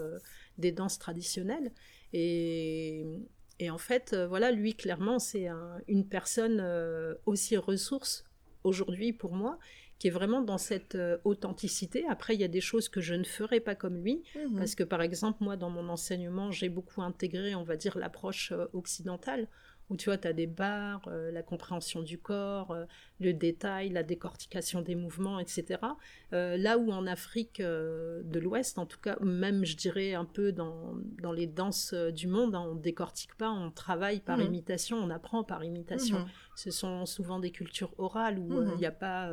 des 0.58 0.70
danses 0.70 0.98
traditionnelles 0.98 1.72
et 2.12 3.04
et 3.60 3.68
en 3.68 3.78
fait, 3.78 4.14
euh, 4.14 4.26
voilà, 4.26 4.50
lui, 4.50 4.74
clairement, 4.74 5.18
c'est 5.18 5.46
un, 5.46 5.80
une 5.86 6.08
personne 6.08 6.60
euh, 6.60 7.14
aussi 7.26 7.58
ressource 7.58 8.24
aujourd'hui 8.64 9.12
pour 9.12 9.34
moi, 9.34 9.58
qui 9.98 10.08
est 10.08 10.10
vraiment 10.10 10.40
dans 10.40 10.56
cette 10.56 10.94
euh, 10.94 11.18
authenticité. 11.24 12.06
Après, 12.08 12.34
il 12.34 12.40
y 12.40 12.44
a 12.44 12.48
des 12.48 12.62
choses 12.62 12.88
que 12.88 13.02
je 13.02 13.14
ne 13.14 13.22
ferai 13.22 13.60
pas 13.60 13.74
comme 13.74 13.98
lui, 13.98 14.22
mmh. 14.34 14.56
parce 14.56 14.74
que 14.74 14.82
par 14.82 15.02
exemple, 15.02 15.44
moi, 15.44 15.58
dans 15.58 15.68
mon 15.68 15.90
enseignement, 15.90 16.50
j'ai 16.50 16.70
beaucoup 16.70 17.02
intégré, 17.02 17.54
on 17.54 17.62
va 17.62 17.76
dire, 17.76 17.98
l'approche 17.98 18.54
occidentale 18.72 19.46
où 19.90 19.96
tu 19.96 20.06
vois, 20.06 20.16
tu 20.16 20.28
as 20.28 20.32
des 20.32 20.46
barres, 20.46 21.02
euh, 21.08 21.30
la 21.32 21.42
compréhension 21.42 22.00
du 22.00 22.16
corps, 22.16 22.70
euh, 22.70 22.84
le 23.18 23.34
détail, 23.34 23.90
la 23.90 24.04
décortication 24.04 24.80
des 24.80 24.94
mouvements, 24.94 25.40
etc. 25.40 25.80
Euh, 26.32 26.56
là 26.56 26.78
où 26.78 26.90
en 26.92 27.06
Afrique 27.06 27.60
de 27.60 28.38
l'Ouest, 28.38 28.78
en 28.78 28.86
tout 28.86 29.00
cas, 29.00 29.16
même 29.20 29.64
je 29.64 29.76
dirais 29.76 30.14
un 30.14 30.24
peu 30.24 30.52
dans, 30.52 30.94
dans 31.20 31.32
les 31.32 31.46
danses 31.46 31.92
du 31.92 32.28
monde, 32.28 32.54
hein, 32.54 32.64
on 32.70 32.76
ne 32.76 32.80
décortique 32.80 33.34
pas, 33.34 33.50
on 33.50 33.70
travaille 33.70 34.20
par 34.20 34.38
mmh. 34.38 34.42
imitation, 34.42 34.96
on 34.96 35.10
apprend 35.10 35.42
par 35.42 35.64
imitation. 35.64 36.20
Mmh. 36.20 36.28
Ce 36.54 36.70
sont 36.70 37.04
souvent 37.04 37.40
des 37.40 37.50
cultures 37.50 37.92
orales 37.98 38.38
où 38.38 38.62
il 38.62 38.68
mmh. 38.68 38.76
n'y 38.76 38.86
a 38.86 38.92
pas 38.92 39.30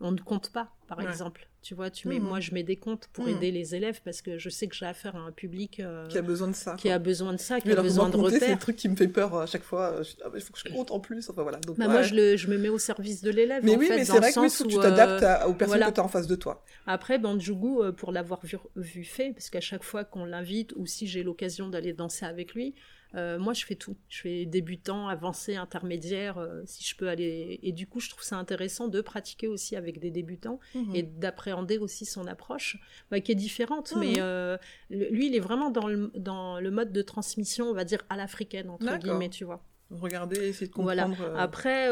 on 0.00 0.12
ne 0.12 0.18
compte 0.18 0.50
pas, 0.50 0.70
par 0.88 0.98
ouais. 0.98 1.04
exemple. 1.04 1.46
Tu 1.62 1.74
vois, 1.74 1.90
tu 1.90 2.08
mets, 2.08 2.18
mmh. 2.18 2.22
moi 2.22 2.40
je 2.40 2.54
mets 2.54 2.62
des 2.62 2.76
comptes 2.76 3.08
pour 3.12 3.26
mmh. 3.26 3.28
aider 3.28 3.50
les 3.50 3.74
élèves 3.74 4.00
parce 4.02 4.22
que 4.22 4.38
je 4.38 4.48
sais 4.48 4.66
que 4.66 4.74
j'ai 4.74 4.86
affaire 4.86 5.14
à 5.14 5.18
un 5.18 5.30
public 5.30 5.78
euh, 5.80 6.08
qui 6.08 6.16
a 6.16 6.22
besoin 6.22 6.48
de 6.48 6.54
ça, 6.54 6.74
qui 6.76 6.88
quoi. 6.88 6.94
a 6.94 6.98
besoin 6.98 7.34
de 7.34 7.38
ça, 7.38 7.60
qui 7.60 7.68
Mais 7.68 7.76
a 7.76 7.82
besoin 7.82 8.08
de 8.08 8.16
repères. 8.16 8.40
C'est 8.40 8.52
le 8.52 8.58
truc 8.58 8.76
qui 8.76 8.88
me 8.88 8.96
fait 8.96 9.08
peur 9.08 9.36
à 9.36 9.44
chaque 9.44 9.62
fois. 9.62 10.02
Je, 10.02 10.12
ah, 10.24 10.30
il 10.34 10.40
faut 10.40 10.54
que 10.54 10.58
je 10.58 10.72
compte 10.72 10.90
en 10.90 11.00
plus. 11.00 11.28
Enfin 11.28 11.42
voilà. 11.42 11.58
Donc, 11.58 11.76
bah, 11.76 11.86
ouais. 11.86 11.92
Moi 11.92 12.02
je, 12.02 12.14
le, 12.14 12.36
je, 12.38 12.48
me 12.48 12.56
mets 12.56 12.70
au 12.70 12.78
service 12.78 13.20
de 13.20 13.30
l'élève. 13.30 13.62
Mais 13.62 13.74
en 13.74 13.78
oui, 13.78 13.88
fait, 13.88 13.96
mais 13.98 14.04
c'est 14.06 14.16
vrai 14.16 14.32
que 14.32 14.40
oui, 14.40 14.50
tu 14.50 14.78
t'adaptes 14.78 15.22
euh, 15.22 15.48
aux 15.48 15.52
personnes 15.52 15.76
voilà. 15.76 15.90
que 15.90 15.94
tu 15.96 16.00
as 16.00 16.04
en 16.04 16.08
face 16.08 16.26
de 16.26 16.36
toi. 16.36 16.64
Après, 16.86 17.18
Bandjougou, 17.18 17.82
euh, 17.82 17.92
pour 17.92 18.10
l'avoir 18.10 18.40
vu, 18.42 18.56
vu, 18.76 19.04
fait, 19.04 19.32
parce 19.34 19.50
qu'à 19.50 19.60
chaque 19.60 19.84
fois 19.84 20.04
qu'on 20.04 20.24
l'invite 20.24 20.72
ou 20.76 20.86
si 20.86 21.06
j'ai 21.06 21.22
l'occasion 21.22 21.68
d'aller 21.68 21.92
danser 21.92 22.24
avec 22.24 22.54
lui, 22.54 22.74
euh, 23.14 23.38
moi, 23.38 23.52
je 23.52 23.64
fais 23.64 23.74
tout. 23.74 23.96
Je 24.08 24.20
fais 24.20 24.46
débutant, 24.46 25.08
avancé, 25.08 25.56
intermédiaire, 25.56 26.38
euh, 26.38 26.62
si 26.66 26.84
je 26.84 26.96
peux 26.96 27.08
aller. 27.08 27.58
Et 27.62 27.72
du 27.72 27.86
coup, 27.86 28.00
je 28.00 28.08
trouve 28.10 28.22
ça 28.22 28.36
intéressant 28.36 28.88
de 28.88 29.00
pratiquer 29.00 29.48
aussi 29.48 29.76
avec 29.76 29.98
des 29.98 30.10
débutants 30.10 30.60
mmh. 30.74 30.94
et 30.94 31.02
d'appréhender 31.02 31.78
aussi 31.78 32.04
son 32.04 32.26
approche, 32.26 32.78
bah, 33.10 33.20
qui 33.20 33.32
est 33.32 33.36
différente. 33.36 33.94
Mmh. 33.94 34.00
Mais 34.00 34.14
euh, 34.18 34.56
lui, 34.90 35.26
il 35.26 35.34
est 35.34 35.40
vraiment 35.40 35.70
dans 35.70 35.88
le, 35.88 36.12
dans 36.14 36.60
le 36.60 36.70
mode 36.70 36.92
de 36.92 37.02
transmission, 37.02 37.66
on 37.66 37.74
va 37.74 37.84
dire, 37.84 38.02
à 38.08 38.16
l'africaine, 38.16 38.70
entre 38.70 38.96
guillemets, 38.98 39.30
tu 39.30 39.44
vois. 39.44 39.64
Regardez, 39.90 40.48
essayer 40.48 40.68
de 40.68 40.72
comprendre. 40.72 41.16
Voilà. 41.16 41.40
Après, 41.40 41.88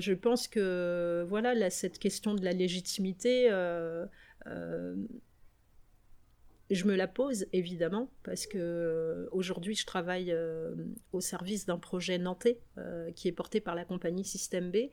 je 0.00 0.12
pense 0.14 0.48
que 0.48 1.24
voilà, 1.28 1.54
là, 1.54 1.68
cette 1.68 1.98
question 1.98 2.34
de 2.34 2.42
la 2.42 2.52
légitimité 2.52 3.50
je 6.74 6.86
me 6.86 6.94
la 6.94 7.08
pose 7.08 7.46
évidemment 7.52 8.08
parce 8.22 8.46
que 8.46 8.58
euh, 8.58 9.28
aujourd'hui 9.32 9.74
je 9.74 9.84
travaille 9.84 10.32
euh, 10.32 10.74
au 11.12 11.20
service 11.20 11.66
d'un 11.66 11.78
projet 11.78 12.18
nantais 12.18 12.60
euh, 12.78 13.10
qui 13.12 13.28
est 13.28 13.32
porté 13.32 13.60
par 13.60 13.74
la 13.74 13.84
compagnie 13.84 14.24
Système 14.24 14.70
B, 14.70 14.88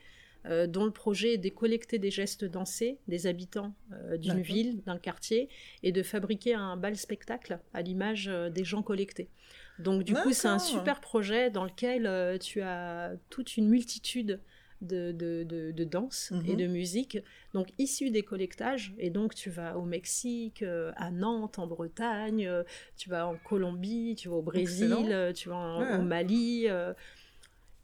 dont 0.67 0.85
le 0.85 0.91
projet 0.91 1.33
est 1.33 1.37
de 1.37 1.49
collecter 1.49 1.99
des 1.99 2.11
gestes 2.11 2.45
dansés 2.45 2.97
des 3.07 3.27
habitants 3.27 3.73
euh, 3.91 4.17
d'une 4.17 4.41
ville, 4.41 4.81
d'un 4.83 4.97
quartier, 4.97 5.49
et 5.83 5.91
de 5.91 6.01
fabriquer 6.01 6.53
un 6.53 6.77
bal 6.77 6.95
spectacle 6.95 7.59
à 7.73 7.81
l'image 7.81 8.29
euh, 8.29 8.49
des 8.49 8.63
gens 8.63 8.81
collectés. 8.81 9.29
Donc 9.79 10.03
du 10.03 10.13
coup 10.13 10.31
c'est 10.31 10.47
un 10.47 10.59
super 10.59 11.01
projet 11.01 11.49
dans 11.49 11.63
lequel 11.63 12.37
tu 12.39 12.61
as 12.61 13.13
toute 13.29 13.55
une 13.55 13.69
multitude 13.69 14.41
de, 14.81 15.11
de, 15.11 15.43
de, 15.43 15.71
de 15.71 15.83
danse 15.83 16.31
mmh. 16.31 16.41
et 16.49 16.55
de 16.55 16.67
musique, 16.67 17.17
donc 17.53 17.67
issus 17.77 18.11
des 18.11 18.23
collectages. 18.23 18.93
Et 18.97 19.09
donc 19.09 19.35
tu 19.35 19.49
vas 19.49 19.77
au 19.77 19.83
Mexique, 19.83 20.63
euh, 20.63 20.91
à 20.95 21.11
Nantes, 21.11 21.59
en 21.59 21.67
Bretagne, 21.67 22.47
euh, 22.47 22.63
tu 22.97 23.09
vas 23.09 23.27
en 23.27 23.35
Colombie, 23.35 24.15
tu 24.17 24.29
vas 24.29 24.35
au 24.35 24.41
Brésil, 24.41 24.93
Excellent. 24.93 25.33
tu 25.33 25.49
vas 25.49 25.55
en, 25.55 25.81
ouais. 25.81 25.97
au 25.97 26.01
Mali. 26.01 26.65
Euh, 26.67 26.93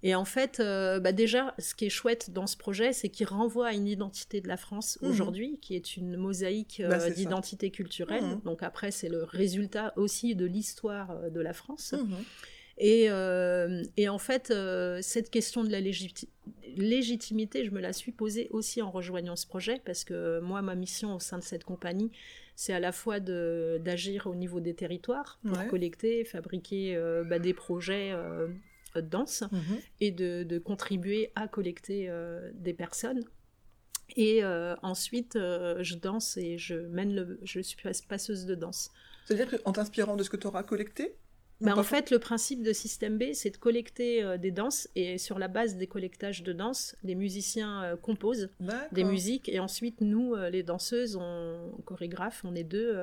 et 0.03 0.13
en 0.13 0.25
fait, 0.25 0.59
euh, 0.59 0.99
bah 0.99 1.13
déjà, 1.13 1.55
ce 1.57 1.73
qui 1.73 1.85
est 1.85 1.89
chouette 1.89 2.29
dans 2.29 2.45
ce 2.45 2.57
projet, 2.57 2.93
c'est 2.93 3.09
qu'il 3.09 3.25
renvoie 3.25 3.69
à 3.69 3.73
une 3.73 3.87
identité 3.87 4.39
de 4.39 4.47
la 4.47 4.57
France 4.57 4.99
mmh. 5.01 5.07
aujourd'hui, 5.07 5.59
qui 5.61 5.75
est 5.75 5.97
une 5.97 6.15
mosaïque 6.15 6.79
euh, 6.79 6.89
bah, 6.89 7.09
d'identité 7.09 7.71
culturelle. 7.71 8.23
Mmh. 8.23 8.41
Donc 8.45 8.61
après, 8.61 8.91
c'est 8.91 9.09
le 9.09 9.23
résultat 9.23 9.93
aussi 9.95 10.35
de 10.35 10.45
l'histoire 10.45 11.31
de 11.31 11.41
la 11.41 11.53
France. 11.53 11.93
Mmh. 11.93 12.15
Et, 12.77 13.05
et 13.97 14.09
en 14.09 14.17
fait, 14.17 14.53
cette 15.01 15.29
question 15.29 15.63
de 15.63 15.71
la 15.71 15.79
légitimité, 15.79 17.65
je 17.65 17.71
me 17.71 17.79
la 17.79 17.93
suis 17.93 18.11
posée 18.11 18.49
aussi 18.51 18.81
en 18.81 18.91
rejoignant 18.91 19.37
ce 19.37 19.47
projet, 19.47 19.81
parce 19.85 20.03
que 20.03 20.39
moi, 20.41 20.61
ma 20.61 20.75
mission 20.75 21.15
au 21.15 21.19
sein 21.19 21.37
de 21.37 21.43
cette 21.43 21.63
compagnie, 21.63 22.11
c'est 22.57 22.73
à 22.73 22.81
la 22.81 22.91
fois 22.91 23.21
d'agir 23.21 24.27
au 24.27 24.35
niveau 24.35 24.59
des 24.59 24.73
territoires 24.73 25.39
pour 25.45 25.67
collecter, 25.67 26.25
fabriquer 26.25 27.01
bah, 27.29 27.39
des 27.39 27.53
projets 27.53 28.13
de 28.95 29.01
danse 29.01 29.43
mhm. 29.51 29.79
et 30.01 30.11
de, 30.11 30.43
de, 30.43 30.59
contribuer 30.59 31.31
à 31.35 31.47
collecter 31.47 32.11
des 32.55 32.73
personnes 32.73 33.23
et 34.15 34.43
euh, 34.43 34.75
ensuite, 34.81 35.35
euh, 35.35 35.77
je 35.81 35.95
danse 35.95 36.37
et 36.37 36.57
je 36.57 36.75
mène 36.75 37.15
le. 37.15 37.39
Je 37.43 37.59
suis 37.59 37.77
passeuse 38.07 38.45
de 38.45 38.55
danse. 38.55 38.91
C'est-à-dire 39.25 39.61
qu'en 39.63 39.71
t'inspirant 39.71 40.15
de 40.15 40.23
ce 40.23 40.29
que 40.29 40.37
tu 40.37 40.47
auras 40.47 40.63
collecté 40.63 41.15
ben, 41.61 41.77
En 41.77 41.83
fait, 41.83 42.11
le 42.11 42.19
principe 42.19 42.63
de 42.63 42.73
Système 42.73 43.17
B, 43.17 43.33
c'est 43.33 43.51
de 43.51 43.57
collecter 43.57 44.23
euh, 44.23 44.37
des 44.37 44.51
danses 44.51 44.87
et 44.95 45.17
sur 45.17 45.39
la 45.39 45.47
base 45.47 45.75
des 45.77 45.87
collectages 45.87 46.43
de 46.43 46.53
danse, 46.53 46.95
les 47.03 47.15
musiciens 47.15 47.97
composent 48.01 48.49
des 48.91 49.03
musiques 49.03 49.49
et 49.49 49.59
ensuite, 49.59 50.01
nous, 50.01 50.35
les 50.35 50.63
danseuses, 50.63 51.15
on, 51.15 51.71
chorégraphe, 51.85 52.41
on 52.43 52.55
est 52.55 52.63
deux 52.63 52.97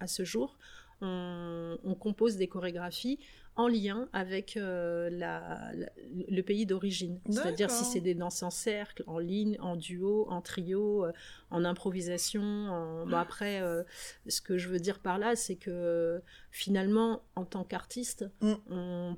à 0.00 0.06
ce 0.06 0.24
jour. 0.24 0.58
On, 1.00 1.78
on, 1.84 1.94
compose 1.94 2.36
des 2.36 2.48
chorégraphies 2.48 3.20
en 3.58 3.66
lien 3.66 4.08
avec 4.12 4.56
euh, 4.56 5.10
le 5.10 6.40
pays 6.42 6.64
d'origine. 6.64 7.20
C'est-à-dire 7.28 7.70
si 7.70 7.84
c'est 7.84 8.00
des 8.00 8.14
danses 8.14 8.44
en 8.44 8.50
cercle, 8.50 9.02
en 9.08 9.18
ligne, 9.18 9.58
en 9.60 9.74
duo, 9.74 10.26
en 10.30 10.40
trio, 10.40 11.04
euh, 11.04 11.12
en 11.50 11.64
improvisation. 11.64 13.04
après, 13.12 13.60
euh, 13.60 13.82
ce 14.28 14.40
que 14.40 14.58
je 14.58 14.68
veux 14.68 14.78
dire 14.78 15.00
par 15.00 15.18
là, 15.18 15.34
c'est 15.34 15.56
que 15.56 16.22
finalement, 16.52 17.22
en 17.34 17.44
tant 17.44 17.64
qu'artiste, 17.64 18.30
mm. 18.40 18.54
on, 18.70 19.16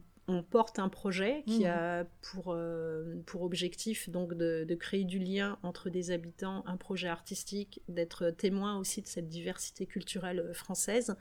porte 0.49 0.79
un 0.79 0.89
projet 0.89 1.43
qui 1.47 1.65
mm. 1.65 1.67
a 1.67 2.05
pour, 2.23 2.57
pour 3.27 3.43
objectif 3.43 4.09
donc 4.09 4.33
de, 4.35 4.65
de, 4.67 4.75
créer 4.77 5.05
du 5.05 5.19
lien 5.19 5.59
entre 5.63 5.91
des 5.91 6.13
habitants, 6.13 6.63
un 6.67 6.77
projet 6.77 7.09
artistique, 7.09 7.83
d'être 7.89 8.31
témoin 8.31 8.79
aussi 8.79 9.03
de 9.03 9.09
cette 9.09 9.29
diversité 9.29 9.87
culturelle 9.87 10.51
française. 10.55 11.17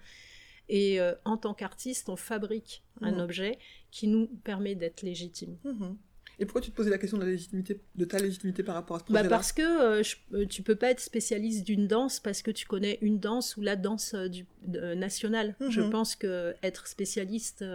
Et 0.70 1.02
euh, 1.02 1.14
en 1.26 1.36
tant 1.36 1.54
qu'artiste, 1.54 2.10
on 2.10 2.16
fabrique 2.16 2.84
un 3.02 3.14
mhm. 3.14 3.20
objet 3.20 3.58
qui 3.92 4.08
nous 4.08 4.28
permet 4.44 4.76
d'être 4.76 5.02
légitime. 5.02 5.58
Mhm. 5.66 5.98
Et 6.42 6.46
pourquoi 6.46 6.62
tu 6.62 6.72
te 6.72 6.76
posais 6.76 6.90
la 6.90 6.98
question 6.98 7.18
de, 7.18 7.24
la 7.24 7.32
légitimité, 7.32 7.82
de 7.96 8.06
ta 8.06 8.18
légitimité 8.18 8.64
par 8.64 8.76
rapport 8.76 8.96
à 8.96 9.00
ce 9.00 9.06
bah, 9.06 9.20
projet-là 9.20 9.30
Parce 9.30 9.52
que 9.52 9.62
euh, 9.62 10.04
euh, 10.34 10.46
tu 10.46 10.62
peux 10.64 10.76
pas 10.76 10.92
être 10.92 11.02
spécialiste 11.02 11.66
d'une 11.66 11.86
danse 11.86 12.22
parce 12.22 12.42
que 12.42 12.52
tu 12.52 12.66
connais 12.66 12.98
une 13.02 13.20
danse 13.20 13.58
ou 13.58 13.62
la 13.62 13.76
danse 13.76 14.16
du, 14.16 14.46
nationale. 14.66 15.56
Je 15.68 15.82
mhm. 15.82 15.90
pense 15.90 16.16
que 16.16 16.54
être 16.64 16.88
spécialiste, 16.88 17.66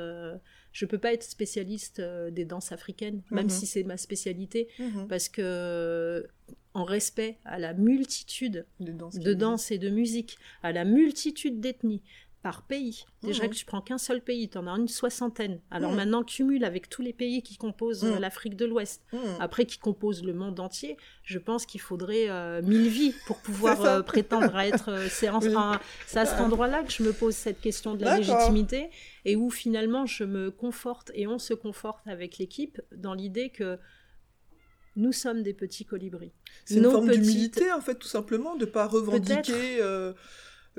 je 0.73 0.87
peux 0.87 0.97
pas 0.97 1.13
être 1.13 1.25
spécialiste 1.25 2.01
des 2.01 2.45
danses 2.47 2.73
africaines, 2.73 3.21
même 3.31 3.51
si 3.51 3.67
c'est 3.67 3.83
ma 3.83 3.99
spécialité, 3.99 4.69
parce 5.11 5.29
que 5.29 6.27
en 6.75 6.85
respect 6.85 7.39
à 7.45 7.59
la 7.59 7.73
multitude 7.73 8.67
de 8.81 8.93
danses 9.35 9.71
et 9.71 9.79
de 9.79 9.91
musique, 9.91 10.39
à 10.63 10.73
la 10.73 10.85
multitude 10.85 11.61
d'ethnies, 11.61 12.03
par 12.45 12.61
pays. 12.61 13.07
Déjà 13.23 13.45
mmh. 13.47 13.49
que 13.49 13.55
tu 13.55 13.65
prends 13.65 13.81
qu'un 13.81 13.97
seul 13.97 14.21
pays, 14.21 14.51
tu 14.51 14.59
en 14.59 14.67
as 14.67 14.73
une 14.73 14.87
soixantaine. 14.87 15.63
Alors 15.71 15.93
mmh. 15.93 15.97
maintenant, 15.97 16.23
cumule 16.23 16.65
avec 16.67 16.91
tous 16.91 17.01
les 17.01 17.15
pays 17.15 17.43
qui 17.43 17.57
composent 17.57 18.05
euh, 18.05 18.17
mmh. 18.17 18.21
l'Afrique 18.21 18.55
de 18.55 18.67
l'Ouest, 18.67 19.03
après 19.41 19.65
qui 19.65 19.79
composent 19.79 20.23
le 20.23 20.35
monde 20.35 20.61
entier, 20.61 20.99
je 21.23 21.39
pense 21.39 21.65
qu'il 21.65 21.81
faudrait 21.81 22.29
euh, 22.29 22.61
mille 22.61 22.89
vies 22.89 23.15
pour 23.27 23.39
pouvoir 23.39 23.83
euh, 23.83 24.03
prétendre 24.03 24.55
à 24.55 24.67
être... 24.67 25.09
c'est 25.09 25.27
à 25.27 26.27
cet 26.27 26.41
endroit-là 26.41 26.83
que 26.83 26.93
je 26.93 27.03
me 27.03 27.15
pose 27.15 27.35
cette 27.35 27.63
question 27.63 27.95
de 27.95 28.05
la 28.05 28.19
légitimité 28.19 28.91
et 29.25 29.37
où 29.37 29.49
finalement 29.49 30.05
je 30.05 30.25
me 30.25 30.51
conforte 30.51 31.11
et 31.15 31.27
on 31.27 31.39
se 31.39 31.55
conforte 31.55 32.07
avec 32.07 32.37
l'équipe 32.37 32.79
dans 32.95 33.15
l'idée 33.15 33.49
que 33.49 33.79
nous 34.97 35.13
sommes 35.13 35.43
des 35.43 35.55
petits 35.55 35.87
colibris. 35.87 36.33
C'est 36.67 36.77
une 36.77 36.91
forme 36.91 37.11
d'humilité, 37.11 37.73
en 37.73 37.81
fait, 37.81 37.95
tout 37.95 38.07
simplement, 38.07 38.55
de 38.55 38.67
ne 38.67 38.71
pas 38.71 38.87
revendiquer 38.87 39.81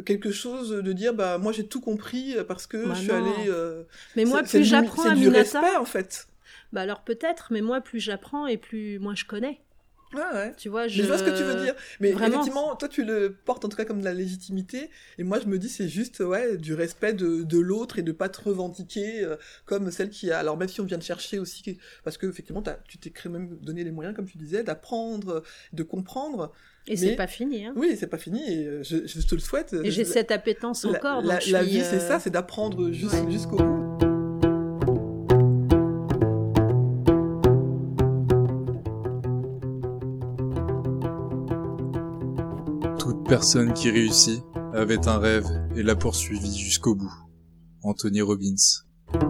quelque 0.04 0.32
chose 0.32 0.70
de 0.70 0.94
dire 0.94 1.14
bah 1.14 1.38
moi 1.38 1.52
j'ai 1.52 1.66
tout 1.66 1.82
compris 1.82 2.36
parce 2.48 2.68
que 2.68 2.88
bah 2.88 2.94
je 2.96 3.02
suis 3.02 3.12
allée 3.12 3.48
euh, 3.48 3.84
mais 4.16 4.26
moi 4.26 4.44
plus 4.44 4.64
j'apprends 4.64 5.10
à 5.10 5.16
du 5.16 5.30
respect 5.30 5.76
en 5.78 5.86
fait. 5.86 6.28
Bah 6.74 6.82
alors 6.82 7.04
peut-être 7.04 7.48
mais 7.52 7.62
moi 7.62 7.82
plus 7.82 8.00
j'apprends 8.00 8.48
et 8.48 8.58
plus 8.58 9.00
moi 9.00 9.14
je 9.16 9.26
connais 9.26 9.62
Ouais, 10.14 10.22
ouais. 10.34 10.54
Tu 10.56 10.70
vois, 10.70 10.88
je... 10.88 11.04
vois 11.04 11.18
ce 11.18 11.24
que 11.24 11.36
tu 11.36 11.44
veux 11.44 11.64
dire. 11.64 11.76
Mais 12.00 12.10
effectivement, 12.10 12.76
toi, 12.76 12.88
tu 12.88 13.04
le 13.04 13.36
portes 13.46 13.66
en 13.66 13.70
tout 13.70 13.78
cas 13.78 13.86
comme 13.86 14.00
de 14.00 14.06
la 14.06 14.14
légitimité. 14.14 14.90
Et 15.18 15.24
moi, 15.24 15.40
je 15.40 15.48
me 15.48 15.58
dis, 15.58 15.70
c'est 15.70 15.90
juste 15.90 16.20
ouais, 16.20 16.58
du 16.58 16.74
respect 16.74 17.14
de, 17.14 17.44
de 17.44 17.60
l'autre 17.60 18.00
et 18.00 18.04
de 18.04 18.12
pas 18.12 18.30
te 18.30 18.42
revendiquer 18.42 19.24
euh, 19.24 19.36
comme 19.66 19.92
celle 19.92 20.10
qui 20.10 20.32
a. 20.32 20.40
Alors, 20.40 20.58
même 20.58 20.70
si 20.70 20.82
on 20.82 20.86
vient 20.86 20.98
de 20.98 21.04
chercher 21.04 21.40
aussi, 21.40 21.78
parce 22.04 22.18
que 22.18 22.28
effectivement, 22.28 22.64
tu 22.88 22.98
t'es 22.98 23.12
même 23.30 23.58
donné 23.62 23.84
les 23.84 23.92
moyens, 23.92 24.16
comme 24.16 24.28
tu 24.28 24.38
disais, 24.38 24.64
d'apprendre, 24.64 25.44
de 25.74 25.84
comprendre. 25.84 26.52
Et 26.88 26.98
c'est 26.98 27.16
pas 27.16 27.28
fini. 27.28 27.66
Hein. 27.66 27.74
Oui, 27.76 27.96
c'est 27.98 28.08
pas 28.08 28.20
fini 28.20 28.42
et 28.48 28.68
euh, 28.68 28.84
je, 28.84 29.08
je, 29.08 29.26
te 29.26 29.34
le 29.34 29.42
souhaite. 29.42 29.76
Et 29.84 29.90
j'ai 29.90 30.06
cette 30.06 30.30
appétence 30.32 30.86
encore. 30.86 31.24
La, 31.24 31.40
la, 31.50 31.64
vie, 31.64 31.82
c'est 31.84 32.00
ça, 32.00 32.16
euh, 32.16 32.20
c'est 32.22 32.30
d'apprendre 32.30 32.92
jusqu'au 32.92 33.58
bout. 33.58 33.95
Toute 43.26 43.32
personne 43.32 43.74
qui 43.74 43.90
réussit 43.90 44.44
avait 44.76 45.08
un 45.08 45.18
rêve 45.18 45.48
et 45.76 45.82
l'a 45.82 45.96
poursuivi 45.96 46.56
jusqu'au 46.56 46.94
bout. 46.94 47.12
Anthony 47.82 48.22
Robbins. 48.22 48.54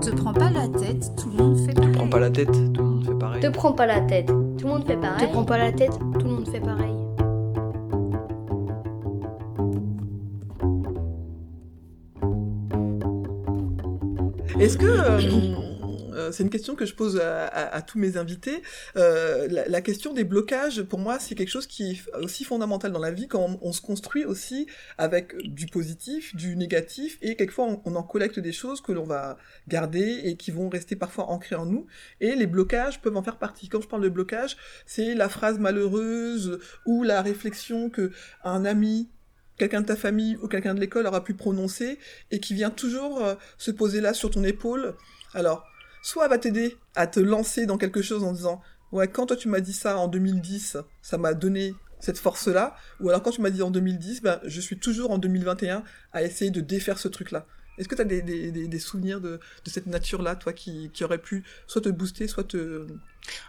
Te 0.01 0.09
prends 0.09 0.33
pas 0.33 0.49
la 0.49 0.67
tête, 0.67 1.13
tout 1.15 1.29
le 1.29 1.37
monde 1.37 1.57
fait 1.65 1.73
pareil. 1.73 1.91
Te 1.91 1.97
prends 1.97 2.09
pas 2.09 2.19
la 2.19 2.29
tête, 2.29 2.51
tout 2.73 2.81
le 2.81 2.89
monde 2.89 3.05
fait 3.05 3.17
pareil. 3.17 3.41
Te 3.41 3.47
prends 3.47 3.71
pas 3.71 3.85
la 3.85 4.01
tête, 4.01 4.27
tout 4.27 4.65
le 4.65 4.67
monde 4.67 4.85
fait 4.85 4.97
pareil. 4.97 5.25
Te 5.25 5.31
prends 5.31 5.45
pas 5.45 5.57
la 5.57 5.71
tête, 5.71 5.97
tout 6.19 6.25
le 6.25 6.31
monde 6.33 6.49
fait 6.49 6.59
pareil. 6.59 6.93
Est-ce 14.59 14.77
que 14.77 14.85
euh, 14.87 15.55
euh, 16.25 16.31
c'est 16.31 16.43
une 16.43 16.49
question 16.49 16.75
que 16.75 16.85
je 16.85 16.93
pose 16.93 17.19
à, 17.19 17.81
tous 17.81 17.99
mes 17.99 18.17
invités. 18.17 18.61
Euh, 18.97 19.47
la, 19.67 19.81
question 19.81 20.13
des 20.13 20.23
blocages, 20.23 20.83
pour 20.83 20.99
moi, 20.99 21.19
c'est 21.19 21.35
quelque 21.35 21.49
chose 21.49 21.67
qui 21.67 21.91
est 21.91 22.15
aussi 22.21 22.43
fondamental 22.43 22.91
dans 22.91 22.99
la 22.99 23.11
vie 23.11 23.27
quand 23.27 23.59
on, 23.61 23.71
se 23.71 23.81
construit 23.81 24.25
aussi 24.25 24.67
avec 24.97 25.35
du 25.43 25.67
positif, 25.67 26.35
du 26.35 26.55
négatif, 26.55 27.17
et 27.21 27.35
quelquefois 27.35 27.79
on, 27.85 27.95
en 27.95 28.03
collecte 28.03 28.39
des 28.39 28.51
choses 28.51 28.81
que 28.81 28.91
l'on 28.91 29.03
va 29.03 29.37
garder 29.67 30.21
et 30.23 30.35
qui 30.35 30.51
vont 30.51 30.69
rester 30.69 30.95
parfois 30.95 31.29
ancrées 31.29 31.55
en 31.55 31.65
nous. 31.65 31.87
Et 32.21 32.35
les 32.35 32.47
blocages 32.47 33.01
peuvent 33.01 33.17
en 33.17 33.23
faire 33.23 33.37
partie. 33.37 33.69
Quand 33.69 33.81
je 33.81 33.87
parle 33.87 34.03
de 34.03 34.09
blocage, 34.09 34.57
c'est 34.85 35.13
la 35.13 35.29
phrase 35.29 35.59
malheureuse 35.59 36.59
ou 36.85 37.03
la 37.03 37.21
réflexion 37.21 37.89
que 37.89 38.11
un 38.43 38.65
ami 38.65 39.09
quelqu'un 39.57 39.81
de 39.81 39.87
ta 39.87 39.95
famille 39.95 40.37
ou 40.41 40.47
quelqu'un 40.47 40.73
de 40.73 40.79
l'école 40.79 41.07
aura 41.07 41.23
pu 41.23 41.33
prononcer 41.33 41.97
et 42.31 42.39
qui 42.39 42.53
vient 42.53 42.69
toujours 42.69 43.23
euh, 43.23 43.35
se 43.57 43.71
poser 43.71 44.01
là 44.01 44.13
sur 44.13 44.29
ton 44.29 44.43
épaule. 44.43 44.95
Alors, 45.33 45.65
soit 46.05 46.27
va 46.27 46.37
t'aider 46.37 46.77
à 46.93 47.07
te 47.07 47.19
lancer 47.19 47.65
dans 47.65 47.77
quelque 47.77 48.01
chose 48.03 48.23
en 48.23 48.31
disant 48.31 48.61
ouais 48.91 49.07
quand 49.07 49.25
toi 49.25 49.35
tu 49.35 49.47
m'as 49.47 49.59
dit 49.59 49.73
ça 49.73 49.97
en 49.97 50.07
2010 50.07 50.77
ça 51.01 51.17
m'a 51.17 51.33
donné 51.33 51.73
cette 51.99 52.19
force 52.19 52.47
là 52.47 52.75
ou 52.99 53.09
alors 53.09 53.23
quand 53.23 53.31
tu 53.31 53.41
m'as 53.41 53.49
dit 53.49 53.63
en 53.63 53.71
2010 53.71 54.21
ben 54.21 54.39
je 54.45 54.61
suis 54.61 54.77
toujours 54.77 55.09
en 55.09 55.17
2021 55.17 55.83
à 56.13 56.21
essayer 56.21 56.51
de 56.51 56.61
défaire 56.61 56.99
ce 56.99 57.07
truc 57.07 57.31
là 57.31 57.47
est-ce 57.77 57.89
que 57.89 57.95
tu 57.95 58.01
as 58.01 58.05
des, 58.05 58.21
des, 58.21 58.51
des, 58.51 58.79
souvenirs 58.79 59.19
de, 59.19 59.39
de 59.65 59.69
cette 59.69 59.87
nature 59.87 60.21
là 60.21 60.35
toi 60.35 60.53
qui, 60.53 60.91
qui 60.93 61.03
aurait 61.03 61.17
pu 61.17 61.43
soit 61.65 61.81
te 61.81 61.89
booster 61.89 62.27
soit 62.27 62.43
te 62.43 62.87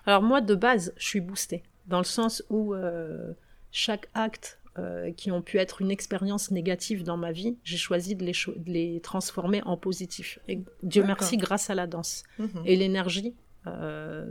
alors 0.07 0.23
moi 0.23 0.41
de 0.41 0.55
base 0.55 0.93
je 0.97 1.07
suis 1.07 1.21
boostée. 1.21 1.63
Dans 1.87 1.99
le 1.99 2.05
sens 2.05 2.43
où 2.51 2.75
euh, 2.75 3.33
chaque 3.71 4.09
acte 4.15 4.59
euh, 4.79 5.11
qui 5.13 5.31
ont 5.31 5.41
pu 5.41 5.59
être 5.59 5.81
une 5.81 5.91
expérience 5.91 6.51
négative 6.51 7.03
dans 7.03 7.17
ma 7.17 7.33
vie, 7.33 7.57
j'ai 7.65 7.79
choisi 7.79 8.15
de 8.15 8.25
les, 8.25 8.33
de 8.33 8.71
les, 8.71 9.01
transformer 9.01 9.63
en 9.65 9.77
positif. 9.77 10.39
Et 10.49 10.61
Dieu 10.83 11.03
merci 11.03 11.37
grâce 11.39 11.71
à 11.71 11.75
la 11.75 11.87
danse. 11.87 12.25
Mhm. 12.39 12.63
Et 12.67 12.77
l'énergie, 12.77 13.35
euh, 13.67 14.27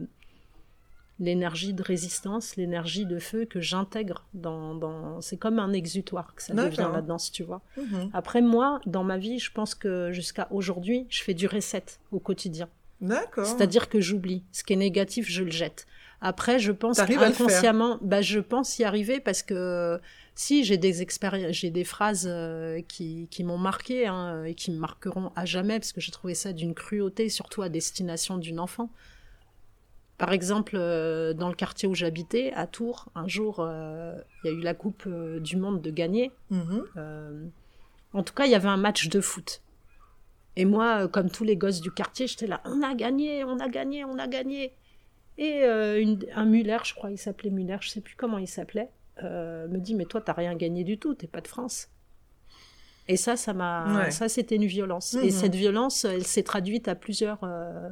l'énergie 1.19 1.73
de 1.73 1.81
résistance, 1.81 2.57
l'énergie 2.57 3.05
de 3.05 3.17
feu 3.17 3.45
que 3.45 3.59
j'intègre 3.59 4.27
dans, 4.33 4.75
dans... 4.75 5.19
C'est 5.21 5.37
comme 5.37 5.57
un 5.57 5.73
exutoire 5.73 6.35
que 6.35 6.43
ça 6.43 6.53
devient 6.53 6.89
la 6.93 7.01
danse, 7.01 7.31
tu 7.31 7.43
vois. 7.43 7.61
Mhm. 7.77 8.11
Après, 8.13 8.41
moi, 8.41 8.81
dans 8.85 9.03
ma 9.03 9.17
vie, 9.17 9.39
je 9.39 9.51
pense 9.51 9.73
que 9.73 10.11
jusqu'à 10.11 10.47
aujourd'hui, 10.51 11.07
je 11.09 11.23
fais 11.23 11.33
du 11.33 11.47
reset 11.47 11.85
au 12.11 12.19
quotidien. 12.19 12.69
D'accord. 13.01 13.45
C'est-à-dire 13.45 13.89
que 13.89 13.99
j'oublie. 13.99 14.43
Ce 14.51 14.63
qui 14.63 14.73
est 14.73 14.77
négatif, 14.77 15.27
je 15.27 15.43
le 15.43 15.51
jette. 15.51 15.87
Après, 16.21 16.59
je 16.59 16.71
pense 16.71 16.99
inconsciemment, 16.99 17.99
bah, 18.01 18.21
je 18.21 18.39
pense 18.39 18.79
y 18.79 18.83
arriver 18.83 19.19
parce 19.19 19.43
que 19.43 19.99
si 20.35 20.63
j'ai 20.63 20.77
des 20.77 21.01
expériences, 21.01 21.53
j'ai 21.53 21.71
des 21.71 21.83
phrases 21.83 22.27
euh, 22.29 22.81
qui, 22.87 23.27
qui 23.31 23.43
m'ont 23.43 23.57
marqué 23.57 24.05
hein, 24.05 24.43
et 24.43 24.53
qui 24.53 24.71
me 24.71 24.77
marqueront 24.77 25.31
à 25.35 25.45
jamais 25.45 25.79
parce 25.79 25.93
que 25.93 26.01
j'ai 26.01 26.11
trouvé 26.11 26.35
ça 26.35 26.53
d'une 26.53 26.73
cruauté, 26.73 27.29
surtout 27.29 27.61
à 27.61 27.69
destination 27.69 28.37
d'une 28.37 28.59
enfant. 28.59 28.89
Par 30.17 30.31
exemple, 30.31 30.75
euh, 30.75 31.33
dans 31.33 31.49
le 31.49 31.55
quartier 31.55 31.87
où 31.87 31.95
j'habitais, 31.95 32.53
à 32.53 32.67
Tours, 32.67 33.09
un 33.15 33.27
jour, 33.27 33.57
euh, 33.59 34.15
il 34.43 34.51
y 34.51 34.53
a 34.53 34.57
eu 34.57 34.61
la 34.61 34.73
Coupe 34.73 35.07
du 35.07 35.57
Monde 35.57 35.81
de 35.81 35.91
gagner. 35.91 36.31
Mm-hmm. 36.51 37.49
en 38.13 38.23
tout 38.23 38.33
cas, 38.33 38.45
il 38.45 38.51
y 38.51 38.55
avait 38.55 38.69
un 38.69 38.77
match 38.77 39.09
de 39.09 39.19
foot. 39.19 39.61
Et 40.55 40.65
moi, 40.65 41.07
comme 41.09 41.29
tous 41.29 41.43
les 41.43 41.57
gosses 41.57 41.81
du 41.81 41.91
quartier, 41.91 42.27
j'étais 42.27 42.47
là, 42.47 42.61
on 42.65 42.81
a 42.81 42.93
gagné, 42.95 43.43
on 43.43 43.59
a 43.59 43.67
gagné, 43.67 44.05
on 44.05 44.17
a 44.17 44.27
gagné. 44.27 44.73
Et 45.37 45.63
euh, 45.63 46.15
un 46.33 46.45
Muller, 46.45 46.77
je 46.83 46.93
crois, 46.93 47.11
il 47.11 47.17
s'appelait 47.17 47.49
Muller, 47.49 47.77
je 47.81 47.89
sais 47.89 48.01
plus 48.01 48.15
comment 48.15 48.37
il 48.37 48.47
s'appelait, 48.47 48.89
euh, 49.23 49.67
me 49.67 49.79
dit, 49.79 49.95
mais 49.95 50.05
toi, 50.05 50.21
t'as 50.21 50.33
rien 50.33 50.55
gagné 50.55 50.83
du 50.83 50.97
tout, 50.97 51.15
t'es 51.15 51.27
pas 51.27 51.41
de 51.41 51.47
France. 51.47 51.89
Et 53.07 53.17
ça, 53.17 53.35
ça 53.35 53.53
m'a, 53.53 54.09
ça, 54.09 54.27
c'était 54.27 54.55
une 54.55 54.65
violence. 54.65 55.13
Et 55.13 55.25
mhm. 55.25 55.31
cette 55.31 55.55
violence, 55.55 56.05
elle 56.05 56.25
s'est 56.25 56.43
traduite 56.43 56.87
à 56.87 56.95
plusieurs, 56.95 57.43
euh, 57.43 57.89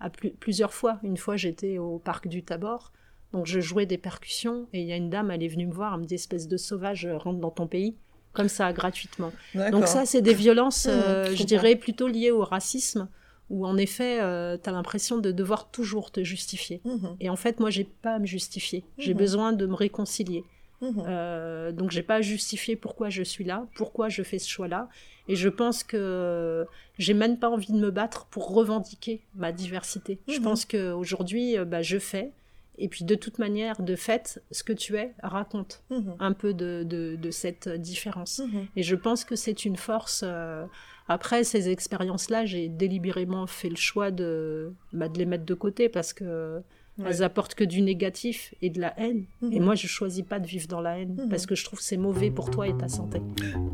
à 0.00 0.10
plusieurs 0.10 0.74
fois. 0.74 0.98
Une 1.02 1.16
fois, 1.16 1.36
j'étais 1.36 1.78
au 1.78 1.98
parc 1.98 2.26
du 2.26 2.42
Tabor, 2.42 2.92
donc 3.32 3.46
je 3.46 3.60
jouais 3.60 3.86
des 3.86 3.98
percussions, 3.98 4.66
et 4.72 4.80
il 4.80 4.86
y 4.86 4.92
a 4.92 4.96
une 4.96 5.10
dame, 5.10 5.30
elle 5.30 5.42
est 5.42 5.48
venue 5.48 5.66
me 5.66 5.72
voir, 5.72 5.94
elle 5.94 6.00
me 6.00 6.06
dit, 6.06 6.14
espèce 6.14 6.48
de 6.48 6.56
sauvage, 6.56 7.06
rentre 7.06 7.38
dans 7.38 7.50
ton 7.50 7.66
pays 7.66 7.96
comme 8.34 8.48
ça, 8.48 8.72
gratuitement. 8.72 9.32
Donc 9.72 9.88
ça, 9.88 10.06
c'est 10.06 10.22
des 10.22 10.34
violences, 10.34 10.86
mhm, 10.86 11.34
je, 11.34 11.42
dirais, 11.44 11.74
plutôt 11.74 12.06
liées 12.06 12.30
au 12.30 12.44
racisme, 12.44 13.08
où 13.50 13.66
en 13.66 13.76
effet, 13.76 14.20
euh, 14.20 14.56
tu 14.62 14.68
as 14.68 14.72
l'impression 14.72 15.18
de 15.18 15.32
devoir 15.32 15.70
toujours 15.70 16.10
te 16.10 16.22
justifier. 16.22 16.80
Mhm. 16.84 17.16
Et 17.20 17.30
en 17.30 17.36
fait, 17.36 17.60
moi, 17.60 17.70
j'ai 17.70 17.84
pas 17.84 18.14
à 18.14 18.18
me 18.18 18.26
justifier. 18.26 18.84
J'ai 18.98 19.14
besoin 19.14 19.52
de 19.52 19.66
me 19.66 19.74
réconcilier. 19.74 20.44
Mhm. 20.80 21.04
Euh, 21.06 21.72
donc, 21.72 21.90
j'ai 21.90 22.02
pas 22.02 22.16
à 22.16 22.20
justifier 22.20 22.76
pourquoi 22.76 23.10
je 23.10 23.22
suis 23.22 23.44
là, 23.44 23.66
pourquoi 23.74 24.08
je 24.08 24.22
fais 24.22 24.38
ce 24.38 24.48
choix-là. 24.48 24.88
Et 25.28 25.36
je 25.36 25.48
pense 25.48 25.84
que 25.84 26.66
j'ai 26.98 27.14
même 27.14 27.38
pas 27.38 27.50
envie 27.50 27.72
de 27.72 27.78
me 27.78 27.90
battre 27.90 28.26
pour 28.26 28.54
revendiquer 28.54 29.20
ma 29.34 29.52
diversité. 29.52 30.18
Je 30.28 30.40
pense 30.40 30.64
qu'aujourd'hui, 30.64 31.58
euh, 31.58 31.64
bah, 31.64 31.82
je 31.82 31.98
fais. 31.98 32.32
Et 32.78 32.88
puis 32.88 33.04
de 33.04 33.16
toute 33.16 33.38
manière, 33.38 33.82
de 33.82 33.96
fait, 33.96 34.40
ce 34.52 34.62
que 34.62 34.72
tu 34.72 34.96
es 34.96 35.12
raconte 35.22 35.82
un 36.20 36.32
peu 36.32 36.54
de, 36.54 36.84
de, 36.84 37.30
cette 37.30 37.68
différence. 37.68 38.40
Et 38.76 38.84
je 38.84 38.94
pense 38.94 39.24
que 39.24 39.34
c'est 39.34 39.64
une 39.64 39.76
force. 39.76 40.22
Euh, 40.24 40.64
après 41.08 41.42
ces 41.42 41.70
expériences-là, 41.70 42.44
j'ai 42.44 42.68
délibérément 42.68 43.46
fait 43.46 43.68
le 43.68 43.76
choix 43.76 44.10
de, 44.10 44.72
bah, 44.92 45.08
de 45.08 45.18
les 45.18 45.26
mettre 45.26 45.44
de 45.44 45.54
côté 45.54 45.88
parce 45.88 46.12
que 46.12 46.62
elles 47.06 47.22
apportent 47.22 47.54
que 47.54 47.64
du 47.64 47.82
négatif 47.82 48.54
et 48.62 48.70
de 48.70 48.80
la 48.80 48.98
haine. 48.98 49.24
Mhm. 49.42 49.52
Et 49.52 49.60
moi, 49.60 49.74
je 49.74 49.86
choisis 49.86 50.24
pas 50.24 50.38
de 50.38 50.46
vivre 50.46 50.66
dans 50.68 50.80
la 50.80 50.98
haine 50.98 51.14
mhm. 51.18 51.28
parce 51.28 51.46
que 51.46 51.54
je 51.54 51.64
trouve 51.64 51.78
que 51.78 51.84
c'est 51.84 51.96
mauvais 51.96 52.30
pour 52.30 52.50
toi 52.50 52.66
et 52.68 52.76
ta 52.76 52.88
santé. 52.88 53.20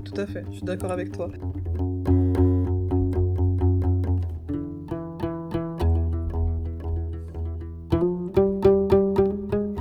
Tout 0.05 0.21
à 0.21 0.27
fait, 0.27 0.45
je 0.51 0.57
suis 0.57 0.63
d'accord 0.63 0.93
avec 0.93 1.13
toi. 1.13 1.31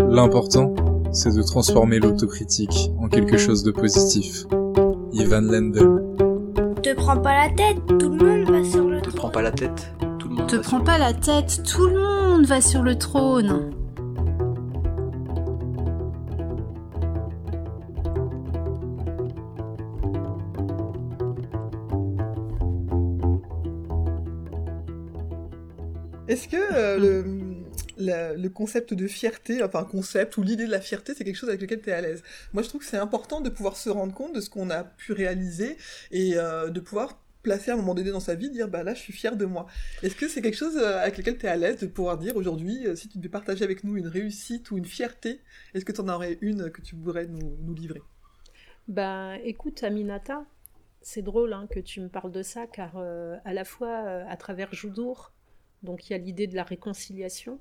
L'important, 0.10 0.74
c'est 1.12 1.36
de 1.36 1.42
transformer 1.42 2.00
l'autocritique 2.00 2.92
en 3.00 3.08
quelque 3.08 3.38
chose 3.38 3.64
de 3.64 3.72
positif. 3.72 4.46
Ivan 5.12 5.42
Lendl 5.42 6.04
te 6.84 6.94
prends 6.94 7.18
pas 7.18 7.34
la 7.34 7.50
tête, 7.50 7.78
tout 7.88 8.10
le 8.10 8.18
monde 8.18 8.50
va 8.50 8.64
sur 8.70 8.88
le. 8.90 9.02
Te 9.02 9.10
prends 9.10 9.30
pas 9.30 9.42
la 9.42 9.52
tête, 9.52 9.94
tout 10.20 10.28
le 10.28 10.36
monde. 10.36 10.48
Te 10.48 10.58
prends 10.58 10.82
pas 10.82 10.98
la 10.98 11.14
tête, 11.14 11.62
tout 11.64 11.88
le 11.88 11.94
monde 11.94 12.03
va 12.46 12.62
sur 12.62 12.84
le 12.84 12.98
trône. 12.98 13.72
Est-ce 26.28 26.48
que 26.48 26.58
euh, 26.58 27.24
le 27.98 28.48
concept 28.50 28.94
de 28.94 29.08
fierté, 29.08 29.64
enfin 29.64 29.84
concept 29.84 30.38
ou 30.38 30.44
l'idée 30.44 30.66
de 30.66 30.72
la 30.72 30.82
fierté, 30.82 31.14
c'est 31.16 31.24
quelque 31.24 31.36
chose 31.36 31.50
avec 31.50 31.62
lequel 31.62 31.82
tu 31.82 31.90
es 31.92 31.94
à 31.94 32.02
l'aise? 32.02 32.24
Moi, 32.54 32.64
je 32.64 32.70
trouve 32.70 32.82
que 32.82 32.88
c'est 32.88 32.98
important 32.98 33.40
de 33.42 33.50
pouvoir 33.50 33.78
se 33.78 33.90
rendre 33.90 34.14
compte 34.14 34.34
de 34.34 34.42
ce 34.42 34.50
qu'on 34.50 34.70
a 34.70 34.84
pu 34.84 35.14
réaliser 35.14 35.78
et 36.12 36.34
euh, 36.36 36.70
de 36.70 36.80
pouvoir 36.80 37.23
placer 37.44 37.72
à 37.72 37.76
un 37.76 37.78
moment 37.78 37.94
donné 37.94 38.12
dans 38.12 38.20
sa 38.20 38.36
vie, 38.36 38.50
dire 38.50 38.68
bah 38.68 38.84
là 38.84 38.94
je 38.94 39.00
suis 39.00 39.14
fier 39.14 39.36
de 39.36 39.46
moi. 39.46 39.68
Est-ce 40.02 40.16
que 40.16 40.28
c'est 40.28 40.42
quelque 40.42 40.58
chose 40.58 40.78
euh, 40.78 41.00
avec 41.00 41.18
lequel 41.18 41.38
tu 41.38 41.46
es 41.46 41.50
à 41.50 41.56
l'aise 41.56 41.80
de 41.80 41.88
pouvoir 41.88 42.18
dire 42.18 42.36
aujourd'hui, 42.36 42.88
euh, 42.88 42.96
si 42.96 43.08
tu 43.08 43.18
devais 43.18 43.30
partager 43.30 43.64
avec 43.64 43.84
nous 43.84 43.98
une 43.98 44.08
réussite 44.08 44.72
ou 44.72 44.78
une 44.78 44.86
fierté, 44.86 45.42
est-ce 45.74 45.86
que 45.86 45.92
tu 45.92 46.02
en 46.02 46.10
aurais 46.10 46.40
une 46.42 46.72
que 46.72 46.82
tu 46.82 46.96
pourrais 46.96 47.28
nous, 47.28 47.74
livrer? 47.74 48.02
Bah 48.88 49.38
écoute 49.44 49.84
Aminata, 49.84 50.46
c'est 51.02 51.22
drôle 51.22 51.54
hein, 51.54 51.68
que 51.70 51.80
tu 51.80 52.02
me 52.02 52.10
parles 52.10 52.32
de 52.32 52.42
ça 52.42 52.66
car 52.66 52.98
à 52.98 53.54
la 53.54 53.66
fois 53.66 54.24
à 54.28 54.38
travers 54.38 54.74
Joudour, 54.74 55.32
donc 55.84 56.10
il 56.10 56.14
y 56.14 56.16
a 56.16 56.20
l'idée 56.20 56.48
de 56.48 56.56
la 56.56 56.64
réconciliation, 56.64 57.60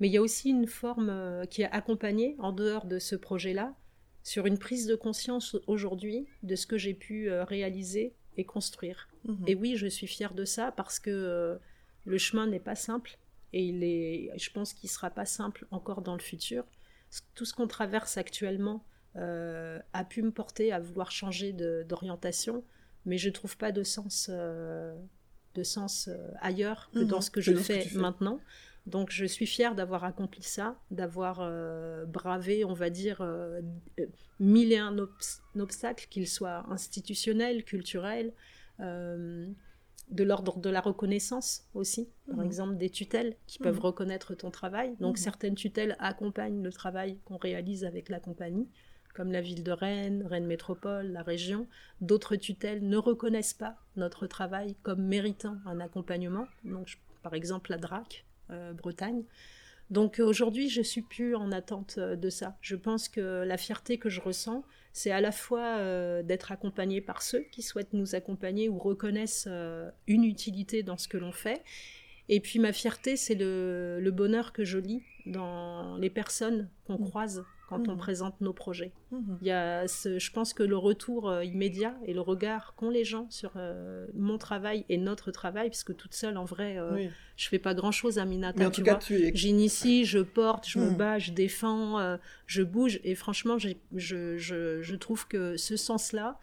mais 0.00 0.08
il 0.08 0.12
y 0.12 0.16
a 0.16 0.22
aussi 0.22 0.50
une 0.50 0.66
forme 0.66 1.10
euh, 1.10 1.44
qui 1.44 1.62
est 1.62 1.70
accompagnée, 1.70 2.34
en 2.38 2.52
dehors 2.52 2.86
de 2.86 2.98
ce 2.98 3.14
projet-là, 3.14 3.74
sur 4.22 4.46
une 4.46 4.58
prise 4.58 4.86
de 4.86 4.96
conscience 4.96 5.56
aujourd'hui 5.66 6.26
de 6.42 6.56
ce 6.56 6.66
que 6.66 6.78
j'ai 6.78 6.94
pu 6.94 7.30
euh, 7.30 7.44
réaliser 7.44 8.14
et 8.36 8.44
construire. 8.44 9.08
Mhm. 9.24 9.44
Et 9.46 9.54
oui, 9.54 9.76
je 9.76 9.86
suis 9.86 10.06
fière 10.06 10.34
de 10.34 10.44
ça 10.44 10.72
parce 10.72 10.98
que 10.98 11.10
euh, 11.10 11.56
le 12.04 12.18
chemin 12.18 12.46
n'est 12.46 12.60
pas 12.60 12.74
simple 12.74 13.18
et 13.52 13.64
il 13.64 13.82
est, 13.82 14.30
je 14.38 14.50
pense 14.50 14.72
qu'il 14.72 14.88
sera 14.88 15.10
pas 15.10 15.26
simple 15.26 15.66
encore 15.70 16.02
dans 16.02 16.14
le 16.14 16.20
futur. 16.22 16.64
Tout 17.34 17.44
ce 17.44 17.54
qu'on 17.54 17.66
traverse 17.66 18.16
actuellement 18.16 18.84
a 19.16 20.04
pu 20.08 20.22
me 20.22 20.30
porter 20.30 20.72
à 20.72 20.78
vouloir 20.78 21.10
changer 21.10 21.52
d'orientation, 21.52 22.62
mais 23.06 23.18
je 23.18 23.28
trouve 23.28 23.56
pas 23.56 23.72
de 23.72 23.82
sens, 23.82 24.30
de 24.30 25.62
sens 25.64 26.08
ailleurs 26.40 26.88
que 26.94 27.00
dans 27.00 27.16
mhm. 27.16 27.22
ce 27.22 27.30
que 27.32 27.40
je 27.40 27.54
fais 27.56 27.88
maintenant. 27.94 28.38
Donc 28.90 29.10
je 29.10 29.24
suis 29.24 29.46
fière 29.46 29.74
d'avoir 29.74 30.04
accompli 30.04 30.42
ça, 30.42 30.76
d'avoir 30.90 31.38
euh, 31.40 32.04
bravé, 32.06 32.64
on 32.64 32.72
va 32.72 32.90
dire, 32.90 33.18
euh, 33.20 33.60
mille 34.40 34.72
et 34.72 34.78
un 34.78 34.96
obstacles, 35.58 36.08
qu'ils 36.10 36.28
soient 36.28 36.66
institutionnels, 36.68 37.64
culturels, 37.64 38.32
euh, 38.80 39.48
de 40.10 40.24
l'ordre 40.24 40.58
de 40.58 40.70
la 40.70 40.80
reconnaissance 40.80 41.68
aussi, 41.72 42.08
par 42.26 42.38
mhm. 42.38 42.46
exemple 42.46 42.76
des 42.76 42.90
tutelles 42.90 43.36
qui 43.46 43.60
peuvent 43.60 43.76
mhm. 43.76 43.84
reconnaître 43.84 44.34
ton 44.34 44.50
travail. 44.50 44.96
Donc 44.98 45.18
mhm. 45.18 45.22
certaines 45.22 45.54
tutelles 45.54 45.96
accompagnent 46.00 46.62
le 46.62 46.72
travail 46.72 47.18
qu'on 47.24 47.36
réalise 47.36 47.84
avec 47.84 48.08
la 48.08 48.18
compagnie, 48.18 48.68
comme 49.14 49.30
la 49.30 49.40
ville 49.40 49.62
de 49.62 49.70
Rennes, 49.70 50.26
Rennes 50.26 50.46
Métropole, 50.46 51.12
la 51.12 51.22
région. 51.22 51.68
D'autres 52.00 52.34
tutelles 52.34 52.86
ne 52.88 52.96
reconnaissent 52.96 53.54
pas 53.54 53.76
notre 53.94 54.26
travail 54.26 54.74
comme 54.82 55.02
méritant 55.02 55.58
un 55.64 55.78
accompagnement. 55.78 56.48
Donc 56.64 56.98
par 57.22 57.34
exemple 57.34 57.70
la 57.70 57.78
DRAC, 57.78 58.24
Bretagne. 58.74 59.24
Donc 59.90 60.20
aujourd'hui, 60.20 60.68
je 60.68 60.82
suis 60.82 61.02
plus 61.02 61.34
en 61.34 61.50
attente 61.50 61.96
euh, 61.98 62.14
de 62.14 62.30
ça. 62.30 62.56
Je 62.60 62.76
pense 62.76 63.08
que 63.08 63.44
la 63.44 63.56
fierté 63.56 63.98
que 63.98 64.08
je 64.08 64.20
ressens, 64.20 64.64
c'est 64.92 65.10
à 65.10 65.20
la 65.20 65.32
fois 65.32 65.78
euh, 65.78 66.22
d'être 66.22 66.52
accompagné 66.52 67.00
par 67.00 67.22
ceux 67.22 67.40
qui 67.50 67.62
souhaitent 67.62 67.92
nous 67.92 68.14
accompagner 68.14 68.68
ou 68.68 68.78
reconnaissent 68.78 69.48
une 70.06 70.24
utilité 70.24 70.82
dans 70.82 70.96
ce 70.96 71.08
que 71.08 71.18
l'on 71.18 71.32
fait. 71.32 71.62
Et 72.28 72.38
puis 72.38 72.60
ma 72.60 72.72
fierté, 72.72 73.16
c'est 73.16 73.34
le, 73.34 73.98
le, 74.00 74.10
bonheur 74.12 74.52
que 74.52 74.64
je 74.64 74.78
lis 74.78 75.02
dans 75.26 75.96
les 75.96 76.10
personnes 76.10 76.68
qu'on 76.84 76.98
mmh. 76.98 77.08
croise 77.08 77.44
quand 77.70 77.88
on 77.88 77.94
mmh. 77.94 77.98
présente 77.98 78.40
nos 78.40 78.52
projets. 78.52 78.92
Mmh. 79.12 79.34
Il 79.42 79.46
y 79.46 79.52
a 79.52 79.86
je 79.86 80.30
pense 80.32 80.52
que 80.52 80.64
le 80.64 80.76
retour 80.76 81.30
euh, 81.30 81.44
immédiat 81.44 81.96
et 82.04 82.12
le 82.12 82.20
regard 82.20 82.74
qu'ont 82.74 82.90
les 82.90 83.04
gens 83.04 83.26
sur 83.30 83.52
euh, 83.54 84.08
mon 84.14 84.38
travail 84.38 84.84
et 84.88 84.98
notre 84.98 85.30
travail, 85.30 85.68
puisque 85.68 85.96
toute 85.96 86.12
seule, 86.12 86.36
en 86.36 86.44
vrai, 86.44 86.78
euh, 86.78 87.06
je 87.36 87.48
fais 87.48 87.60
pas 87.60 87.72
grand-chose 87.72 88.18
à 88.18 88.24
Minata. 88.24 88.66
en 88.66 88.70
tout 88.72 88.82
cas, 88.82 88.98
J'initie, 89.34 90.04
je 90.04 90.18
porte, 90.18 90.68
je 90.68 90.80
me 90.80 90.90
mmh. 90.90 90.96
bats, 90.96 91.18
je 91.20 91.30
défends, 91.30 92.18
je 92.46 92.62
bouge. 92.62 92.98
Et 93.04 93.14
franchement, 93.14 93.56
je, 93.56 93.70
je, 93.94 94.36
je, 94.36 94.94
trouve 94.96 95.28
que 95.28 95.56
ce 95.56 95.76
sens-là 95.76 96.38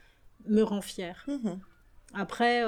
me 0.47 0.61
rend 0.61 0.81
fière. 0.81 1.27
Après, 2.13 2.63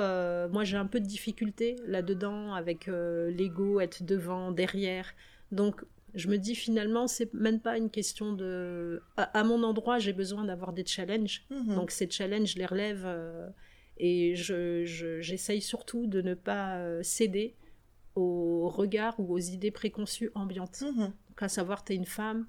moi, 0.50 0.66
j'ai 0.66 0.78
un 0.78 0.86
peu 0.86 1.00
de 1.00 1.06
difficulté 1.06 1.78
là-dedans 1.88 2.54
avec 2.54 2.88
l'ego, 2.88 3.80
être 3.80 4.04
devant, 4.04 4.52
derrière. 4.52 5.14
Donc, 5.54 5.84
je 6.16 6.28
me 6.28 6.38
dis 6.38 6.56
finalement, 6.56 7.08
c'est 7.08 7.34
même 7.34 7.60
pas 7.60 7.78
une 7.78 7.90
question 7.90 8.34
de. 8.34 9.02
À, 9.18 9.44
mon 9.44 9.64
endroit, 9.64 10.00
j'ai 10.00 10.14
besoin 10.14 10.46
d'avoir 10.46 10.74
des 10.74 10.86
challenges. 10.86 11.46
Mhm. 11.50 11.76
Donc 11.76 11.92
ces 11.92 12.10
challenges, 12.10 12.54
je 12.54 12.58
les 12.58 12.66
relève 12.66 13.04
euh, 13.06 13.48
et 13.98 14.36
je, 14.36 14.84
j'essaye 15.22 15.62
surtout 15.62 16.08
de 16.08 16.22
ne 16.22 16.34
pas 16.34 16.78
euh, 16.78 17.04
céder 17.04 17.56
aux 18.16 18.70
regards 18.70 19.20
ou 19.20 19.34
aux 19.34 19.40
idées 19.40 19.72
préconçues 19.72 20.32
ambiantes. 20.36 20.82
Mhm. 20.82 21.14
Donc 21.30 21.44
à 21.44 21.50
savoir, 21.50 21.84
tu 21.84 21.94
es 21.94 21.96
une 21.96 22.06
femme, 22.06 22.48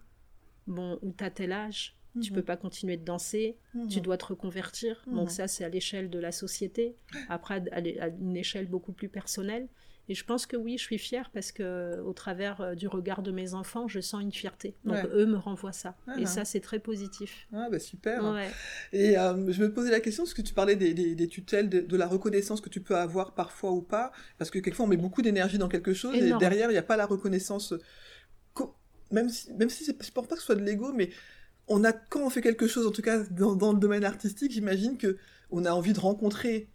bon, 0.66 0.98
ou 1.02 1.12
tu 1.12 1.24
as 1.24 1.30
tel 1.30 1.52
âge, 1.52 1.96
tu 2.20 2.30
mhm. 2.30 2.36
peux 2.36 2.44
pas 2.44 2.56
continuer 2.56 2.96
de 2.96 3.04
danser, 3.04 3.56
tu 3.88 4.00
dois 4.00 4.16
te 4.16 4.26
reconvertir. 4.26 5.02
Donc 5.06 5.30
ça, 5.30 5.48
c'est 5.48 5.64
à 5.64 5.68
l'échelle 5.68 6.10
de 6.10 6.18
la 6.18 6.32
société. 6.32 6.96
Après, 7.28 7.62
à 7.70 8.08
une 8.08 8.36
échelle 8.36 8.66
beaucoup 8.66 8.92
plus 8.92 9.08
personnelle. 9.08 9.68
Et 10.10 10.14
je 10.14 10.24
pense 10.24 10.44
que 10.44 10.56
oui, 10.56 10.76
je 10.76 10.82
suis 10.82 10.98
fière 10.98 11.30
parce 11.32 11.52
que 11.52 12.00
au 12.00 12.12
travers 12.12 12.60
euh, 12.60 12.74
du 12.74 12.88
regard 12.88 13.22
de 13.22 13.30
mes 13.30 13.54
enfants, 13.54 13.86
je 13.86 14.00
sens 14.00 14.20
une 14.20 14.32
fierté. 14.32 14.74
Donc 14.84 14.98
eux 15.14 15.24
me 15.24 15.36
renvoient 15.36 15.72
ça. 15.72 15.94
Ah 16.08 16.18
et 16.18 16.26
ça, 16.26 16.44
c'est 16.44 16.58
très 16.58 16.80
positif. 16.80 17.46
Ah 17.52 17.68
bah 17.70 17.78
super. 17.78 18.20
Et 18.92 19.16
euh, 19.16 19.52
je 19.52 19.62
me 19.62 19.72
posais 19.72 19.92
la 19.92 20.00
question, 20.00 20.24
parce 20.24 20.34
que 20.34 20.42
tu 20.42 20.52
parlais 20.52 20.74
des, 20.74 21.28
tutelles, 21.28 21.68
de, 21.68 21.96
la 21.96 22.08
reconnaissance 22.08 22.60
que 22.60 22.68
tu 22.68 22.80
peux 22.80 22.96
avoir 22.96 23.34
parfois 23.34 23.70
ou 23.70 23.82
pas, 23.82 24.10
parce 24.36 24.50
que 24.50 24.58
quelquefois 24.58 24.86
on 24.86 24.88
met 24.88 24.96
beaucoup 24.96 25.22
d'énergie 25.22 25.58
dans 25.58 25.68
quelque 25.68 25.94
chose 25.94 26.16
et 26.16 26.32
derrière 26.40 26.70
il 26.70 26.72
n'y 26.72 26.78
a 26.78 26.82
pas 26.82 26.96
la 26.96 27.06
reconnaissance. 27.06 27.72
Même 29.12 29.28
si, 29.28 29.52
même 29.52 29.70
si 29.70 29.84
je 29.84 29.92
pense 30.10 30.26
pas 30.26 30.34
que 30.34 30.40
ce 30.40 30.46
soit 30.46 30.56
de 30.56 30.64
l'ego, 30.64 30.92
mais 30.92 31.10
on 31.68 31.84
a 31.84 31.92
quand 31.92 32.26
on 32.26 32.30
fait 32.30 32.42
quelque 32.42 32.66
chose, 32.66 32.84
en 32.84 32.90
tout 32.90 33.02
cas 33.02 33.22
dans, 33.30 33.54
dans 33.54 33.72
le 33.72 33.78
domaine 33.78 34.04
artistique, 34.04 34.50
j'imagine 34.50 34.98
que 34.98 35.18
on 35.52 35.64
a 35.64 35.70
envie 35.70 35.92
de 35.92 36.00
rencontrer 36.00 36.68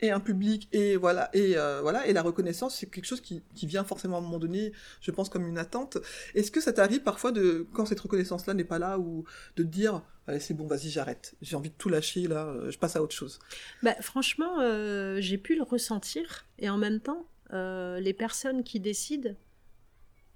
et 0.00 0.10
un 0.10 0.20
public 0.20 0.68
et 0.72 0.96
voilà 0.96 1.30
et 1.32 1.56
euh, 1.56 1.80
voilà 1.80 2.06
et 2.06 2.12
la 2.12 2.22
reconnaissance 2.22 2.76
c'est 2.76 2.86
quelque 2.86 3.04
chose 3.04 3.20
qui, 3.20 3.42
qui 3.54 3.66
vient 3.66 3.84
forcément 3.84 4.16
à 4.16 4.18
un 4.18 4.22
moment 4.22 4.38
donné 4.38 4.72
je 5.00 5.10
pense 5.10 5.28
comme 5.28 5.46
une 5.46 5.58
attente. 5.58 5.98
Est-ce 6.34 6.50
que 6.50 6.60
ça 6.60 6.72
t'arrive 6.72 7.02
parfois 7.02 7.32
de 7.32 7.66
quand 7.72 7.86
cette 7.86 8.00
reconnaissance 8.00 8.46
là 8.46 8.54
n'est 8.54 8.64
pas 8.64 8.78
là 8.78 8.98
ou 8.98 9.24
de 9.56 9.62
dire 9.62 10.02
allez 10.26 10.40
c'est 10.40 10.54
bon 10.54 10.66
vas-y 10.66 10.90
j'arrête 10.90 11.34
j'ai 11.40 11.56
envie 11.56 11.70
de 11.70 11.74
tout 11.74 11.88
lâcher 11.88 12.28
là 12.28 12.46
euh, 12.46 12.70
je 12.70 12.78
passe 12.78 12.96
à 12.96 13.02
autre 13.02 13.14
chose? 13.14 13.38
Bah, 13.82 13.96
franchement 14.00 14.60
euh, 14.60 15.20
j'ai 15.20 15.38
pu 15.38 15.56
le 15.56 15.62
ressentir 15.62 16.46
et 16.58 16.70
en 16.70 16.78
même 16.78 17.00
temps 17.00 17.26
les 17.50 18.12
personnes 18.12 18.62
qui 18.62 18.78
décident 18.78 19.30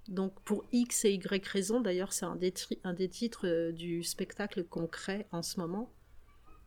donc 0.07 0.33
pour 0.41 0.65
X 0.71 1.05
et 1.05 1.11
Y 1.11 1.47
raisons 1.47 1.79
d'ailleurs 1.79 2.11
c'est 2.11 2.25
un, 2.25 2.35
des 2.35 2.51
un 2.83 2.93
des 2.93 3.07
titres 3.07 3.69
du 3.69 4.03
spectacle 4.03 4.63
qu'on 4.63 4.87
crée 4.87 5.27
en 5.31 5.43
ce 5.43 5.59
moment 5.59 5.93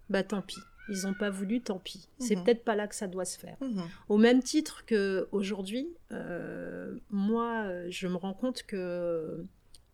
bah 0.09 0.23
tant 0.23 0.43
pis 0.43 0.61
ils 0.89 1.03
n'ont 1.03 1.15
pas 1.15 1.31
voulu, 1.31 1.61
tant 1.61 1.79
pis. 1.79 2.09
C'est 2.19 2.37
Mhm. 2.37 2.45
peut-être 2.45 2.65
pas 2.65 2.75
là 2.77 2.87
que 2.87 2.95
ça 2.95 3.07
doit 3.09 3.25
se 3.25 3.39
faire. 3.39 3.57
Au 4.09 4.17
même 4.19 4.43
titre 4.43 4.85
que 4.87 5.29
aujourd'hui, 5.33 5.89
euh, 6.13 6.95
moi, 7.11 7.67
je 7.89 8.07
me 8.09 8.17
rends 8.17 8.35
compte 8.35 8.63
que 8.65 9.45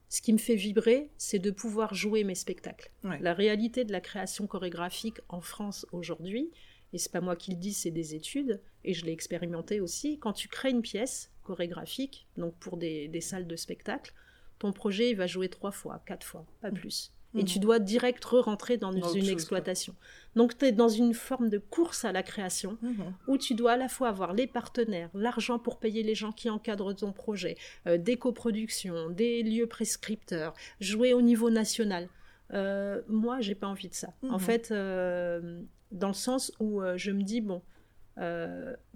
ce 0.09 0.21
qui 0.21 0.33
me 0.33 0.39
fait 0.39 0.57
vibrer, 0.57 1.09
c'est 1.17 1.39
de 1.39 1.51
pouvoir 1.51 1.95
jouer 1.95 2.25
mes 2.25 2.35
spectacles. 2.35 2.91
Ouais. 3.05 3.19
La 3.21 3.33
réalité 3.33 3.85
de 3.85 3.93
la 3.93 4.01
création 4.01 4.47
chorégraphique 4.47 5.21
en 5.31 5.41
France 5.41 5.87
aujourd'hui, 5.93 6.51
et 6.93 6.99
c'est 6.99 7.11
pas 7.13 7.23
moi 7.23 7.37
qui 7.37 7.53
le 7.53 7.57
dis, 7.57 7.73
c'est 7.73 7.91
des 7.91 8.15
études, 8.15 8.61
et 8.85 8.93
je 8.93 9.07
l'ai 9.07 9.13
expérimenté 9.13 9.81
aussi. 9.81 10.19
Quand 10.19 10.35
tu 10.35 10.49
crées 10.49 10.71
une 10.71 10.83
pièce 10.83 11.31
chorégraphique, 11.45 12.27
donc 12.37 12.55
pour 12.57 12.77
des, 12.77 13.09
des 13.09 13.21
salles 13.23 13.47
de 13.47 13.57
spectacle, 13.57 14.13
ton 14.59 14.73
projet 14.73 15.11
il 15.11 15.17
va 15.17 15.27
jouer 15.27 15.49
trois 15.49 15.73
fois, 15.73 16.03
quatre 16.07 16.27
fois, 16.27 16.45
pas 16.61 16.71
plus. 16.71 17.11
Et 17.35 17.45
tu 17.45 17.59
dois 17.59 17.79
direct 17.79 18.23
re-rentrer 18.25 18.77
dans 18.77 18.93
une 18.93 19.03
chose, 19.03 19.31
exploitation. 19.31 19.95
Donc 20.37 20.59
tu 20.59 20.67
es 20.67 20.73
dans 20.73 20.89
une 20.91 21.15
forme 21.15 21.49
de 21.49 21.57
course 21.59 22.05
à 22.05 22.13
la 22.13 22.23
création 22.23 22.77
Mhm. 22.83 23.15
où 23.27 23.39
tu 23.39 23.55
dois 23.55 23.73
à 23.73 23.77
la 23.79 23.89
fois 23.89 24.09
avoir 24.09 24.35
les 24.35 24.47
partenaires, 24.47 25.09
l'argent 25.15 25.59
pour 25.59 25.79
payer 25.79 26.03
les 26.03 26.15
gens 26.15 26.33
qui 26.33 26.51
encadrent 26.51 26.95
ton 26.95 27.11
projet, 27.13 27.57
euh, 27.87 27.97
des 27.97 28.17
coproductions, 28.19 29.09
des 29.09 29.43
lieux 29.43 29.67
prescripteurs, 29.67 30.53
jouer 30.81 31.15
au 31.15 31.23
niveau 31.23 31.49
national. 31.49 32.09
Euh, 32.53 33.01
moi, 33.09 33.41
j'ai 33.41 33.55
pas 33.55 33.67
envie 33.67 33.89
de 33.89 33.95
ça. 33.95 34.13
En 34.25 34.33
Mhm. 34.35 34.39
fait, 34.41 34.71
euh, 34.71 35.63
dans 35.91 36.09
le 36.09 36.13
sens 36.15 36.53
où 36.61 36.83
euh, 36.83 36.99
je 36.99 37.11
me 37.13 37.23
dis 37.23 37.41
bon, 37.41 37.63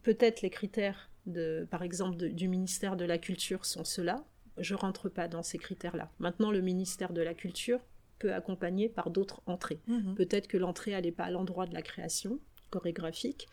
peut-être 0.03 0.43
les 0.43 0.51
critères 0.51 1.11
de, 1.27 1.67
par 1.71 1.83
exemple, 1.83 2.17
de- 2.17 2.29
du 2.29 2.49
ministère 2.49 2.97
de 2.97 3.05
la 3.05 3.19
Culture 3.19 3.65
sont 3.65 3.85
ceux-là. 3.85 4.25
Je 4.59 4.75
rentre 4.75 5.09
pas 5.09 5.27
dans 5.29 5.43
ces 5.43 5.59
critères-là. 5.59 6.11
Maintenant, 6.19 6.51
le 6.51 6.61
ministère 6.61 7.13
de 7.13 7.21
la 7.23 7.35
Culture 7.35 7.81
peut 8.19 8.33
accompagner 8.33 8.89
par 8.89 9.11
d'autres 9.11 9.43
entrées. 9.47 9.81
Mhm. 9.87 10.15
Peut-être 10.15 10.49
que 10.49 10.57
l'entrée, 10.57 11.01
n'est 11.01 11.13
pas 11.13 11.25
à 11.25 11.31
l'endroit 11.31 11.67
de 11.67 11.75
la 11.75 11.83
création 11.83 12.39
chorégraphique. 12.71 13.49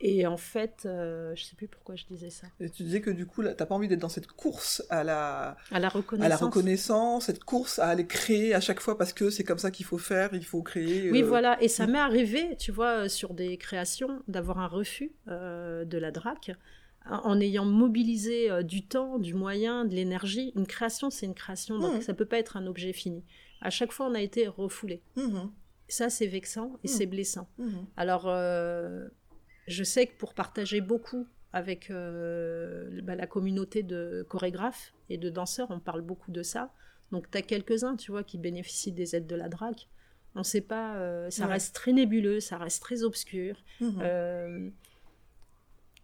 Et 0.00 0.26
en 0.26 0.36
fait, 0.36 0.84
euh, 0.86 1.34
je 1.34 1.42
sais 1.42 1.56
plus 1.56 1.66
pourquoi 1.66 1.96
je 1.96 2.04
disais 2.08 2.30
ça. 2.30 2.46
Et 2.60 2.70
tu 2.70 2.84
disais 2.84 3.00
que 3.00 3.10
du 3.10 3.26
coup, 3.26 3.42
t'as 3.42 3.66
pas 3.66 3.74
envie 3.74 3.88
d'être 3.88 3.98
dans 3.98 4.08
cette 4.08 4.28
course 4.28 4.84
à 4.90 5.02
la, 5.02 5.56
À 5.72 5.80
la 5.80 5.88
à 5.88 5.90
reconnaissance. 5.90 6.28
la 6.28 6.36
reconnaissance, 6.36 7.24
cette 7.24 7.42
course 7.42 7.80
à 7.80 7.88
aller 7.88 8.06
créer 8.06 8.54
à 8.54 8.60
chaque 8.60 8.78
fois 8.78 8.96
parce 8.96 9.12
que 9.12 9.28
c'est 9.28 9.42
comme 9.42 9.58
ça 9.58 9.72
qu'il 9.72 9.86
faut 9.86 9.98
faire, 9.98 10.30
il 10.34 10.44
faut 10.44 10.62
créer. 10.62 11.10
Oui, 11.10 11.22
euh, 11.22 11.26
voilà. 11.26 11.60
Et 11.60 11.66
ça 11.66 11.86
mm. 11.86 11.90
m'est 11.90 11.98
arrivé, 11.98 12.56
tu 12.58 12.70
vois, 12.70 13.08
sur 13.08 13.34
des 13.34 13.56
créations, 13.56 14.22
d'avoir 14.28 14.60
un 14.60 14.68
refus 14.68 15.10
euh, 15.26 15.84
de 15.84 15.98
la 15.98 16.12
DRAC 16.12 16.52
en 17.10 17.30
en 17.30 17.40
ayant 17.40 17.64
mobilisé 17.64 18.50
euh, 18.50 18.62
du 18.62 18.86
temps, 18.86 19.18
du 19.18 19.34
moyen, 19.34 19.84
de 19.84 19.94
l'énergie. 19.94 20.52
Une 20.56 20.66
création, 20.66 21.10
c'est 21.10 21.26
une 21.26 21.34
création, 21.34 21.78
donc 21.78 21.94
Mhm. 21.96 22.00
ça 22.02 22.14
peut 22.14 22.26
pas 22.26 22.38
être 22.38 22.56
un 22.56 22.66
objet 22.66 22.92
fini. 22.92 23.24
À 23.60 23.70
chaque 23.70 23.92
fois, 23.92 24.06
on 24.06 24.14
a 24.14 24.20
été 24.20 24.46
refoulé. 24.48 25.02
Mhm. 25.16 25.50
Ça, 25.88 26.10
c'est 26.10 26.26
vexant 26.26 26.78
et 26.84 26.88
Mhm. 26.88 26.94
c'est 26.94 27.06
blessant. 27.06 27.48
Mhm. 27.58 27.86
Alors, 27.96 28.24
euh, 28.28 29.08
je 29.66 29.84
sais 29.84 30.06
que 30.06 30.16
pour 30.18 30.34
partager 30.34 30.80
beaucoup 30.80 31.26
avec 31.52 31.90
euh, 31.90 33.00
bah, 33.02 33.14
la 33.14 33.26
communauté 33.26 33.82
de 33.82 34.24
chorégraphes 34.28 34.92
et 35.08 35.16
de 35.16 35.30
danseurs, 35.30 35.68
on 35.70 35.80
parle 35.80 36.02
beaucoup 36.02 36.30
de 36.30 36.42
ça. 36.42 36.72
Donc, 37.10 37.30
tu 37.30 37.38
as 37.38 37.42
quelques-uns, 37.42 37.96
tu 37.96 38.10
vois, 38.10 38.22
qui 38.22 38.36
bénéficient 38.36 38.92
des 38.92 39.16
aides 39.16 39.26
de 39.26 39.34
la 39.34 39.48
DRAC. 39.48 39.88
On 40.34 40.40
ne 40.40 40.44
sait 40.44 40.60
pas, 40.60 40.94
ça 41.30 41.46
Ouais. 41.46 41.52
reste 41.54 41.74
très 41.74 41.92
nébuleux, 41.92 42.38
ça 42.38 42.58
reste 42.58 42.82
très 42.82 43.02
obscur. 43.02 43.56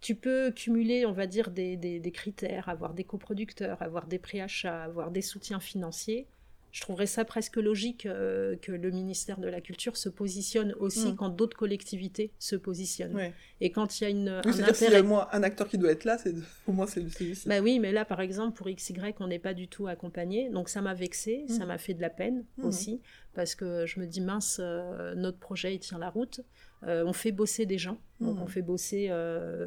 Tu 0.05 0.15
peux 0.15 0.51
cumuler, 0.51 1.07
on 1.07 1.13
va 1.13 1.27
dire, 1.27 1.51
des 1.51 2.13
critères, 2.13 2.69
avoir 2.69 2.93
des 2.93 3.05
coproducteurs, 3.05 3.81
avoir 3.81 4.07
des 4.07 4.19
prix 4.19 4.39
achats, 4.39 4.85
avoir 4.85 5.11
des 5.11 5.23
soutiens 5.23 5.61
financiers. 5.61 6.27
Je 6.75 6.81
trouverais 6.81 7.07
ça 7.07 7.25
presque 7.25 7.55
logique 7.55 8.05
euh, 8.05 8.57
que 8.57 8.73
le 8.73 8.91
ministère 8.91 9.39
de 9.39 9.47
la 9.47 9.61
Culture 9.61 9.97
se 9.97 10.09
positionne 10.09 10.73
aussi 10.81 11.13
Mm. 11.13 11.15
quand 11.15 11.29
d'autres 11.29 11.57
collectivités 11.57 12.33
se 12.41 12.57
positionnent. 12.57 13.15
Ouais. 13.15 13.33
Et 13.61 13.71
quand 13.71 14.01
il 14.01 14.03
y 14.03 14.07
a 14.09 14.11
une, 14.11 14.29
Oui, 14.45 14.51
un 14.51 14.53
c'est-à-dire 14.53 14.75
s'il 14.75 14.83
y 14.83 14.87
a 14.87 14.89
intérêt... 14.89 15.01
au 15.03 15.09
moins 15.09 15.29
un 15.31 15.45
acteur 15.45 15.69
qui 15.69 15.79
doit 15.79 15.93
être 15.93 16.03
là, 16.05 16.19
c'est 16.19 16.35
au 16.67 16.73
moins 16.73 16.89
c'est 16.89 17.09
celui-ci. 17.09 17.49
Bah 17.49 17.61
oui, 17.61 17.79
mais 17.79 17.93
là, 17.93 18.05
par 18.05 18.21
exemple, 18.21 18.57
pour 18.57 18.67
XY, 18.69 18.93
on 19.21 19.29
n'est 19.29 19.39
pas 19.39 19.55
du 19.55 19.69
tout 19.69 19.87
accompagné. 19.87 20.51
Donc 20.51 20.69
ça 20.69 20.83
m'a 20.83 20.95
vexé, 20.95 21.45
ça 21.47 21.61
Mhm. 21.61 21.67
m'a 21.69 21.79
fait 21.79 21.95
de 21.95 22.01
la 22.03 22.11
peine 22.11 22.45
Mhm. 22.59 22.65
aussi, 22.65 23.01
parce 23.35 23.55
que 23.55 23.87
je 23.87 24.01
me 24.01 24.07
dis, 24.07 24.21
mince, 24.21 24.57
euh, 24.61 25.15
notre 25.15 25.39
projet, 25.39 25.77
il 25.77 25.79
tient 25.79 25.99
la 25.99 26.11
route. 26.11 26.41
Euh, 26.83 27.05
on 27.07 27.13
fait 27.13 27.31
bosser 27.31 27.67
des 27.67 27.79
gens, 27.79 27.99
donc 28.21 28.39
on 28.43 28.49
fait 28.49 28.63
bosser 28.63 29.11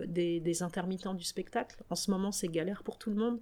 des, 0.08 0.42
des 0.42 0.62
intermittents 0.62 1.14
du 1.14 1.24
spectacle. 1.24 1.78
En 1.90 1.96
ce 1.96 2.12
moment, 2.12 2.34
c'est 2.34 2.50
galère 2.50 2.84
pour 2.84 2.98
tout 2.98 3.10
le 3.12 3.16
monde. 3.16 3.40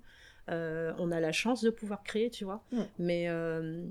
Euh, 0.49 0.93
on 0.99 1.11
a 1.11 1.19
la 1.19 1.31
chance 1.31 1.63
de 1.63 1.69
pouvoir 1.69 2.03
créer, 2.03 2.29
tu 2.29 2.43
vois. 2.45 2.63
Mais 2.99 3.27
euh, 3.29 3.83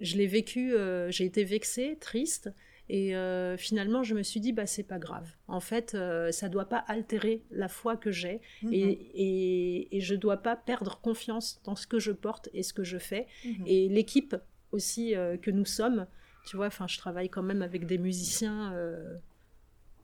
je 0.00 0.16
l'ai 0.16 0.26
vécu, 0.26 0.74
euh, 0.74 1.10
j'ai 1.10 1.24
été 1.24 1.44
vexée, 1.44 1.96
triste. 2.00 2.50
Et 2.88 3.16
euh, 3.16 3.56
finalement, 3.56 4.02
je 4.02 4.14
me 4.14 4.22
suis 4.22 4.40
dit, 4.40 4.52
bah, 4.52 4.66
c'est 4.66 4.82
pas 4.82 4.98
grave. 4.98 5.30
En 5.48 5.60
fait, 5.60 5.94
euh, 5.94 6.30
ça 6.30 6.48
doit 6.50 6.66
pas 6.68 6.84
altérer 6.88 7.42
la 7.50 7.68
foi 7.68 7.96
que 7.96 8.10
j'ai 8.10 8.40
Mhm. 8.62 8.72
et, 8.72 8.80
et, 9.14 9.96
et 9.96 10.00
je 10.00 10.14
dois 10.14 10.36
pas 10.38 10.56
perdre 10.56 11.00
confiance 11.00 11.60
dans 11.64 11.76
ce 11.76 11.86
que 11.86 11.98
je 11.98 12.12
porte 12.12 12.50
et 12.52 12.62
ce 12.62 12.74
que 12.74 12.84
je 12.84 12.98
fais. 12.98 13.26
Mhm. 13.46 13.64
Et 13.66 13.88
l'équipe 13.88 14.36
aussi 14.72 15.14
euh, 15.16 15.36
que 15.38 15.50
nous 15.50 15.64
sommes, 15.64 16.06
tu 16.46 16.56
vois, 16.56 16.66
enfin, 16.66 16.86
je 16.88 16.98
travaille 16.98 17.30
quand 17.30 17.42
même 17.42 17.62
avec 17.62 17.86
des 17.86 17.98
musiciens, 17.98 18.74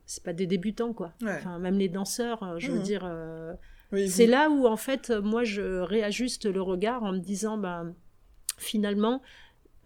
c'est 0.06 0.22
pas 0.22 0.32
des 0.32 0.46
débutants, 0.46 0.94
quoi. 0.94 1.12
Ouais. 1.20 1.34
Enfin, 1.36 1.58
même 1.58 1.78
les 1.78 1.88
danseurs, 1.88 2.58
je 2.58 2.70
veux 2.70 2.78
Mhm. 2.78 2.82
dire, 2.84 3.04
Oui, 3.92 4.08
c'est 4.08 4.26
là 4.26 4.50
où, 4.50 4.66
en 4.66 4.76
fait, 4.76 5.10
moi, 5.10 5.44
je 5.44 5.80
réajuste 5.80 6.46
le 6.46 6.60
regard 6.60 7.02
en 7.02 7.12
me 7.12 7.18
disant, 7.18 7.56
ben, 7.56 7.94
finalement, 8.58 9.22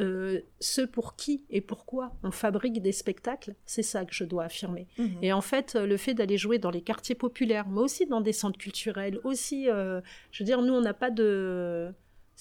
euh, 0.00 0.40
ceux 0.58 0.86
pour 0.86 1.16
qui 1.16 1.44
et 1.50 1.60
pourquoi 1.60 2.12
on 2.22 2.30
fabrique 2.30 2.80
des 2.82 2.92
spectacles, 2.92 3.54
c'est 3.66 3.82
ça 3.82 4.04
que 4.04 4.14
je 4.14 4.24
dois 4.24 4.44
affirmer. 4.44 4.88
Mhm. 4.98 5.18
Et 5.22 5.32
en 5.32 5.42
fait, 5.42 5.76
euh, 5.76 5.86
le 5.86 5.96
fait 5.96 6.14
d'aller 6.14 6.38
jouer 6.38 6.58
dans 6.58 6.70
les 6.70 6.80
quartiers 6.80 7.14
populaires, 7.14 7.68
mais 7.68 7.80
aussi 7.80 8.06
dans 8.06 8.20
des 8.20 8.32
centres 8.32 8.58
culturels, 8.58 9.20
aussi, 9.22 9.68
euh, 9.68 10.00
je 10.30 10.42
veux 10.42 10.46
dire, 10.46 10.62
nous, 10.62 10.72
on 10.72 10.80
n'a 10.80 10.94
pas 10.94 11.10
de... 11.10 11.92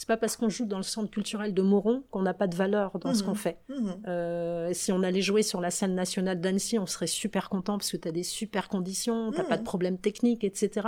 C'est 0.01 0.07
pas 0.07 0.17
parce 0.17 0.35
qu'on 0.35 0.49
joue 0.49 0.65
dans 0.65 0.77
le 0.77 0.83
centre 0.83 1.11
culturel 1.11 1.53
de 1.53 1.61
Moron 1.61 2.03
qu'on 2.09 2.23
n'a 2.23 2.33
pas 2.33 2.47
de 2.47 2.55
valeur 2.55 2.97
dans 2.97 3.13
ce 3.13 3.21
Mhm. 3.21 3.29
qu'on 3.29 3.35
fait. 3.35 3.57
Mhm. 3.69 4.01
Euh, 4.07 4.69
si 4.73 4.91
on 4.91 5.03
allait 5.03 5.21
jouer 5.21 5.43
sur 5.43 5.61
la 5.61 5.69
scène 5.69 5.93
nationale 5.93 6.41
d'Annecy, 6.41 6.79
on 6.79 6.87
serait 6.87 7.05
super 7.05 7.49
content 7.49 7.77
parce 7.77 7.91
que 7.91 7.97
tu 7.97 8.07
as 8.07 8.11
des 8.11 8.23
super 8.23 8.67
conditions, 8.67 9.31
t'as 9.31 9.43
Mhm. 9.43 9.49
pas 9.49 9.57
de 9.57 9.63
problème 9.63 9.99
technique, 9.99 10.43
etc. 10.43 10.87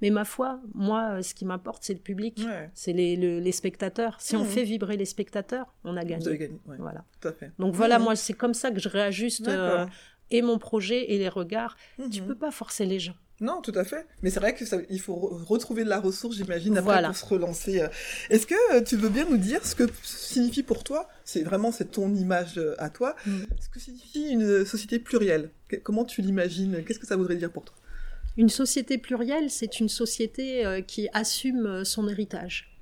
Mais 0.00 0.08
ma 0.08 0.24
foi, 0.24 0.60
moi, 0.72 1.10
euh, 1.18 1.20
ce 1.22 1.34
qui 1.34 1.44
m'importe, 1.44 1.84
c'est 1.84 1.92
le 1.92 2.00
public, 2.00 2.38
Ouais. 2.42 2.70
c'est 2.72 2.94
les, 2.94 3.16
le- 3.16 3.38
les 3.38 3.52
spectateurs. 3.52 4.16
Si 4.18 4.34
on 4.34 4.44
Mhm. 4.44 4.48
fait 4.48 4.64
vibrer 4.64 4.96
les 4.96 5.04
spectateurs, 5.04 5.66
on 5.84 5.98
a 5.98 6.04
gagné. 6.06 6.24
gagné, 6.38 6.58
ouais, 6.66 6.76
Voilà. 6.78 7.04
tout 7.20 7.28
à 7.28 7.32
fait. 7.34 7.52
Donc 7.58 7.74
voilà, 7.74 7.98
Mhm. 7.98 8.04
moi, 8.04 8.16
c'est 8.16 8.32
comme 8.32 8.54
ça 8.54 8.70
que 8.70 8.80
je 8.80 8.88
réajuste 8.88 9.46
euh, 9.46 9.84
et 10.30 10.40
mon 10.40 10.56
projet 10.56 11.12
et 11.12 11.18
les 11.18 11.28
regards. 11.28 11.76
Tu 12.10 12.22
Mhm. 12.22 12.28
peux 12.28 12.34
pas 12.34 12.50
forcer 12.50 12.86
les 12.86 12.98
gens. 12.98 13.12
Non, 13.40 13.60
tout 13.62 13.72
à 13.74 13.84
fait. 13.84 14.06
Mais 14.22 14.30
c'est 14.30 14.38
vrai 14.40 14.54
que 14.54 14.64
ça, 14.64 14.78
il 14.90 15.00
faut 15.00 15.14
re- 15.14 15.42
retrouver 15.44 15.82
de 15.84 15.88
la 15.88 15.98
ressource, 16.00 16.36
j'imagine, 16.36 16.74
après 16.78 16.84
Voilà. 16.84 17.08
pour 17.08 17.16
se 17.16 17.24
relancer. 17.26 17.80
euh. 17.80 17.88
Est-ce 18.30 18.46
que 18.46 18.54
euh, 18.74 18.80
tu 18.82 18.96
veux 18.96 19.08
bien 19.08 19.26
nous 19.28 19.36
dire 19.38 19.66
ce 19.66 19.74
que 19.74 19.84
signifie 20.04 20.62
pour 20.62 20.84
toi 20.84 21.08
C'est 21.24 21.42
vraiment 21.42 21.72
c'est 21.72 21.90
ton 21.90 22.14
image 22.14 22.58
euh, 22.58 22.74
à 22.78 22.90
toi. 22.90 23.16
Mm. 23.26 23.42
Ce 23.60 23.68
que 23.68 23.80
signifie 23.80 24.28
une 24.28 24.64
société 24.64 24.98
plurielle? 25.00 25.50
Comment 25.82 26.04
tu 26.04 26.22
l'imagines? 26.22 26.84
Qu'est-ce 26.84 27.00
que 27.00 27.06
ça 27.06 27.16
voudrait 27.16 27.34
dire 27.36 27.50
pour 27.50 27.64
toi? 27.64 27.74
Une 28.36 28.48
société 28.48 28.98
plurielle, 28.98 29.50
c'est 29.50 29.80
une 29.80 29.88
société 29.88 30.82
qui 30.88 31.08
assume 31.12 31.84
son 31.84 32.08
héritage. 32.08 32.76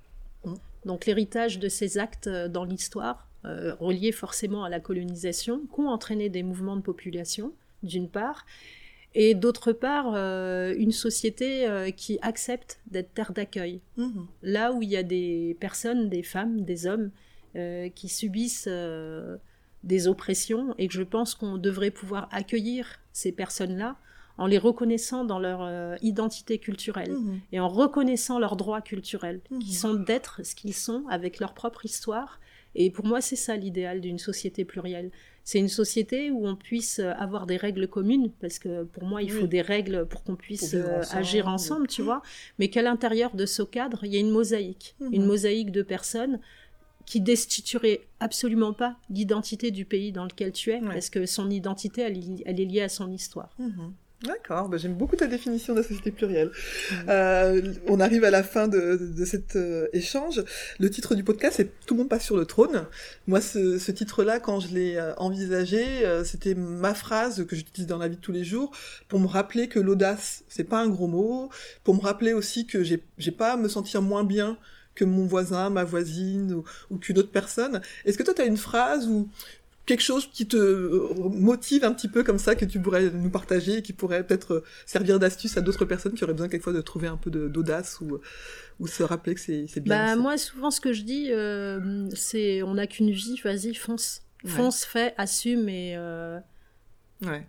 Donc 0.87 1.05
l'héritage 1.07 1.59
de 1.59 1.69
ses 1.69 1.99
actes 1.99 2.29
dans 2.29 2.65
l'histoire, 2.65 3.29
reliés 3.45 4.13
forcément 4.13 4.65
à 4.65 4.71
la 4.71 4.81
colonisation, 4.81 5.61
qui 5.75 5.81
ont 5.81 5.89
entraîné 5.89 6.31
des 6.31 6.43
mouvements 6.43 6.77
de 6.77 6.81
population, 6.83 7.53
d'une 7.83 8.09
part, 8.09 8.47
et 9.15 9.35
d'autre 9.35 9.73
part, 9.73 10.13
euh, 10.15 10.75
une 10.77 10.93
société 10.93 11.67
euh, 11.69 11.91
qui 11.91 12.19
accepte 12.23 12.81
d'être 12.91 13.13
terre 13.13 13.33
d'accueil. 13.33 13.81
Mhm. 13.97 14.27
Là 14.43 14.73
où 14.73 14.83
il 14.83 14.89
y 14.91 14.97
a 14.97 15.03
des 15.03 15.57
personnes, 15.61 16.09
des 16.09 16.23
femmes, 16.23 16.63
des 16.65 16.87
hommes, 16.87 17.11
euh, 17.57 17.89
qui 17.91 18.09
subissent 18.09 18.69
des 19.85 20.07
oppressions, 20.09 20.75
et 20.79 20.87
que 20.89 20.95
je 20.95 21.03
pense 21.03 21.35
qu'on 21.35 21.59
devrait 21.59 21.91
pouvoir 21.91 22.29
accueillir 22.33 22.87
ces 23.13 23.33
personnes-là 23.33 23.97
en 24.39 24.47
les 24.47 24.57
reconnaissant 24.59 25.25
dans 25.25 25.39
leur 25.39 25.61
identité 26.03 26.59
culturelle 26.59 27.13
Mhm. 27.13 27.41
et 27.53 27.61
en 27.61 27.69
reconnaissant 27.69 28.39
leurs 28.39 28.57
droits 28.57 28.81
culturels, 28.81 29.41
Mhm. 29.51 29.59
qui 29.59 29.75
sont 29.75 29.95
d'être 29.95 30.41
ce 30.45 30.55
qu'ils 30.55 30.73
sont 30.75 31.05
avec 31.11 31.39
leur 31.39 31.53
propre 31.53 31.85
histoire. 31.85 32.41
Et 32.75 32.91
pour 32.91 33.05
moi, 33.05 33.21
c'est 33.21 33.37
ça 33.37 33.55
l'idéal 33.57 34.01
d'une 34.01 34.19
société 34.19 34.65
plurielle. 34.65 35.11
C'est 35.45 35.59
une 35.59 35.69
société 35.69 36.31
où 36.31 36.47
on 36.47 36.55
puisse 36.57 36.99
avoir 37.01 37.47
des 37.47 37.57
règles 37.57 37.89
communes, 37.89 38.31
parce 38.41 38.59
que 38.59 38.85
pour 38.85 39.05
moi, 39.05 39.23
il 39.23 39.31
faut 39.31 39.47
des 39.47 39.61
règles 39.63 40.07
pour 40.07 40.23
qu'on 40.23 40.37
puisse 40.37 40.71
Pour 40.71 40.81
euh, 40.81 41.01
ensemble. 41.01 41.19
agir 41.19 41.49
ensemble, 41.49 41.87
tu 41.89 42.03
vois, 42.03 42.23
mais 42.59 42.69
qu'à 42.69 42.83
l'intérieur 42.83 43.35
de 43.35 43.45
ce 43.47 43.63
cadre, 43.63 44.05
il 44.05 44.13
y 44.13 44.17
a 44.17 44.21
une 44.21 44.31
mosaïque, 44.31 44.95
Mhm. 45.01 45.09
une 45.13 45.27
mosaïque 45.27 45.71
de 45.73 45.83
personnes 45.83 46.39
qui 47.07 47.21
destituerait 47.21 48.03
absolument 48.21 48.73
pas 48.73 48.97
l'identité 49.11 49.73
du 49.73 49.85
pays 49.85 50.13
dans 50.13 50.25
lequel 50.25 50.53
tu 50.53 50.71
es, 50.71 50.81
Ouais. 50.81 50.93
parce 50.93 51.11
que 51.11 51.27
son 51.27 51.51
identité, 51.51 52.03
elle, 52.03 52.17
est- 52.19 52.43
elle 52.47 52.61
est 52.61 52.65
liée 52.65 52.83
à 52.83 52.89
son 52.89 53.11
histoire. 53.11 53.51
Mhm. 53.59 53.93
D'accord, 54.25 54.69
bah, 54.69 54.77
j'aime 54.77 54.95
beaucoup 54.95 55.17
ta 55.17 55.27
définition 55.27 55.75
de 55.75 55.81
la 55.81 55.87
société 55.87 56.13
plurielle. 56.13 56.49
Mm. 56.49 56.95
Euh, 57.09 57.73
on 57.89 57.99
arrive 57.99 58.25
à 58.25 58.31
la 58.31 58.43
fin 58.43 58.69
de, 58.69 58.97
de 58.97 59.25
cet 59.25 59.57
euh, 59.57 59.89
échange. 59.93 60.43
Le 60.79 60.91
titre 60.91 61.15
du 61.15 61.25
podcast, 61.25 61.57
c'est 61.57 61.71
Tout 61.87 61.95
le 61.95 61.99
monde 61.99 62.09
passe 62.09 62.25
sur 62.25 62.37
le 62.37 62.45
trône. 62.45 62.87
Moi, 63.27 63.41
ce, 63.41 63.79
ce 63.79 63.91
titre-là, 63.91 64.39
quand 64.39 64.61
je 64.61 64.75
l'ai 64.75 64.97
euh, 64.97 65.15
envisagé, 65.17 66.07
euh, 66.07 66.23
c'était 66.25 66.55
ma 66.55 66.95
phrase 66.95 67.45
que 67.47 67.57
j'utilise 67.57 67.89
dans 67.89 67.99
la 67.99 68.09
vie 68.09 68.17
de 68.17 68.21
tous 68.21 68.33
les 68.33 68.45
jours 68.45 68.71
pour 69.09 69.19
me 69.19 69.27
rappeler 69.27 69.69
que 69.69 69.81
l'audace, 69.81 70.45
c'est 70.49 70.65
pas 70.65 70.81
un 70.81 70.89
gros 70.89 71.09
mot, 71.09 71.51
pour 71.83 71.95
me 71.95 72.01
rappeler 72.01 72.33
aussi 72.33 72.67
que 72.67 72.85
j'ai 72.85 73.03
j'ai 73.19 73.33
pas 73.33 73.55
à 73.55 73.57
me 73.57 73.69
sentir 73.69 74.03
moins 74.03 74.25
bien 74.25 74.57
que 74.95 75.05
mon 75.05 75.27
voisin, 75.27 75.71
ma 75.71 75.85
voisine 75.85 76.53
ou, 76.53 76.65
ou 76.91 76.99
qu'une 76.99 77.19
autre 77.19 77.31
personne. 77.31 77.81
Est-ce 78.05 78.19
que 78.19 78.23
toi, 78.23 78.35
tu 78.35 78.43
as 78.43 78.47
une 78.47 78.57
phrase 78.57 79.09
ou 79.09 79.29
quelque 79.87 80.01
chose 80.03 80.29
qui 80.33 80.47
te 80.47 80.57
euh, 80.57 81.09
motive 81.35 81.85
un 81.85 81.93
petit 81.93 82.09
peu 82.09 82.23
comme 82.23 82.39
ça, 82.39 82.55
que 82.55 82.65
tu 82.65 82.81
pourrais 82.81 83.11
nous 83.11 83.31
partager 83.31 83.79
et 83.79 83.83
qui 83.83 83.93
pourrait 83.93 84.25
peut-être 84.27 84.55
euh, 84.55 84.65
servir 84.87 85.19
d'astuce 85.19 85.57
à 85.57 85.61
d'autres 85.61 85.85
personnes 85.85 86.15
qui 86.15 86.23
auraient 86.25 86.33
besoin 86.35 86.49
quelquefois 86.49 86.73
de 86.73 86.81
trouver 86.81 87.09
un 87.09 87.17
peu 87.17 87.31
d'audace 87.31 88.01
ou, 88.01 88.21
ou 88.81 88.87
se 88.87 89.03
rappeler 89.03 89.35
que 89.35 89.41
c'est 89.41 89.81
bien. 89.81 90.15
Bah, 90.15 90.17
moi, 90.17 90.39
souvent, 90.39 90.71
ce 90.71 90.81
que 90.81 90.93
je 90.93 91.03
dis, 91.03 91.33
euh, 91.33 92.09
c'est 92.15 92.63
on 92.63 92.75
n'a 92.75 92.87
qu'une 92.87 93.11
vie, 93.11 93.41
vas-y, 93.43 93.75
fonce. 93.75 94.23
Ouais. 94.45 94.51
Fonce, 94.51 94.85
fais, 94.85 95.15
assume 95.19 95.69
et, 95.69 95.95
euh, 95.97 96.39
Ouais. 97.25 97.47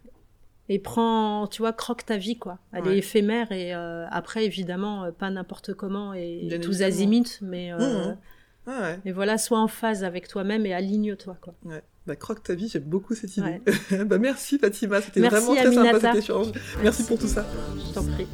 et 0.69 0.79
prends, 0.79 1.47
tu 1.47 1.61
vois, 1.61 1.73
croque 1.73 2.05
ta 2.05 2.17
vie, 2.17 2.37
quoi. 2.37 2.59
Elle 2.71 2.83
Ouais. 2.85 2.95
est 2.95 2.97
éphémère 2.99 3.51
et 3.51 3.73
euh, 3.75 4.05
après, 4.11 4.45
évidemment, 4.45 5.11
pas 5.11 5.29
n'importe 5.29 5.73
comment 5.73 6.13
et 6.13 6.45
Bien 6.47 6.59
tous 6.59 6.81
azimuts, 6.83 7.39
mais, 7.41 7.71
Mhm. 7.73 8.17
Ah 8.65 8.81
ouais, 8.81 8.99
mais 9.03 9.11
voilà, 9.11 9.37
sois 9.37 9.59
en 9.59 9.67
phase 9.67 10.03
avec 10.05 10.27
toi-même 10.29 10.65
et 10.65 10.73
aligne-toi, 10.73 11.37
quoi. 11.41 11.53
ouais. 11.65 11.81
Bah, 12.05 12.15
croque 12.17 12.43
ta 12.43 12.53
vie, 12.53 12.67
j'aime 12.67 12.83
beaucoup 12.83 13.15
cette 13.15 13.37
idée. 13.37 13.61
Ouais. 13.91 14.05
bah, 14.05 14.17
merci 14.17 14.59
Fatima, 14.59 15.01
c'était 15.01 15.21
Merci, 15.21 15.37
vraiment 15.37 15.55
très 15.55 15.73
sympa 15.73 15.99
cet 15.99 16.15
échange. 16.23 16.47
Merci 16.81 17.03
pour 17.03 17.17
tout 17.17 17.27
ça. 17.27 17.45
Je 17.77 17.93
t'en 17.93 18.03
prie. 18.03 18.27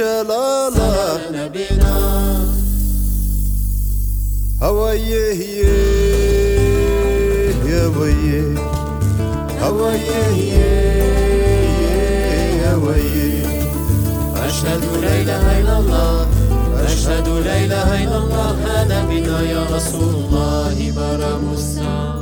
الله 0.00 1.20
نبينا 1.32 1.94
هوايه 4.62 5.66
يا 7.66 7.86
ويه 7.86 8.58
هوايه 9.62 10.52
يا 12.62 12.74
ويه 12.74 13.46
أشهد 14.46 14.82
لا 15.02 15.20
إله 15.22 15.60
إلا 15.60 15.78
الله 15.78 16.26
أشهد 16.84 17.28
لا 17.28 17.64
إله 17.64 18.04
إلا 18.04 18.18
الله 18.18 18.82
أنا 18.82 19.04
بنا 19.04 19.42
يا 19.42 19.66
رسول 19.76 20.14
الله 20.14 20.92
برا 20.96 21.38
موسى. 21.38 22.21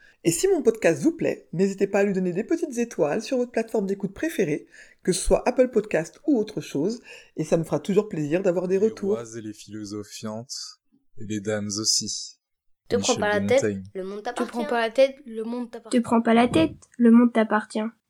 Et 0.23 0.31
si 0.31 0.47
mon 0.47 0.61
podcast 0.61 1.01
vous 1.01 1.13
plaît, 1.15 1.47
n'hésitez 1.51 1.87
pas 1.87 1.99
à 1.99 2.03
lui 2.03 2.13
donner 2.13 2.31
des 2.31 2.43
petites 2.43 2.77
étoiles 2.77 3.23
sur 3.23 3.37
votre 3.37 3.51
plateforme 3.51 3.87
d'écoute 3.87 4.13
préférée, 4.13 4.67
que 5.03 5.13
ce 5.13 5.21
soit 5.21 5.47
Apple 5.49 5.69
Podcast 5.69 6.19
ou 6.27 6.37
autre 6.37 6.61
chose, 6.61 7.01
et 7.37 7.43
ça 7.43 7.57
me 7.57 7.63
fera 7.63 7.79
toujours 7.79 8.07
plaisir 8.07 8.43
d'avoir 8.43 8.67
des 8.67 8.77
Les 8.77 8.85
retours. 8.85 9.15
rois 9.15 9.23
et 9.37 9.41
les 9.41 9.53
philosophiantes, 9.53 10.79
et 11.17 11.25
les 11.25 11.39
dames 11.39 11.69
aussi. 11.79 12.37
Te 12.87 12.97
prends 12.97 13.13
Michel 13.13 13.19
pas 13.19 13.29
la 13.29 13.39
de 13.39 13.47
tête, 13.47 13.63
Montaigne. 13.63 13.83
le 13.95 14.03
monde 14.03 14.19
Te 14.19 14.23
t'appartient. 14.25 14.51
prends 14.51 14.65
pas 14.65 14.81
la 14.81 14.89
tête, 14.91 15.15
le 15.25 15.43
monde 15.43 15.67
Te 15.67 15.71
t'appartient. 15.77 16.01
prends 16.01 16.21
pas 16.21 16.33
la 16.35 16.47
tête, 16.47 16.75
le 16.99 17.09
monde 17.11 17.33
t'appartient. 17.33 17.79